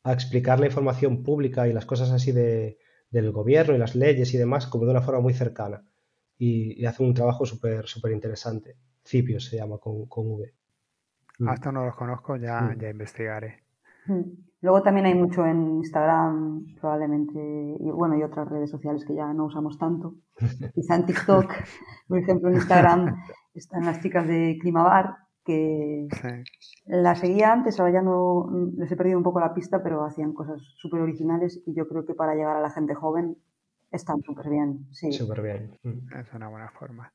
a 0.03 0.13
explicar 0.13 0.59
la 0.59 0.67
información 0.67 1.23
pública 1.23 1.67
y 1.67 1.73
las 1.73 1.85
cosas 1.85 2.11
así 2.11 2.31
de, 2.31 2.77
del 3.09 3.31
gobierno 3.31 3.75
y 3.75 3.79
las 3.79 3.95
leyes 3.95 4.33
y 4.33 4.37
demás, 4.37 4.67
como 4.67 4.85
de 4.85 4.91
una 4.91 5.01
forma 5.01 5.21
muy 5.21 5.33
cercana 5.33 5.88
y, 6.39 6.85
hace 6.85 7.03
un 7.03 7.13
trabajo 7.13 7.45
súper 7.45 7.85
súper 7.85 8.13
interesante. 8.13 8.75
Cipio 9.03 9.39
se 9.39 9.57
llama 9.57 9.77
con, 9.77 10.05
con 10.07 10.25
V. 10.31 10.53
Mm. 11.39 11.49
Hasta 11.49 11.71
no 11.71 11.85
los 11.85 11.95
conozco, 11.95 12.37
ya, 12.37 12.61
mm. 12.61 12.79
ya 12.79 12.89
investigaré. 12.89 13.63
Mm. 14.07 14.21
Luego 14.61 14.81
también 14.81 15.05
hay 15.05 15.15
mucho 15.15 15.45
en 15.45 15.77
Instagram, 15.77 16.65
probablemente, 16.81 17.39
y 17.79 17.91
bueno, 17.91 18.17
y 18.17 18.23
otras 18.23 18.49
redes 18.49 18.69
sociales 18.69 19.05
que 19.05 19.15
ya 19.15 19.31
no 19.33 19.45
usamos 19.45 19.77
tanto. 19.77 20.15
Quizá 20.75 20.95
en 20.95 21.05
TikTok, 21.05 21.53
por 22.07 22.17
ejemplo, 22.17 22.49
en 22.49 22.55
Instagram 22.55 23.15
están 23.53 23.85
las 23.85 24.01
chicas 24.01 24.27
de 24.27 24.57
Climabar, 24.59 25.15
que 25.45 26.07
la 26.85 27.15
seguía 27.15 27.53
antes, 27.53 27.79
ahora 27.79 27.93
ya 27.93 28.01
no 28.01 28.49
les 28.77 28.91
he 28.91 28.97
perdido 28.97 29.17
un 29.17 29.23
poco 29.23 29.39
la 29.39 29.53
pista, 29.53 29.81
pero 29.81 30.03
hacían 30.03 30.33
cosas 30.33 30.61
súper 30.75 31.01
originales 31.01 31.61
y 31.65 31.73
yo 31.73 31.87
creo 31.87 32.05
que 32.05 32.13
para 32.13 32.35
llegar 32.35 32.57
a 32.57 32.61
la 32.61 32.69
gente 32.69 32.93
joven 32.93 33.37
están 33.91 34.21
súper 34.21 34.49
bien. 34.49 34.87
Sí. 34.91 35.11
Súper 35.11 35.41
bien. 35.41 35.79
Es 36.19 36.33
una 36.33 36.47
buena 36.47 36.69
forma. 36.71 37.13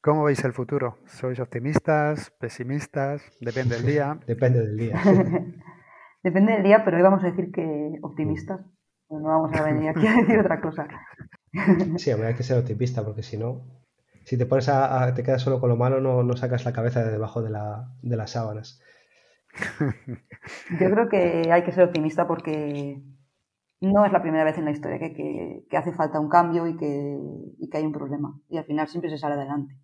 ¿Cómo 0.00 0.24
veis 0.24 0.42
el 0.44 0.52
futuro? 0.52 0.98
¿Sois 1.06 1.38
optimistas, 1.38 2.32
pesimistas? 2.40 3.22
Depende 3.40 3.76
del 3.76 3.86
día. 3.86 4.18
Depende 4.26 4.60
del 4.60 4.76
día. 4.76 5.00
Depende 6.24 6.54
del 6.54 6.62
día, 6.64 6.84
pero 6.84 6.96
hoy 6.96 7.02
vamos 7.02 7.22
a 7.22 7.28
decir 7.28 7.52
que 7.52 7.98
optimistas. 8.02 8.60
No 9.08 9.28
vamos 9.28 9.52
a 9.54 9.62
venir 9.62 9.90
aquí 9.90 10.06
a 10.06 10.16
decir 10.20 10.38
otra 10.38 10.60
cosa. 10.60 10.88
Sí, 11.96 12.10
hay 12.10 12.34
que 12.34 12.42
ser 12.42 12.58
optimista 12.58 13.04
porque 13.04 13.22
si 13.22 13.36
no, 13.36 13.82
si 14.24 14.36
te 14.36 14.46
pones 14.46 14.68
a, 14.68 15.12
te 15.14 15.22
quedas 15.22 15.42
solo 15.42 15.60
con 15.60 15.68
lo 15.68 15.76
malo, 15.76 16.00
no, 16.00 16.22
no 16.22 16.36
sacas 16.36 16.64
la 16.64 16.72
cabeza 16.72 17.04
de 17.04 17.10
debajo 17.10 17.42
de, 17.42 17.50
la, 17.50 17.92
de 18.02 18.16
las 18.16 18.30
sábanas. 18.30 18.80
Yo 20.80 20.90
creo 20.90 21.08
que 21.08 21.52
hay 21.52 21.62
que 21.62 21.72
ser 21.72 21.84
optimista 21.84 22.26
porque 22.26 23.02
no 23.82 24.06
es 24.06 24.12
la 24.12 24.22
primera 24.22 24.44
vez 24.44 24.56
en 24.58 24.64
la 24.64 24.70
historia 24.70 24.98
que, 24.98 25.66
hace 25.76 25.92
falta 25.92 26.20
un 26.20 26.28
cambio 26.28 26.68
y 26.68 26.76
que, 26.76 27.18
hay 27.72 27.84
un 27.84 27.92
problema. 27.92 28.38
Y 28.48 28.56
al 28.56 28.64
final 28.64 28.86
siempre 28.86 29.10
se 29.10 29.18
sale 29.18 29.34
adelante, 29.34 29.76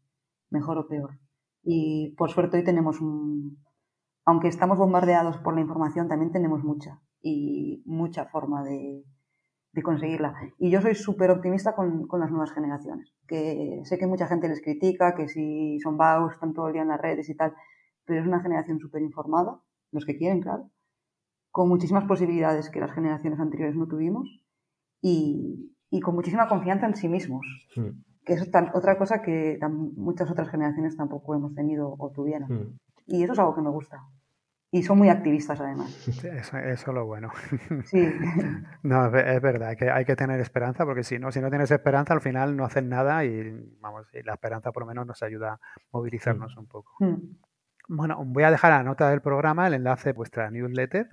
mejor 0.51 0.79
o 0.79 0.87
peor. 0.87 1.19
Y 1.65 2.15
por 2.17 2.31
suerte 2.31 2.59
hoy 2.59 2.65
tenemos 2.65 3.01
un, 3.01 3.59
aunque 4.25 4.47
estamos 4.47 4.79
bombardeados 4.79 5.39
por 5.39 5.55
la 5.55 5.63
información, 5.63 6.09
también 6.09 6.31
tenemos 6.31 6.63
mucha 6.63 7.01
y 7.21 7.83
mucha 7.87 8.27
forma 8.27 8.63
de, 8.63 9.03
conseguirla. 9.83 10.35
Y 10.59 10.71
yo 10.71 10.81
soy 10.81 10.95
súper 10.95 11.31
optimista 11.31 11.75
con, 11.75 12.07
las 12.21 12.31
nuevas 12.31 12.53
generaciones, 12.53 13.15
que 13.27 13.81
sé 13.85 13.99
que 13.99 14.07
mucha 14.07 14.27
gente 14.27 14.49
les 14.49 14.61
critica, 14.61 15.15
que 15.15 15.29
si 15.29 15.79
son 15.81 15.97
vagos, 15.97 16.35
están 16.35 16.53
todo 16.53 16.69
el 16.69 16.73
día 16.73 16.83
en 16.83 16.89
las 16.89 17.01
redes 17.01 17.29
y 17.29 17.37
tal, 17.37 17.55
pero 18.05 18.21
es 18.21 18.27
una 18.27 18.41
generación 18.41 18.81
súper 18.81 19.03
informada, 19.03 19.61
los 19.93 20.05
que 20.05 20.17
quieren, 20.17 20.41
claro, 20.41 20.71
con 21.59 21.69
muchísimas 21.69 22.05
posibilidades 22.05 22.71
que 22.71 22.79
las 22.79 22.93
generaciones 22.93 23.41
anteriores 23.41 23.75
no 23.75 23.89
tuvimos 23.89 24.29
y, 25.03 25.75
con 26.05 26.15
muchísima 26.15 26.47
confianza 26.47 26.87
en 26.87 26.95
sí 26.95 27.09
mismos, 27.09 27.45
hmm. 27.75 27.89
que 28.25 28.35
es 28.35 28.49
otra 28.73 28.97
cosa 28.97 29.23
que 29.23 29.59
muchas 29.97 30.31
otras 30.31 30.51
generaciones 30.51 30.97
tampoco 30.97 31.35
hemos 31.35 31.57
tenido 31.57 31.97
o 31.99 32.13
tuvieron. 32.13 32.49
Hmm. 32.49 32.79
Y 33.09 33.25
eso 33.25 33.33
es 33.33 33.41
algo 33.41 33.57
que 33.57 33.63
me 33.63 33.71
gusta. 33.71 34.05
Y 34.71 34.85
son 34.85 34.99
muy 34.99 35.09
activistas 35.09 35.61
además. 35.61 36.07
Eso, 36.25 36.59
es 36.59 36.87
lo 36.87 37.07
bueno. 37.07 37.31
Sí. 37.87 38.07
No, 38.85 39.07
es 39.07 39.43
verdad, 39.43 39.77
que 39.77 39.91
hay 39.91 40.05
que 40.05 40.15
tener 40.15 40.39
esperanza 40.39 40.85
porque 40.85 41.03
si 41.03 41.19
no, 41.19 41.33
si 41.33 41.41
no 41.41 41.51
tienes 41.51 41.73
esperanza 41.73 42.15
al 42.15 42.21
final 42.21 42.57
no 42.57 42.67
hacen 42.67 42.89
nada 42.89 43.25
y 43.25 43.51
vamos, 43.81 44.07
la 44.13 44.35
esperanza 44.35 44.71
por 44.71 44.85
lo 44.85 44.87
menos 44.87 45.07
nos 45.07 45.25
ayuda 45.25 45.55
a 45.55 45.61
movilizarnos 45.91 46.57
un 46.57 46.67
poco. 46.69 46.93
Mm. 47.01 47.48
Bueno, 47.91 48.23
voy 48.23 48.43
a 48.43 48.51
dejar 48.51 48.73
a 48.73 48.79
la 48.79 48.83
nota 48.83 49.09
del 49.09 49.23
programa 49.23 49.67
el 49.67 49.73
enlace 49.73 50.11
a 50.11 50.13
vuestra 50.13 50.51
newsletter, 50.51 51.09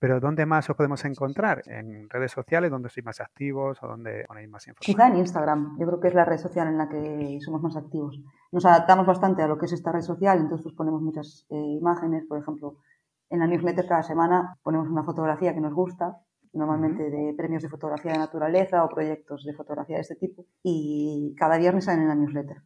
pero 0.00 0.18
¿dónde 0.18 0.44
más 0.44 0.68
os 0.68 0.76
podemos 0.76 1.04
encontrar? 1.04 1.62
¿En 1.66 2.10
redes 2.10 2.32
sociales 2.32 2.68
donde 2.68 2.88
sois 2.88 3.06
más 3.06 3.20
activos 3.20 3.80
o 3.80 3.86
donde 3.86 4.24
ponéis 4.26 4.50
más 4.50 4.66
información? 4.66 4.96
Quizá 4.96 5.06
en 5.06 5.18
Instagram, 5.18 5.78
yo 5.78 5.86
creo 5.86 6.00
que 6.00 6.08
es 6.08 6.14
la 6.14 6.24
red 6.24 6.38
social 6.38 6.66
en 6.66 6.78
la 6.78 6.88
que 6.88 7.38
somos 7.40 7.62
más 7.62 7.76
activos. 7.76 8.20
Nos 8.50 8.66
adaptamos 8.66 9.06
bastante 9.06 9.42
a 9.42 9.46
lo 9.46 9.56
que 9.56 9.66
es 9.66 9.72
esta 9.72 9.92
red 9.92 10.00
social, 10.00 10.38
entonces 10.38 10.64
pues 10.64 10.74
ponemos 10.74 11.00
muchas 11.00 11.46
eh, 11.48 11.54
imágenes, 11.54 12.26
por 12.26 12.38
ejemplo, 12.38 12.78
en 13.30 13.38
la 13.38 13.46
newsletter 13.46 13.86
cada 13.86 14.02
semana 14.02 14.58
ponemos 14.64 14.88
una 14.88 15.04
fotografía 15.04 15.54
que 15.54 15.60
nos 15.60 15.74
gusta, 15.74 16.16
normalmente 16.52 17.08
de 17.08 17.34
premios 17.36 17.62
de 17.62 17.68
fotografía 17.68 18.10
de 18.10 18.18
naturaleza 18.18 18.84
o 18.84 18.88
proyectos 18.88 19.44
de 19.44 19.54
fotografía 19.54 19.96
de 19.96 20.02
este 20.02 20.16
tipo, 20.16 20.44
y 20.64 21.36
cada 21.38 21.56
viernes 21.56 21.84
salen 21.84 22.02
en 22.02 22.08
la 22.08 22.14
newsletter. 22.16 22.62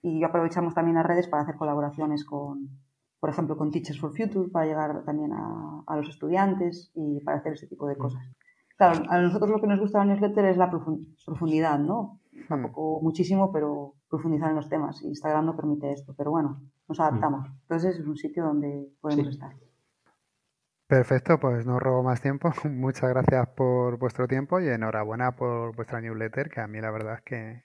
Y 0.00 0.22
aprovechamos 0.22 0.74
también 0.74 0.94
las 0.94 1.06
redes 1.06 1.26
para 1.26 1.42
hacer 1.42 1.56
colaboraciones 1.56 2.24
con, 2.24 2.70
por 3.20 3.30
ejemplo, 3.30 3.56
con 3.56 3.70
Teachers 3.70 4.00
for 4.00 4.16
Future, 4.16 4.48
para 4.50 4.66
llegar 4.66 5.04
también 5.04 5.32
a, 5.32 5.84
a 5.86 5.96
los 5.96 6.08
estudiantes 6.08 6.90
y 6.94 7.20
para 7.20 7.38
hacer 7.38 7.52
ese 7.52 7.66
tipo 7.66 7.86
de 7.86 7.96
cosas. 7.96 8.22
Claro, 8.80 9.02
a 9.10 9.20
nosotros 9.20 9.50
lo 9.50 9.60
que 9.60 9.66
nos 9.66 9.78
gusta 9.78 10.00
de 10.00 10.06
la 10.06 10.14
newsletter 10.14 10.46
es 10.46 10.56
la 10.56 10.70
profundidad, 10.70 11.78
¿no? 11.78 12.18
Tampoco 12.48 13.00
muchísimo, 13.02 13.52
pero 13.52 13.94
profundizar 14.08 14.48
en 14.48 14.56
los 14.56 14.70
temas. 14.70 15.02
Instagram 15.02 15.44
no 15.44 15.54
permite 15.54 15.92
esto, 15.92 16.14
pero 16.16 16.30
bueno, 16.30 16.62
nos 16.88 16.98
adaptamos. 16.98 17.46
Entonces 17.62 17.98
es 17.98 18.06
un 18.06 18.16
sitio 18.16 18.42
donde 18.42 18.88
podemos 19.02 19.28
estar. 19.28 19.52
Perfecto, 20.86 21.38
pues 21.38 21.66
no 21.66 21.78
robo 21.78 22.02
más 22.02 22.22
tiempo. 22.22 22.52
Muchas 22.64 23.10
gracias 23.10 23.48
por 23.50 23.98
vuestro 23.98 24.26
tiempo 24.26 24.58
y 24.60 24.68
enhorabuena 24.68 25.36
por 25.36 25.76
vuestra 25.76 26.00
newsletter, 26.00 26.48
que 26.48 26.60
a 26.60 26.66
mí 26.66 26.80
la 26.80 26.90
verdad 26.90 27.14
es 27.14 27.22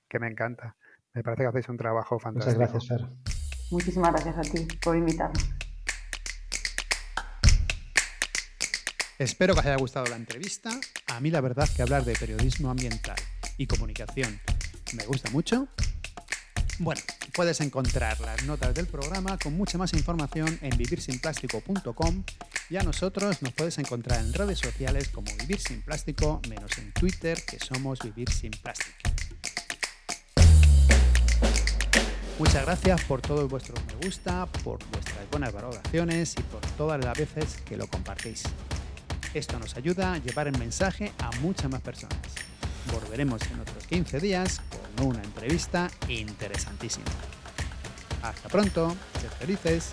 que, 0.10 0.20
me 0.20 0.28
encanta. 0.28 0.76
Me 1.14 1.24
parece 1.24 1.44
que 1.44 1.48
hacéis 1.48 1.70
un 1.70 1.78
trabajo 1.78 2.20
fantástico. 2.20 2.60
Muchas 2.60 2.74
gracias, 2.74 3.02
Fer. 3.02 3.35
Muchísimas 3.72 4.12
gracias 4.12 4.38
a 4.38 4.42
ti 4.42 4.68
por 4.82 4.96
invitarme. 4.96 5.40
Espero 9.18 9.54
que 9.54 9.62
os 9.62 9.66
haya 9.66 9.78
gustado 9.78 10.06
la 10.08 10.18
entrevista. 10.18 10.70
A 11.08 11.20
mí 11.20 11.32
la 11.32 11.42
verdad 11.42 11.70
que 11.74 11.82
hablar 11.82 12.04
de 12.04 12.16
periodismo 12.16 12.70
ambiental 12.70 13.16
y 13.58 13.66
comunicación 13.66 14.42
me 14.94 15.06
gusta 15.06 15.30
mucho. 15.32 15.68
Bueno, 16.80 17.02
puedes 17.34 17.62
encontrar 17.62 18.20
las 18.20 18.44
notas 18.44 18.74
del 18.74 18.88
programa 18.88 19.38
con 19.38 19.56
mucha 19.56 19.78
más 19.78 19.94
información 19.94 20.60
en 20.62 20.78
vivirsinplástico.com 20.78 22.24
y 22.70 22.76
a 22.76 22.84
nosotros 22.84 23.42
nos 23.42 23.54
puedes 23.54 23.78
encontrar 23.78 24.20
en 24.20 24.34
redes 24.34 24.60
sociales 24.60 25.08
como 25.08 25.32
Vivir 25.40 25.62
Sin 25.62 25.82
Plástico, 25.82 26.42
menos 26.50 26.78
en 26.78 26.92
Twitter, 26.92 27.42
que 27.46 27.58
somos 27.60 28.00
Vivir 28.00 28.30
Sin 28.30 28.52
Plástico. 28.52 29.15
Muchas 32.38 32.66
gracias 32.66 33.02
por 33.06 33.22
todos 33.22 33.50
vuestros 33.50 33.80
me 33.86 34.06
gusta, 34.06 34.46
por 34.64 34.78
vuestras 34.92 35.30
buenas 35.32 35.54
valoraciones 35.54 36.36
y 36.38 36.42
por 36.44 36.60
todas 36.78 37.04
las 37.04 37.18
veces 37.18 37.62
que 37.64 37.78
lo 37.78 37.88
compartís. 37.88 38.44
Esto 39.34 39.58
nos 39.58 39.78
ayuda 39.78 40.14
a 40.14 40.18
llevar 40.18 40.50
el 40.50 40.58
mensaje 40.58 41.14
a 41.20 41.32
muchas 41.40 41.72
más 41.72 41.80
personas. 41.80 42.20
Volveremos 42.92 43.42
en 43.50 43.62
otros 43.62 43.88
15 43.88 44.20
días 44.20 44.62
con 44.98 45.08
una 45.08 45.24
entrevista 45.24 45.90
interesantísima. 46.10 47.06
Hasta 48.22 48.50
pronto, 48.50 48.94
sed 49.22 49.30
felices. 49.40 49.92